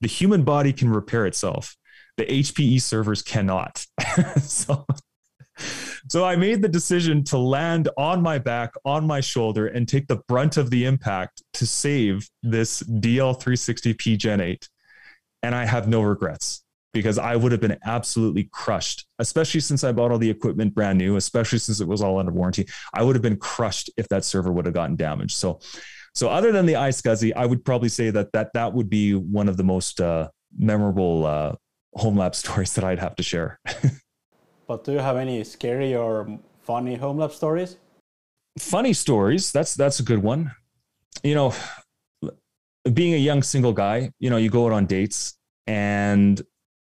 the 0.00 0.08
human 0.08 0.44
body 0.44 0.72
can 0.72 0.88
repair 0.88 1.26
itself. 1.26 1.76
The 2.16 2.26
HPE 2.26 2.80
servers 2.80 3.22
cannot. 3.22 3.86
so 4.40 4.86
so 6.08 6.24
I 6.24 6.36
made 6.36 6.60
the 6.60 6.68
decision 6.68 7.24
to 7.24 7.38
land 7.38 7.88
on 7.96 8.20
my 8.20 8.38
back, 8.38 8.74
on 8.84 9.06
my 9.06 9.20
shoulder, 9.20 9.68
and 9.68 9.88
take 9.88 10.06
the 10.06 10.20
brunt 10.28 10.56
of 10.56 10.70
the 10.70 10.84
impact 10.84 11.42
to 11.54 11.66
save 11.66 12.28
this 12.42 12.82
DL360P 12.82 14.18
Gen 14.18 14.40
8. 14.40 14.68
And 15.42 15.54
I 15.54 15.64
have 15.64 15.88
no 15.88 16.02
regrets 16.02 16.62
because 16.92 17.18
I 17.18 17.36
would 17.36 17.52
have 17.52 17.60
been 17.60 17.78
absolutely 17.84 18.48
crushed, 18.52 19.06
especially 19.18 19.60
since 19.60 19.82
I 19.82 19.92
bought 19.92 20.12
all 20.12 20.18
the 20.18 20.30
equipment 20.30 20.74
brand 20.74 20.98
new, 20.98 21.16
especially 21.16 21.58
since 21.58 21.80
it 21.80 21.88
was 21.88 22.02
all 22.02 22.18
under 22.18 22.32
warranty. 22.32 22.68
I 22.92 23.02
would 23.02 23.16
have 23.16 23.22
been 23.22 23.36
crushed 23.36 23.90
if 23.96 24.08
that 24.08 24.24
server 24.24 24.52
would 24.52 24.66
have 24.66 24.74
gotten 24.74 24.96
damaged. 24.96 25.36
So, 25.36 25.60
so 26.14 26.28
other 26.28 26.52
than 26.52 26.66
the 26.66 26.74
iSCSI, 26.74 27.32
I 27.34 27.46
would 27.46 27.64
probably 27.64 27.88
say 27.88 28.10
that 28.10 28.32
that 28.32 28.52
that 28.54 28.72
would 28.74 28.88
be 28.88 29.14
one 29.14 29.48
of 29.48 29.56
the 29.56 29.64
most 29.64 30.00
uh, 30.00 30.28
memorable 30.56 31.26
uh, 31.26 31.56
home 31.94 32.16
lab 32.16 32.34
stories 32.36 32.74
that 32.74 32.84
I'd 32.84 33.00
have 33.00 33.16
to 33.16 33.22
share. 33.22 33.58
But 34.66 34.84
do 34.84 34.92
you 34.92 34.98
have 34.98 35.16
any 35.16 35.44
scary 35.44 35.94
or 35.94 36.38
funny 36.62 36.96
home 36.96 37.18
lab 37.18 37.32
stories? 37.32 37.76
Funny 38.58 38.92
stories. 38.92 39.52
That's 39.52 39.74
that's 39.74 40.00
a 40.00 40.02
good 40.02 40.22
one. 40.22 40.52
You 41.22 41.34
know, 41.34 41.54
being 42.92 43.14
a 43.14 43.18
young 43.18 43.42
single 43.42 43.72
guy, 43.72 44.10
you 44.18 44.30
know, 44.30 44.36
you 44.36 44.50
go 44.50 44.66
out 44.66 44.72
on 44.72 44.86
dates 44.86 45.34
and 45.66 46.40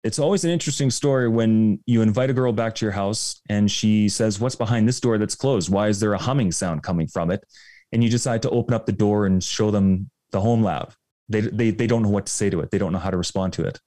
it's 0.04 0.18
always 0.18 0.44
an 0.44 0.50
interesting 0.50 0.90
story 0.90 1.28
when 1.28 1.80
you 1.86 2.02
invite 2.02 2.30
a 2.30 2.32
girl 2.32 2.52
back 2.52 2.74
to 2.76 2.84
your 2.84 2.92
house 2.92 3.40
and 3.48 3.70
she 3.70 4.08
says, 4.08 4.38
What's 4.38 4.56
behind 4.56 4.86
this 4.88 5.00
door 5.00 5.18
that's 5.18 5.34
closed? 5.34 5.70
Why 5.70 5.88
is 5.88 6.00
there 6.00 6.14
a 6.14 6.18
humming 6.18 6.52
sound 6.52 6.82
coming 6.82 7.08
from 7.08 7.30
it? 7.30 7.44
And 7.92 8.04
you 8.04 8.10
decide 8.10 8.42
to 8.42 8.50
open 8.50 8.74
up 8.74 8.86
the 8.86 8.92
door 8.92 9.26
and 9.26 9.42
show 9.42 9.70
them 9.70 10.10
the 10.30 10.40
home 10.40 10.62
lab. 10.62 10.92
They, 11.28 11.40
they, 11.40 11.70
they 11.70 11.86
don't 11.86 12.02
know 12.02 12.08
what 12.10 12.26
to 12.26 12.32
say 12.32 12.48
to 12.50 12.60
it, 12.60 12.70
they 12.70 12.78
don't 12.78 12.92
know 12.92 12.98
how 12.98 13.10
to 13.10 13.16
respond 13.16 13.54
to 13.54 13.64
it. 13.64 13.80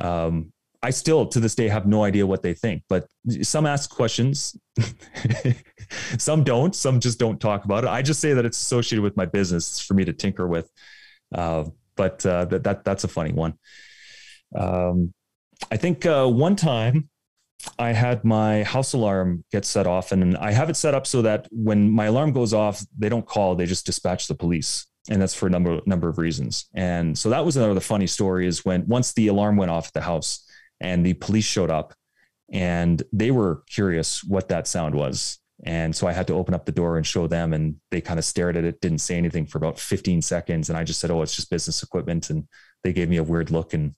Um, 0.00 0.52
I 0.82 0.90
still 0.90 1.26
to 1.26 1.38
this 1.38 1.54
day 1.54 1.68
have 1.68 1.86
no 1.86 2.02
idea 2.02 2.26
what 2.26 2.42
they 2.42 2.54
think, 2.54 2.82
but 2.88 3.06
some 3.42 3.66
ask 3.66 3.88
questions, 3.88 4.56
some 6.18 6.42
don't, 6.42 6.74
some 6.74 6.98
just 6.98 7.18
don't 7.20 7.40
talk 7.40 7.64
about 7.64 7.84
it. 7.84 7.88
I 7.88 8.02
just 8.02 8.20
say 8.20 8.32
that 8.32 8.44
it's 8.44 8.60
associated 8.60 9.02
with 9.02 9.16
my 9.16 9.26
business 9.26 9.80
for 9.80 9.94
me 9.94 10.04
to 10.04 10.12
tinker 10.12 10.48
with. 10.48 10.68
Uh, 11.32 11.64
but 11.96 12.24
uh, 12.26 12.46
that, 12.46 12.64
that 12.64 12.84
that's 12.84 13.04
a 13.04 13.08
funny 13.08 13.32
one. 13.32 13.54
Um, 14.56 15.12
I 15.70 15.76
think 15.76 16.04
uh, 16.04 16.26
one 16.26 16.56
time 16.56 17.08
I 17.78 17.92
had 17.92 18.24
my 18.24 18.64
house 18.64 18.92
alarm 18.92 19.44
get 19.52 19.64
set 19.64 19.86
off, 19.86 20.10
and 20.12 20.36
I 20.36 20.52
have 20.52 20.68
it 20.68 20.76
set 20.76 20.94
up 20.94 21.06
so 21.06 21.22
that 21.22 21.46
when 21.50 21.90
my 21.90 22.06
alarm 22.06 22.32
goes 22.32 22.52
off, 22.52 22.84
they 22.98 23.08
don't 23.08 23.26
call; 23.26 23.54
they 23.54 23.66
just 23.66 23.86
dispatch 23.86 24.26
the 24.26 24.34
police, 24.34 24.86
and 25.08 25.22
that's 25.22 25.34
for 25.34 25.46
a 25.46 25.50
number 25.50 25.80
number 25.86 26.08
of 26.08 26.18
reasons. 26.18 26.66
And 26.74 27.16
so 27.16 27.30
that 27.30 27.44
was 27.44 27.56
another 27.56 27.78
funny 27.80 28.06
story. 28.06 28.46
Is 28.46 28.64
when 28.64 28.86
once 28.86 29.12
the 29.12 29.28
alarm 29.28 29.56
went 29.56 29.70
off 29.70 29.88
at 29.88 29.92
the 29.92 30.00
house, 30.00 30.44
and 30.82 31.06
the 31.06 31.14
police 31.14 31.44
showed 31.44 31.70
up 31.70 31.94
and 32.52 33.02
they 33.12 33.30
were 33.30 33.62
curious 33.68 34.22
what 34.22 34.48
that 34.48 34.66
sound 34.66 34.94
was. 34.94 35.38
And 35.64 35.94
so 35.94 36.06
I 36.06 36.12
had 36.12 36.26
to 36.26 36.34
open 36.34 36.54
up 36.54 36.66
the 36.66 36.72
door 36.72 36.96
and 36.96 37.06
show 37.06 37.26
them, 37.28 37.52
and 37.52 37.76
they 37.90 38.00
kind 38.00 38.18
of 38.18 38.24
stared 38.24 38.56
at 38.56 38.64
it, 38.64 38.80
didn't 38.80 38.98
say 38.98 39.16
anything 39.16 39.46
for 39.46 39.58
about 39.58 39.78
15 39.78 40.20
seconds. 40.20 40.68
And 40.68 40.76
I 40.76 40.82
just 40.82 40.98
said, 40.98 41.10
Oh, 41.10 41.22
it's 41.22 41.36
just 41.36 41.50
business 41.50 41.82
equipment. 41.82 42.30
And 42.30 42.48
they 42.82 42.92
gave 42.92 43.08
me 43.08 43.18
a 43.18 43.22
weird 43.22 43.50
look, 43.50 43.72
and 43.72 43.94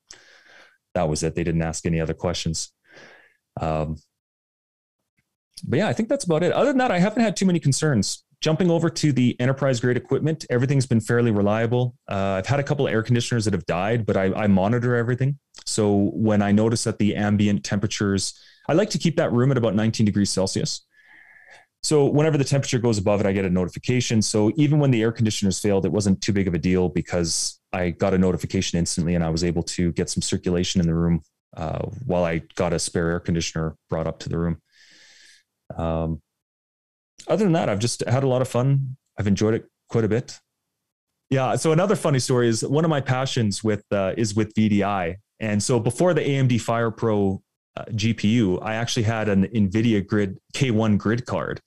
that 0.94 1.08
was 1.08 1.22
it. 1.22 1.34
They 1.34 1.42
didn't 1.42 1.62
ask 1.62 1.86
any 1.86 2.00
other 2.00 2.12
questions. 2.12 2.70
Um, 3.60 3.96
but 5.66 5.78
yeah, 5.78 5.88
I 5.88 5.94
think 5.94 6.10
that's 6.10 6.24
about 6.24 6.42
it. 6.42 6.52
Other 6.52 6.70
than 6.70 6.78
that, 6.78 6.90
I 6.90 6.98
haven't 6.98 7.22
had 7.22 7.36
too 7.36 7.46
many 7.46 7.60
concerns. 7.60 8.23
Jumping 8.44 8.70
over 8.70 8.90
to 8.90 9.10
the 9.10 9.34
enterprise 9.40 9.80
grade 9.80 9.96
equipment, 9.96 10.44
everything's 10.50 10.84
been 10.84 11.00
fairly 11.00 11.30
reliable. 11.30 11.96
Uh, 12.06 12.36
I've 12.36 12.46
had 12.46 12.60
a 12.60 12.62
couple 12.62 12.86
air 12.86 13.02
conditioners 13.02 13.46
that 13.46 13.54
have 13.54 13.64
died, 13.64 14.04
but 14.04 14.18
I, 14.18 14.24
I 14.34 14.48
monitor 14.48 14.94
everything. 14.94 15.38
So 15.64 16.10
when 16.12 16.42
I 16.42 16.52
notice 16.52 16.84
that 16.84 16.98
the 16.98 17.16
ambient 17.16 17.64
temperatures, 17.64 18.38
I 18.68 18.74
like 18.74 18.90
to 18.90 18.98
keep 18.98 19.16
that 19.16 19.32
room 19.32 19.50
at 19.50 19.56
about 19.56 19.74
19 19.74 20.04
degrees 20.04 20.28
Celsius. 20.28 20.82
So 21.82 22.04
whenever 22.04 22.36
the 22.36 22.44
temperature 22.44 22.78
goes 22.78 22.98
above 22.98 23.18
it, 23.20 23.24
I 23.24 23.32
get 23.32 23.46
a 23.46 23.50
notification. 23.50 24.20
So 24.20 24.52
even 24.56 24.78
when 24.78 24.90
the 24.90 25.00
air 25.00 25.10
conditioners 25.10 25.58
failed, 25.58 25.86
it 25.86 25.92
wasn't 25.92 26.20
too 26.20 26.34
big 26.34 26.46
of 26.46 26.52
a 26.52 26.58
deal 26.58 26.90
because 26.90 27.58
I 27.72 27.92
got 27.92 28.12
a 28.12 28.18
notification 28.18 28.78
instantly 28.78 29.14
and 29.14 29.24
I 29.24 29.30
was 29.30 29.42
able 29.42 29.62
to 29.62 29.90
get 29.92 30.10
some 30.10 30.20
circulation 30.20 30.82
in 30.82 30.86
the 30.86 30.94
room 30.94 31.22
uh, 31.56 31.86
while 32.04 32.24
I 32.24 32.42
got 32.56 32.74
a 32.74 32.78
spare 32.78 33.08
air 33.08 33.20
conditioner 33.20 33.74
brought 33.88 34.06
up 34.06 34.18
to 34.18 34.28
the 34.28 34.36
room. 34.36 34.60
Um, 35.78 36.20
other 37.28 37.44
than 37.44 37.52
that, 37.52 37.68
I've 37.68 37.78
just 37.78 38.02
had 38.06 38.24
a 38.24 38.28
lot 38.28 38.42
of 38.42 38.48
fun. 38.48 38.96
I've 39.18 39.26
enjoyed 39.26 39.54
it 39.54 39.64
quite 39.88 40.04
a 40.04 40.08
bit. 40.08 40.38
Yeah. 41.30 41.56
So 41.56 41.72
another 41.72 41.96
funny 41.96 42.18
story 42.18 42.48
is 42.48 42.64
one 42.64 42.84
of 42.84 42.90
my 42.90 43.00
passions 43.00 43.64
with 43.64 43.84
uh, 43.90 44.14
is 44.16 44.34
with 44.34 44.54
VDI, 44.54 45.16
and 45.40 45.62
so 45.62 45.80
before 45.80 46.14
the 46.14 46.20
AMD 46.20 46.52
FirePro 46.52 47.40
uh, 47.76 47.84
GPU, 47.90 48.60
I 48.62 48.74
actually 48.74 49.02
had 49.02 49.28
an 49.28 49.46
NVIDIA 49.46 50.06
Grid 50.06 50.38
K1 50.54 50.98
grid 50.98 51.26
card. 51.26 51.60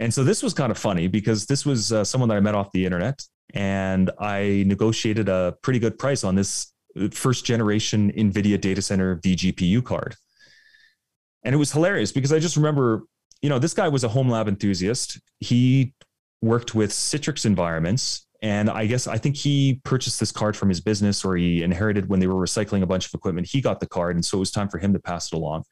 And 0.00 0.14
so 0.14 0.22
this 0.22 0.42
was 0.42 0.54
kind 0.54 0.70
of 0.70 0.78
funny 0.78 1.08
because 1.08 1.46
this 1.46 1.66
was 1.66 1.92
uh, 1.92 2.04
someone 2.04 2.28
that 2.28 2.36
I 2.36 2.40
met 2.40 2.54
off 2.54 2.70
the 2.72 2.84
internet, 2.84 3.20
and 3.54 4.10
I 4.18 4.64
negotiated 4.66 5.28
a 5.28 5.56
pretty 5.62 5.78
good 5.78 5.98
price 5.98 6.22
on 6.24 6.34
this 6.34 6.72
first 7.12 7.44
generation 7.44 8.12
NVIDIA 8.12 8.60
data 8.60 8.82
center 8.82 9.16
vGPU 9.16 9.84
card. 9.84 10.14
And 11.44 11.54
it 11.54 11.58
was 11.58 11.72
hilarious 11.72 12.12
because 12.12 12.32
I 12.32 12.38
just 12.38 12.56
remember, 12.56 13.04
you 13.42 13.48
know, 13.48 13.58
this 13.58 13.74
guy 13.74 13.88
was 13.88 14.04
a 14.04 14.08
home 14.08 14.28
lab 14.28 14.48
enthusiast. 14.48 15.20
He 15.40 15.94
worked 16.42 16.74
with 16.74 16.90
Citrix 16.90 17.44
environments 17.44 18.26
and 18.40 18.70
I 18.70 18.86
guess 18.86 19.06
I 19.06 19.18
think 19.18 19.36
he 19.36 19.80
purchased 19.84 20.20
this 20.20 20.30
card 20.30 20.56
from 20.56 20.68
his 20.68 20.80
business 20.80 21.24
or 21.24 21.36
he 21.36 21.62
inherited 21.62 22.08
when 22.08 22.20
they 22.20 22.28
were 22.28 22.34
recycling 22.34 22.82
a 22.82 22.86
bunch 22.86 23.06
of 23.06 23.14
equipment. 23.14 23.48
He 23.48 23.60
got 23.60 23.80
the 23.80 23.86
card. 23.86 24.14
And 24.14 24.24
so 24.24 24.38
it 24.38 24.40
was 24.40 24.50
time 24.52 24.68
for 24.68 24.78
him 24.78 24.92
to 24.92 25.00
pass 25.00 25.32
it 25.32 25.36
along. 25.36 25.64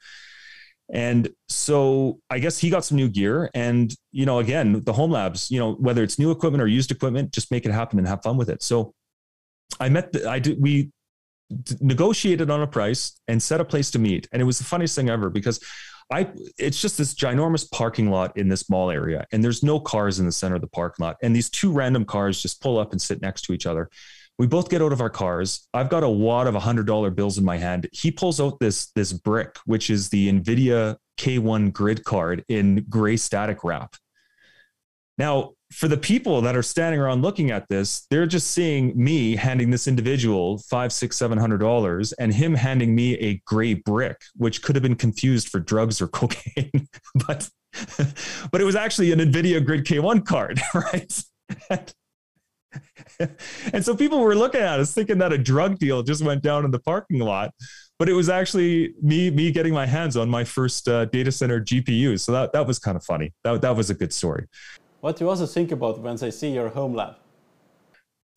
And 0.93 1.29
so 1.49 2.19
I 2.31 2.39
guess 2.39 2.59
he 2.59 2.71
got 2.71 2.85
some 2.85 2.97
new 2.97 3.09
gear. 3.09 3.51
And, 3.55 3.95
you 4.11 4.27
know, 4.27 4.39
again, 4.39 4.83
the 4.85 4.93
home 4.93 5.13
labs, 5.13 5.51
you 5.51 5.61
know, 5.61 5.75
whether 5.75 6.03
it's 6.03 6.19
new 6.19 6.31
equipment 6.31 6.63
or 6.63 6.67
used 6.67 6.91
equipment, 6.91 7.33
just 7.33 7.51
make 7.51 7.67
it 7.67 7.73
happen 7.73 7.99
and 7.99 8.07
have 8.09 8.23
fun 8.23 8.37
with 8.37 8.49
it. 8.49 8.63
So 8.63 8.95
I 9.79 9.89
met, 9.89 10.13
the, 10.13 10.29
I 10.29 10.39
did, 10.39 10.61
we 10.61 10.91
negotiated 11.81 12.51
on 12.51 12.63
a 12.63 12.67
price 12.67 13.21
and 13.29 13.41
set 13.41 13.61
a 13.61 13.65
place 13.65 13.93
to 13.93 14.01
meet. 14.01 14.29
And 14.33 14.43
it 14.43 14.45
was 14.45 14.59
the 14.59 14.65
funniest 14.65 14.97
thing 14.97 15.09
ever 15.09 15.31
because 15.31 15.61
I 16.11 16.29
it's 16.57 16.81
just 16.81 16.99
this 16.99 17.15
ginormous 17.15 17.69
parking 17.71 18.11
lot 18.11 18.37
in 18.37 18.49
this 18.49 18.71
mall 18.71 18.91
area, 18.91 19.27
and 19.33 19.43
there's 19.43 19.63
no 19.63 19.81
cars 19.81 20.21
in 20.21 20.27
the 20.27 20.33
center 20.33 20.55
of 20.55 20.61
the 20.61 20.69
parking 20.69 21.05
lot. 21.05 21.17
And 21.23 21.35
these 21.35 21.51
two 21.51 21.73
random 21.73 22.05
cars 22.05 22.41
just 22.41 22.63
pull 22.63 22.79
up 22.79 22.93
and 22.93 23.03
sit 23.03 23.21
next 23.23 23.43
to 23.43 23.53
each 23.53 23.67
other. 23.67 23.91
We 24.39 24.47
both 24.47 24.69
get 24.69 24.83
out 24.83 24.93
of 24.93 25.01
our 25.01 25.11
cars. 25.11 25.67
I've 25.75 25.89
got 25.89 26.05
a 26.05 26.09
wad 26.09 26.47
of 26.47 26.55
hundred 26.55 26.87
dollar 26.87 27.11
bills 27.11 27.39
in 27.39 27.45
my 27.45 27.57
hand. 27.57 27.89
He 27.93 28.13
pulls 28.13 28.41
out 28.41 28.61
this 28.61 28.93
this 28.95 29.13
brick, 29.13 29.57
which 29.65 29.91
is 29.91 30.09
the 30.09 30.31
NVIDIA 30.31 30.97
K1 31.19 31.73
grid 31.73 32.05
card 32.05 32.45
in 32.49 32.85
gray 32.89 33.17
static 33.17 33.65
wrap. 33.65 33.97
Now, 35.19 35.55
for 35.73 35.89
the 35.89 35.97
people 35.97 36.41
that 36.43 36.57
are 36.57 36.63
standing 36.63 37.01
around 37.01 37.23
looking 37.23 37.51
at 37.51 37.69
this, 37.69 38.07
they're 38.11 38.27
just 38.27 38.53
seeing 38.53 38.93
me 38.97 39.37
handing 39.37 39.71
this 39.71 39.87
individual 39.87 40.59
five, 40.59 40.93
six, 40.93 41.17
seven 41.17 41.39
hundred 41.39 41.59
dollars, 41.59 42.13
and 42.15 42.33
him 42.33 42.55
handing 42.55 42.95
me 42.95 43.15
a 43.15 43.43
gray 43.47 43.75
brick, 43.75 44.21
which 44.37 44.63
could 44.63 44.77
have 44.77 44.83
been 44.83 44.97
confused 44.97 45.49
for 45.49 45.59
drugs 45.59 46.01
or 46.01 46.09
cocaine, 46.09 46.89
but 47.27 47.49
but 48.51 48.61
it 48.61 48.65
was 48.65 48.77
actually 48.77 49.13
an 49.13 49.19
Nvidia 49.19 49.65
Grid 49.65 49.85
K1 49.85 50.25
card, 50.25 50.61
right? 50.75 51.25
and, 51.71 51.95
and 53.73 53.85
so 53.85 53.97
people 53.97 54.21
were 54.21 54.35
looking 54.35 54.61
at 54.61 54.81
us 54.81 54.93
thinking 54.95 55.19
that 55.19 55.33
a 55.33 55.39
drug 55.39 55.79
deal 55.79 56.03
just 56.03 56.23
went 56.23 56.43
down 56.43 56.65
in 56.65 56.71
the 56.71 56.79
parking 56.79 57.21
lot, 57.21 57.51
but 57.99 58.09
it 58.09 58.13
was 58.13 58.29
actually 58.29 58.95
me 59.03 59.31
me 59.31 59.51
getting 59.51 59.73
my 59.73 59.87
hands 59.87 60.17
on 60.17 60.29
my 60.29 60.45
first 60.45 60.89
uh, 60.89 61.07
data 61.07 61.33
center 61.33 61.61
GPU. 61.61 62.19
So 62.21 62.33
that 62.33 62.53
that 62.53 62.67
was 62.67 62.79
kind 62.79 62.97
of 62.97 63.05
funny. 63.05 63.33
That 63.45 63.63
that 63.63 63.77
was 63.77 63.91
a 63.91 63.95
good 63.95 64.13
story. 64.13 64.47
What 65.07 65.21
you 65.21 65.31
also 65.31 65.47
think 65.47 65.71
about 65.71 66.01
when 66.01 66.17
they 66.17 66.33
see 66.33 66.51
your 66.51 66.69
home 66.69 66.93
lab? 66.93 67.15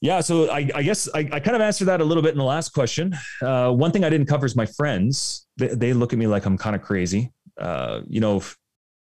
Yeah, 0.01 0.22
so 0.22 0.51
I, 0.51 0.70
I 0.76 0.84
guess 0.84 1.09
I, 1.15 1.28
I, 1.32 1.39
kind 1.39 1.55
of 1.55 1.63
answered 1.63 1.86
that 1.86 1.99
a 1.99 2.03
little 2.03 2.22
bit 2.22 2.34
in 2.34 2.38
the 2.38 2.43
last 2.43 2.76
question. 2.76 3.17
Uh, 3.41 3.72
one 3.72 3.91
thing 3.91 4.03
I 4.03 4.09
didn't 4.11 4.28
cover 4.28 4.45
is 4.45 4.55
my 4.55 4.67
friends. 4.67 5.47
They, 5.57 5.70
they 5.70 5.93
look 5.93 6.13
at 6.13 6.20
me 6.20 6.28
like 6.28 6.45
I'm 6.45 6.59
kind 6.59 6.76
of 6.76 6.84
crazy. 6.84 7.32
Uh, 7.59 8.01
you 8.07 8.22
know, 8.22 8.43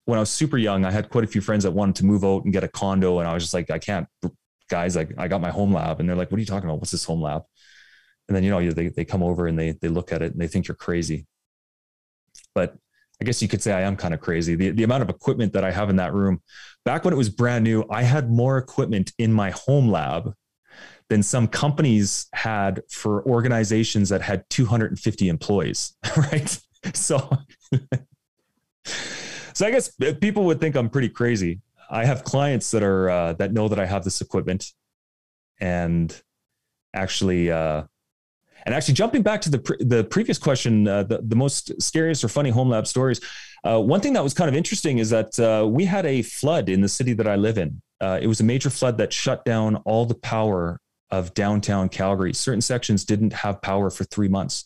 when 0.04 0.16
I 0.16 0.20
was 0.20 0.30
super 0.30 0.56
young, 0.56 0.84
I 0.84 0.92
had 0.92 1.08
quite 1.08 1.24
a 1.24 1.26
few 1.26 1.40
friends 1.40 1.64
that 1.64 1.72
wanted 1.72 1.96
to 1.96 2.06
move 2.06 2.24
out 2.24 2.44
and 2.44 2.52
get 2.52 2.62
a 2.62 2.68
condo, 2.68 3.18
and 3.18 3.26
I 3.26 3.34
was 3.34 3.42
just 3.42 3.52
like, 3.52 3.68
I 3.68 3.80
can't, 3.80 4.06
guys. 4.70 4.94
Like, 4.94 5.10
I 5.18 5.26
got 5.26 5.40
my 5.40 5.50
home 5.50 5.74
lab, 5.74 5.98
and 5.98 6.08
they're 6.08 6.14
like, 6.14 6.30
"What 6.30 6.36
are 6.36 6.40
you 6.44 6.46
talking 6.46 6.68
about? 6.68 6.78
What's 6.78 6.92
this 6.92 7.02
home 7.02 7.20
lab?" 7.20 7.42
And 8.28 8.36
then 8.36 8.44
you 8.44 8.50
know, 8.50 8.70
they 8.70 8.90
they 8.90 9.04
come 9.04 9.24
over 9.24 9.48
and 9.48 9.58
they 9.58 9.72
they 9.72 9.88
look 9.88 10.12
at 10.12 10.22
it 10.22 10.30
and 10.30 10.40
they 10.40 10.46
think 10.46 10.68
you're 10.68 10.76
crazy. 10.76 11.26
But 12.54 12.76
I 13.20 13.24
guess 13.24 13.40
you 13.40 13.48
could 13.48 13.62
say 13.62 13.72
I 13.72 13.82
am 13.82 13.96
kind 13.96 14.12
of 14.12 14.20
crazy. 14.20 14.54
The, 14.54 14.70
the 14.70 14.82
amount 14.82 15.02
of 15.02 15.08
equipment 15.08 15.52
that 15.54 15.64
I 15.64 15.70
have 15.70 15.88
in 15.88 15.96
that 15.96 16.12
room, 16.12 16.42
back 16.84 17.04
when 17.04 17.14
it 17.14 17.16
was 17.16 17.30
brand 17.30 17.64
new, 17.64 17.84
I 17.90 18.02
had 18.02 18.30
more 18.30 18.58
equipment 18.58 19.12
in 19.18 19.32
my 19.32 19.50
home 19.50 19.88
lab 19.88 20.34
than 21.08 21.22
some 21.22 21.46
companies 21.46 22.26
had 22.32 22.82
for 22.90 23.24
organizations 23.26 24.08
that 24.08 24.22
had 24.22 24.44
250 24.50 25.28
employees, 25.28 25.94
right? 26.16 26.58
So, 26.94 27.30
so 28.84 29.66
I 29.66 29.70
guess 29.70 29.90
people 30.20 30.44
would 30.44 30.60
think 30.60 30.76
I'm 30.76 30.90
pretty 30.90 31.08
crazy. 31.08 31.60
I 31.88 32.04
have 32.04 32.24
clients 32.24 32.70
that 32.72 32.82
are 32.82 33.08
uh, 33.08 33.32
that 33.34 33.52
know 33.52 33.68
that 33.68 33.78
I 33.78 33.86
have 33.86 34.02
this 34.02 34.20
equipment, 34.20 34.72
and 35.60 36.14
actually, 36.92 37.50
uh, 37.50 37.84
and 38.66 38.74
actually, 38.74 38.94
jumping 38.94 39.22
back 39.22 39.40
to 39.42 39.50
the 39.50 39.60
pre- 39.60 39.76
the 39.78 40.02
previous 40.02 40.38
question, 40.38 40.88
uh, 40.88 41.04
the 41.04 41.20
the 41.22 41.36
most 41.36 41.80
scariest 41.80 42.24
or 42.24 42.28
funny 42.28 42.50
home 42.50 42.68
lab 42.68 42.86
stories. 42.86 43.20
Uh, 43.62 43.80
one 43.80 44.00
thing 44.00 44.12
that 44.14 44.24
was 44.24 44.34
kind 44.34 44.48
of 44.48 44.56
interesting 44.56 44.98
is 44.98 45.10
that 45.10 45.38
uh, 45.38 45.66
we 45.66 45.84
had 45.84 46.04
a 46.04 46.22
flood 46.22 46.68
in 46.68 46.80
the 46.80 46.88
city 46.88 47.12
that 47.12 47.28
I 47.28 47.36
live 47.36 47.58
in. 47.58 47.80
Uh, 48.00 48.18
it 48.20 48.26
was 48.26 48.40
a 48.40 48.44
major 48.44 48.68
flood 48.68 48.98
that 48.98 49.12
shut 49.12 49.44
down 49.44 49.76
all 49.86 50.04
the 50.04 50.16
power 50.16 50.80
of 51.10 51.32
downtown 51.34 51.88
Calgary. 51.88 52.34
Certain 52.34 52.60
sections 52.60 53.04
didn't 53.04 53.32
have 53.32 53.62
power 53.62 53.88
for 53.88 54.02
three 54.04 54.28
months. 54.28 54.64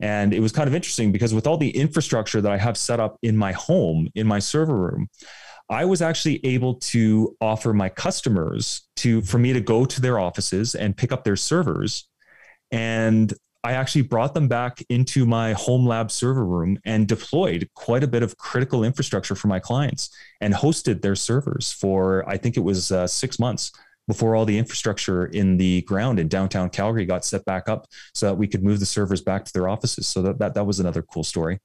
And 0.00 0.34
it 0.34 0.40
was 0.40 0.52
kind 0.52 0.68
of 0.68 0.74
interesting 0.74 1.10
because 1.10 1.32
with 1.32 1.46
all 1.46 1.56
the 1.56 1.70
infrastructure 1.70 2.42
that 2.42 2.52
I 2.52 2.58
have 2.58 2.76
set 2.76 3.00
up 3.00 3.16
in 3.22 3.36
my 3.36 3.52
home, 3.52 4.08
in 4.14 4.26
my 4.26 4.38
server 4.38 4.76
room, 4.76 5.08
I 5.70 5.86
was 5.86 6.02
actually 6.02 6.44
able 6.44 6.74
to 6.74 7.36
offer 7.40 7.72
my 7.72 7.88
customers 7.88 8.82
to 8.96 9.22
for 9.22 9.38
me 9.38 9.54
to 9.54 9.60
go 9.60 9.86
to 9.86 10.00
their 10.00 10.18
offices 10.18 10.74
and 10.74 10.96
pick 10.96 11.10
up 11.10 11.24
their 11.24 11.36
servers 11.36 12.06
and 12.74 13.32
I 13.62 13.72
actually 13.72 14.02
brought 14.02 14.34
them 14.34 14.48
back 14.48 14.82
into 14.90 15.24
my 15.24 15.52
home 15.52 15.86
lab 15.86 16.10
server 16.10 16.44
room 16.44 16.78
and 16.84 17.06
deployed 17.06 17.68
quite 17.74 18.02
a 18.02 18.08
bit 18.08 18.22
of 18.22 18.36
critical 18.36 18.84
infrastructure 18.84 19.34
for 19.34 19.46
my 19.46 19.60
clients 19.60 20.10
and 20.40 20.52
hosted 20.52 21.00
their 21.00 21.14
servers 21.14 21.72
for, 21.72 22.28
I 22.28 22.36
think 22.36 22.58
it 22.58 22.60
was 22.60 22.92
uh, 22.92 23.06
six 23.06 23.38
months 23.38 23.72
before 24.06 24.34
all 24.34 24.44
the 24.44 24.58
infrastructure 24.58 25.26
in 25.26 25.56
the 25.56 25.82
ground 25.82 26.18
in 26.18 26.28
downtown 26.28 26.68
Calgary 26.68 27.06
got 27.06 27.24
set 27.24 27.44
back 27.46 27.68
up 27.68 27.86
so 28.12 28.26
that 28.26 28.34
we 28.34 28.46
could 28.46 28.62
move 28.62 28.80
the 28.80 28.86
servers 28.86 29.22
back 29.22 29.44
to 29.46 29.52
their 29.54 29.68
offices. 29.68 30.06
So 30.06 30.20
that, 30.22 30.38
that, 30.40 30.54
that 30.54 30.64
was 30.64 30.78
another 30.80 31.00
cool 31.00 31.24
story. 31.24 31.60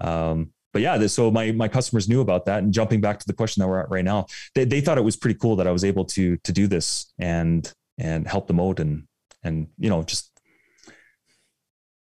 Um, 0.00 0.50
but 0.72 0.82
yeah, 0.82 1.06
so 1.06 1.30
my, 1.30 1.52
my 1.52 1.68
customers 1.68 2.08
knew 2.08 2.22
about 2.22 2.46
that 2.46 2.64
and 2.64 2.72
jumping 2.72 3.00
back 3.00 3.20
to 3.20 3.26
the 3.26 3.32
question 3.32 3.60
that 3.60 3.68
we're 3.68 3.80
at 3.80 3.90
right 3.90 4.04
now, 4.04 4.26
they, 4.54 4.64
they 4.64 4.80
thought 4.80 4.98
it 4.98 5.04
was 5.04 5.16
pretty 5.16 5.38
cool 5.38 5.54
that 5.56 5.68
I 5.68 5.70
was 5.70 5.84
able 5.84 6.06
to, 6.06 6.38
to 6.38 6.52
do 6.52 6.66
this 6.66 7.12
and, 7.20 7.70
and 7.98 8.26
help 8.26 8.48
them 8.48 8.58
out 8.58 8.80
and, 8.80 9.04
and, 9.44 9.68
you 9.78 9.88
know, 9.88 10.02
just 10.02 10.32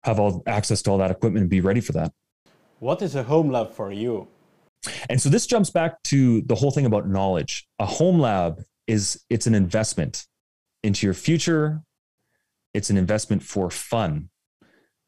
have 0.05 0.19
all 0.19 0.43
access 0.45 0.83
to 0.83 0.91
all 0.91 0.99
that 0.99 1.09
equipment 1.09 1.41
and 1.41 1.49
be 1.49 1.61
ready 1.61 1.81
for 1.81 1.91
that. 1.93 2.11
What 2.79 3.01
is 3.01 3.15
a 3.15 3.23
home 3.23 3.51
lab 3.51 3.71
for 3.71 3.91
you? 3.91 4.27
And 5.09 5.19
so 5.19 5.29
this 5.29 5.47
jumps 5.47 5.71
back 5.71 6.01
to 6.03 6.41
the 6.41 6.53
whole 6.53 6.69
thing 6.69 6.85
about 6.85 7.09
knowledge. 7.09 7.67
A 7.79 7.87
home 7.87 8.19
lab 8.19 8.61
is 8.85 9.23
it's 9.31 9.47
an 9.47 9.55
investment 9.55 10.27
into 10.83 11.07
your 11.07 11.15
future. 11.15 11.81
It's 12.75 12.91
an 12.91 12.97
investment 12.97 13.41
for 13.41 13.71
fun. 13.71 14.29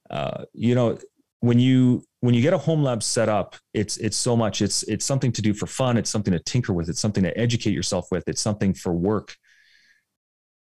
Uh, 0.10 0.46
you 0.54 0.74
know, 0.74 0.98
when 1.42 1.60
you 1.60 2.04
when 2.22 2.34
you 2.34 2.42
get 2.42 2.54
a 2.54 2.58
home 2.58 2.82
lab 2.82 3.04
set 3.04 3.30
up, 3.30 3.56
it's 3.76 3.98
it's 3.98 4.18
so 4.18 4.36
much. 4.36 4.64
It's 4.64 4.82
it's 4.84 5.06
something 5.06 5.32
to 5.34 5.44
do 5.44 5.54
for 5.54 5.68
fun. 5.68 5.98
It's 5.98 6.10
something 6.10 6.34
to 6.34 6.40
tinker 6.40 6.74
with. 6.74 6.90
It's 6.90 7.00
something 7.00 7.24
to 7.24 7.38
educate 7.38 7.74
yourself 7.74 8.08
with. 8.10 8.24
It's 8.28 8.42
something 8.42 8.74
for 8.74 8.94
work. 8.94 9.36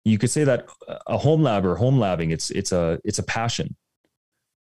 You 0.06 0.20
could 0.20 0.30
say 0.30 0.44
that 0.44 0.68
a 1.08 1.18
home 1.18 1.42
lab 1.42 1.66
or 1.66 1.76
home 1.76 1.98
labbing, 1.98 2.32
it's 2.32 2.52
it's 2.52 2.72
a 2.72 3.00
it's 3.04 3.18
a 3.18 3.24
passion 3.24 3.76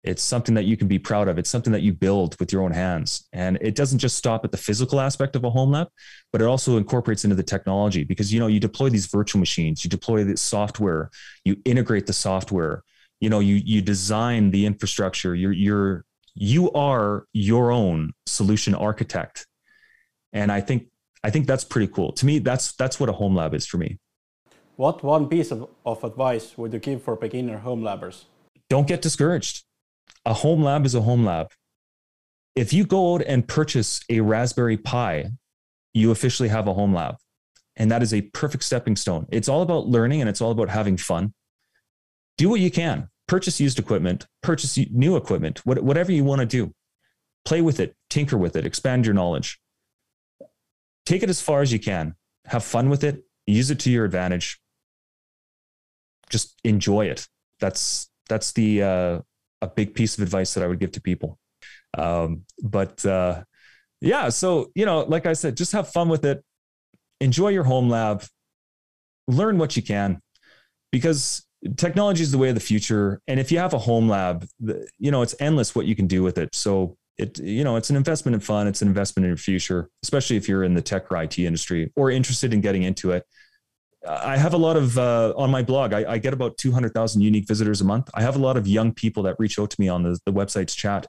it's 0.03 0.23
something 0.23 0.55
that 0.55 0.65
you 0.65 0.77
can 0.77 0.89
be 0.89 0.99
proud 0.99 1.29
of. 1.29 1.39
It's 1.39 1.51
something 1.51 1.73
that 1.73 1.83
you 1.83 1.93
build 1.93 2.39
with 2.41 2.53
your 2.53 2.63
own 2.63 2.73
hands. 2.73 3.29
And 3.33 3.59
it 3.61 3.75
doesn't 3.75 3.99
just 3.99 4.17
stop 4.17 4.45
at 4.45 4.51
the 4.51 4.57
physical 4.57 4.99
aspect 4.99 5.37
of 5.37 5.45
a 5.45 5.51
home 5.51 5.73
lab, 5.73 5.89
but 6.33 6.41
it 6.41 6.47
also 6.47 6.79
incorporates 6.79 7.25
into 7.25 7.37
the 7.37 7.43
technology 7.43 8.05
because, 8.05 8.33
you 8.33 8.41
know, 8.41 8.47
you 8.47 8.61
deploy 8.61 8.89
these 8.89 9.07
virtual 9.07 9.41
machines, 9.41 9.85
you 9.85 9.91
deploy 9.91 10.25
the 10.25 10.37
software, 10.37 11.11
you 11.45 11.57
integrate 11.67 12.07
the 12.07 12.15
software, 12.15 12.83
you 13.21 13.29
know, 13.29 13.41
you, 13.41 13.57
you 13.57 13.83
design 13.83 14.51
the 14.51 14.65
infrastructure, 14.65 15.35
you're, 15.35 15.53
you're, 15.53 16.05
you 16.35 16.73
are 16.73 17.27
your 17.35 17.71
own 17.71 18.13
solution 18.25 18.75
architect. 18.75 19.47
And 20.33 20.51
I 20.51 20.63
think, 20.63 20.87
I 21.23 21.29
think 21.29 21.47
that's 21.47 21.65
pretty 21.65 21.93
cool. 21.93 22.13
To 22.13 22.25
me, 22.25 22.39
that's, 22.39 22.73
that's 22.73 22.99
what 22.99 23.11
a 23.11 23.13
home 23.13 23.35
lab 23.35 23.53
is 23.53 23.67
for 23.67 23.77
me. 23.77 23.99
What 24.77 25.03
one 25.03 25.29
piece 25.29 25.51
of, 25.51 25.69
of 25.85 26.03
advice 26.05 26.57
would 26.57 26.73
you 26.73 26.79
give 26.79 27.03
for 27.03 27.17
beginner 27.17 27.59
home 27.59 27.83
labbers? 27.83 28.25
Don't 28.71 28.89
get 28.89 29.03
discouraged 29.03 29.65
a 30.25 30.35
home 30.35 30.63
lab 30.63 30.87
is 30.87 30.95
a 30.95 31.03
home 31.03 31.25
lab. 31.25 31.53
If 32.57 32.73
you 32.73 32.85
go 32.85 33.15
out 33.15 33.23
and 33.23 33.47
purchase 33.47 34.01
a 34.09 34.21
Raspberry 34.21 34.77
Pi 34.77 35.31
you 35.93 36.11
officially 36.11 36.49
have 36.49 36.69
a 36.69 36.75
home 36.75 36.95
lab. 36.95 37.17
And 37.77 37.91
that 37.91 38.03
is 38.03 38.13
a 38.13 38.23
perfect 38.23 38.65
stepping 38.65 38.97
stone. 38.97 39.27
It's 39.31 39.49
all 39.49 39.63
about 39.63 39.87
learning 39.87 40.21
and 40.21 40.29
it's 40.29 40.41
all 40.41 40.51
about 40.51 40.69
having 40.69 40.97
fun. 40.97 41.35
Do 42.37 42.49
what 42.49 42.61
you 42.61 42.71
can. 42.71 43.09
Purchase 43.27 43.61
used 43.61 43.79
equipment, 43.79 44.27
purchase 44.43 44.77
new 44.91 45.17
equipment, 45.17 45.65
whatever 45.65 46.11
you 46.11 46.25
want 46.25 46.41
to 46.41 46.47
do. 46.47 46.75
Play 47.45 47.61
with 47.61 47.81
it, 47.81 47.95
tinker 48.11 48.37
with 48.37 48.57
it, 48.57 48.67
expand 48.67 49.07
your 49.07 49.15
knowledge. 49.15 49.61
Take 51.07 51.23
it 51.23 51.31
as 51.31 51.41
far 51.41 51.63
as 51.63 51.73
you 51.73 51.79
can. 51.79 52.17
Have 52.47 52.65
fun 52.65 52.91
with 52.91 53.05
it, 53.05 53.25
use 53.47 53.71
it 53.71 53.79
to 53.81 53.91
your 53.91 54.05
advantage. 54.05 54.61
Just 56.29 56.59
enjoy 56.65 57.07
it. 57.07 57.29
That's 57.61 58.11
that's 58.29 58.53
the 58.53 58.83
uh, 58.83 59.21
a 59.63 59.67
big 59.67 59.95
piece 59.95 60.17
of 60.17 60.23
advice 60.23 60.55
that 60.55 60.65
I 60.65 60.67
would 60.67 60.81
give 60.81 60.93
to 60.93 61.01
people. 61.01 61.39
Um, 61.97 62.45
but 62.63 63.05
uh, 63.05 63.43
yeah, 64.01 64.29
so 64.29 64.71
you 64.75 64.87
know, 64.87 65.01
like 65.01 65.27
I 65.27 65.33
said, 65.33 65.57
just 65.57 65.73
have 65.73 65.89
fun 65.89 66.09
with 66.09 66.25
it. 66.25 66.43
Enjoy 67.21 67.49
your 67.49 67.65
home 67.65 67.89
lab. 67.89 68.25
Learn 69.29 69.59
what 69.59 69.77
you 69.77 69.83
can, 69.83 70.21
because 70.91 71.45
technology 71.77 72.23
is 72.23 72.33
the 72.33 72.39
way 72.39 72.49
of 72.49 72.55
the 72.55 72.61
future. 72.61 73.21
And 73.29 73.39
if 73.39 73.53
you 73.53 73.59
have 73.59 73.75
a 73.75 73.79
home 73.79 74.09
lab, 74.09 74.47
you 74.99 75.11
know, 75.11 75.23
it's 75.23 75.35
endless 75.41 75.75
what 75.75 75.87
you 75.87 75.95
can 75.95 76.07
do 76.07 76.23
with 76.23 76.39
it. 76.39 76.55
So 76.55 76.97
it, 77.19 77.39
you 77.39 77.65
know, 77.65 77.77
it's 77.77 77.91
an 77.91 77.97
investment 77.97 78.35
in 78.35 78.41
fun. 78.41 78.67
It's 78.67 78.83
an 78.83 78.89
investment 78.89 79.25
in 79.25 79.31
your 79.31 79.37
future, 79.37 79.91
especially 80.03 80.37
if 80.37 80.49
you're 80.49 80.65
in 80.65 80.75
the 80.75 80.81
tech 80.81 81.11
or 81.13 81.23
IT 81.23 81.39
industry 81.39 81.93
or 81.97 82.11
interested 82.11 82.55
in 82.55 82.61
getting 82.61 82.83
into 82.83 83.11
it. 83.11 83.25
I 84.09 84.37
have 84.39 84.55
a 84.55 84.57
lot 84.57 84.77
of 84.77 84.97
uh, 84.97 85.35
on 85.37 85.51
my 85.51 85.63
blog. 85.63 85.93
I, 85.93 86.13
I 86.13 86.19
get 86.19 86.33
about 86.33 86.57
two 86.57 86.73
hundred 86.73 86.95
thousand 86.95 87.21
unique 87.23 87.47
visitors 87.47 87.81
a 87.81 87.85
month. 87.85 88.09
I 88.15 88.23
have 88.23 88.37
a 88.37 88.39
lot 88.39 88.57
of 88.57 88.67
young 88.67 88.93
people 88.93 89.23
that 89.25 89.37
reach 89.39 89.59
out 89.59 89.71
to 89.71 89.81
me 89.81 89.89
on 89.89 90.03
the, 90.03 90.19
the 90.25 90.33
website's 90.33 90.75
chat, 90.75 91.07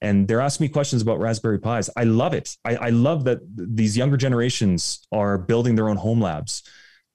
and 0.00 0.26
they're 0.26 0.40
asking 0.40 0.64
me 0.64 0.68
questions 0.68 1.00
about 1.00 1.20
Raspberry 1.20 1.60
Pis. 1.60 1.90
I 1.96 2.04
love 2.04 2.34
it. 2.34 2.56
I, 2.64 2.76
I 2.76 2.88
love 2.90 3.24
that 3.24 3.38
these 3.54 3.96
younger 3.96 4.16
generations 4.16 5.06
are 5.12 5.38
building 5.38 5.76
their 5.76 5.88
own 5.88 5.96
home 5.96 6.20
labs 6.20 6.62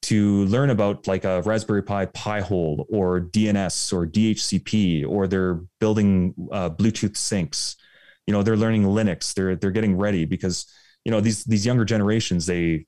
to 0.01 0.45
learn 0.45 0.69
about 0.69 1.07
like 1.07 1.25
a 1.25 1.41
Raspberry 1.41 1.83
Pi 1.83 2.05
Pi-hole 2.05 2.87
or 2.89 3.19
DNS 3.19 3.91
or 3.93 4.07
DHCP, 4.07 5.05
or 5.05 5.27
they're 5.27 5.59
building 5.79 6.33
uh, 6.51 6.69
Bluetooth 6.69 7.17
sinks. 7.17 7.75
You 8.25 8.33
know, 8.33 8.43
they're 8.43 8.55
learning 8.55 8.83
Linux. 8.83 9.33
They're 9.33 9.55
they're 9.55 9.71
getting 9.71 9.97
ready 9.97 10.23
because 10.23 10.65
you 11.03 11.11
know 11.11 11.19
these 11.19 11.43
these 11.43 11.65
younger 11.65 11.85
generations 11.85 12.45
they 12.45 12.85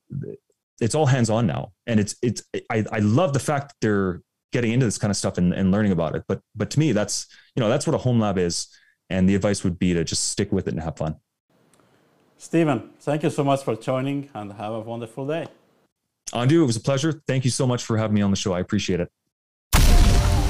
it's 0.82 0.94
all 0.94 1.06
hands 1.06 1.30
on 1.30 1.46
now, 1.46 1.72
and 1.86 1.98
it's 1.98 2.16
it's 2.22 2.42
I 2.70 2.84
I 2.92 2.98
love 2.98 3.32
the 3.32 3.40
fact 3.40 3.68
that 3.68 3.76
they're 3.80 4.20
getting 4.52 4.72
into 4.72 4.84
this 4.84 4.98
kind 4.98 5.10
of 5.10 5.16
stuff 5.16 5.38
and, 5.38 5.54
and 5.54 5.70
learning 5.70 5.92
about 5.92 6.14
it. 6.14 6.24
But 6.28 6.40
but 6.54 6.70
to 6.70 6.78
me, 6.78 6.92
that's 6.92 7.26
you 7.56 7.60
know 7.60 7.70
that's 7.70 7.86
what 7.86 7.94
a 7.94 7.98
home 7.98 8.20
lab 8.20 8.36
is 8.36 8.68
and 9.12 9.28
the 9.28 9.34
advice 9.34 9.62
would 9.62 9.78
be 9.78 9.92
to 9.94 10.02
just 10.04 10.30
stick 10.30 10.50
with 10.50 10.66
it 10.66 10.74
and 10.74 10.82
have 10.82 10.96
fun. 10.96 11.16
Stephen, 12.38 12.90
thank 13.00 13.22
you 13.22 13.30
so 13.30 13.44
much 13.44 13.62
for 13.62 13.76
joining 13.76 14.28
and 14.34 14.52
have 14.54 14.72
a 14.72 14.80
wonderful 14.80 15.26
day. 15.26 15.46
Andu, 16.32 16.62
it 16.62 16.66
was 16.66 16.76
a 16.76 16.80
pleasure. 16.80 17.22
Thank 17.26 17.44
you 17.44 17.50
so 17.50 17.66
much 17.66 17.84
for 17.84 17.98
having 17.98 18.14
me 18.14 18.22
on 18.22 18.30
the 18.30 18.36
show. 18.36 18.52
I 18.52 18.60
appreciate 18.60 19.00
it. 19.00 19.10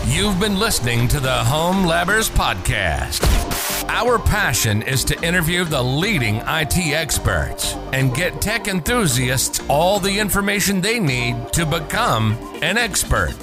You've 0.07 0.39
been 0.39 0.59
listening 0.59 1.09
to 1.09 1.21
the 1.21 1.33
Home 1.33 1.85
Labbers 1.85 2.31
Podcast. 2.31 3.62
Our 3.89 4.19
passion 4.19 4.83
is 4.83 5.05
to 5.05 5.21
interview 5.27 5.65
the 5.65 5.83
leading 5.83 6.37
IT 6.47 6.77
experts 6.79 7.75
and 7.93 8.15
get 8.15 8.41
tech 8.41 8.69
enthusiasts 8.69 9.61
all 9.69 9.99
the 9.99 10.19
information 10.19 10.81
they 10.81 10.99
need 10.99 11.53
to 11.53 11.67
become 11.67 12.33
an 12.63 12.79
expert. 12.79 13.35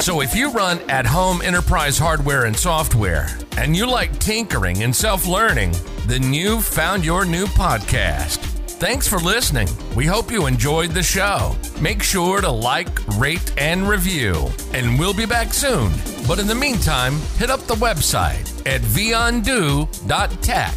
So 0.00 0.20
if 0.20 0.34
you 0.34 0.50
run 0.50 0.78
at 0.90 1.06
home 1.06 1.42
enterprise 1.42 1.98
hardware 1.98 2.44
and 2.44 2.56
software 2.56 3.28
and 3.56 3.76
you 3.76 3.86
like 3.86 4.18
tinkering 4.18 4.82
and 4.82 4.94
self 4.94 5.26
learning, 5.26 5.74
then 6.06 6.32
you've 6.32 6.64
found 6.64 7.04
your 7.04 7.24
new 7.24 7.46
podcast. 7.46 8.57
Thanks 8.78 9.08
for 9.08 9.18
listening. 9.18 9.68
We 9.96 10.06
hope 10.06 10.30
you 10.30 10.46
enjoyed 10.46 10.90
the 10.92 11.02
show. 11.02 11.56
Make 11.80 12.00
sure 12.00 12.40
to 12.40 12.48
like, 12.48 12.88
rate, 13.18 13.52
and 13.58 13.88
review. 13.88 14.48
And 14.72 14.96
we'll 15.00 15.12
be 15.12 15.26
back 15.26 15.52
soon. 15.52 15.90
But 16.28 16.38
in 16.38 16.46
the 16.46 16.54
meantime, 16.54 17.14
hit 17.38 17.50
up 17.50 17.58
the 17.62 17.74
website 17.74 18.46
at 18.68 18.80
vundo.tech, 18.82 20.74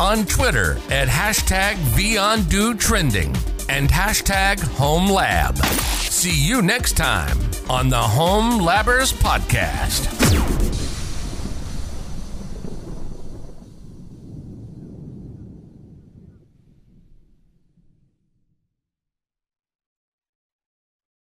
on 0.00 0.24
Twitter 0.24 0.78
at 0.90 1.08
hashtag 1.08 1.74
VOnDoTrending, 1.74 3.36
and 3.68 3.90
hashtag 3.90 4.56
HomeLab. 4.56 5.58
See 6.08 6.34
you 6.34 6.62
next 6.62 6.96
time 6.96 7.36
on 7.68 7.90
the 7.90 8.00
Home 8.00 8.62
Labbers 8.62 9.12
Podcast. 9.12 10.61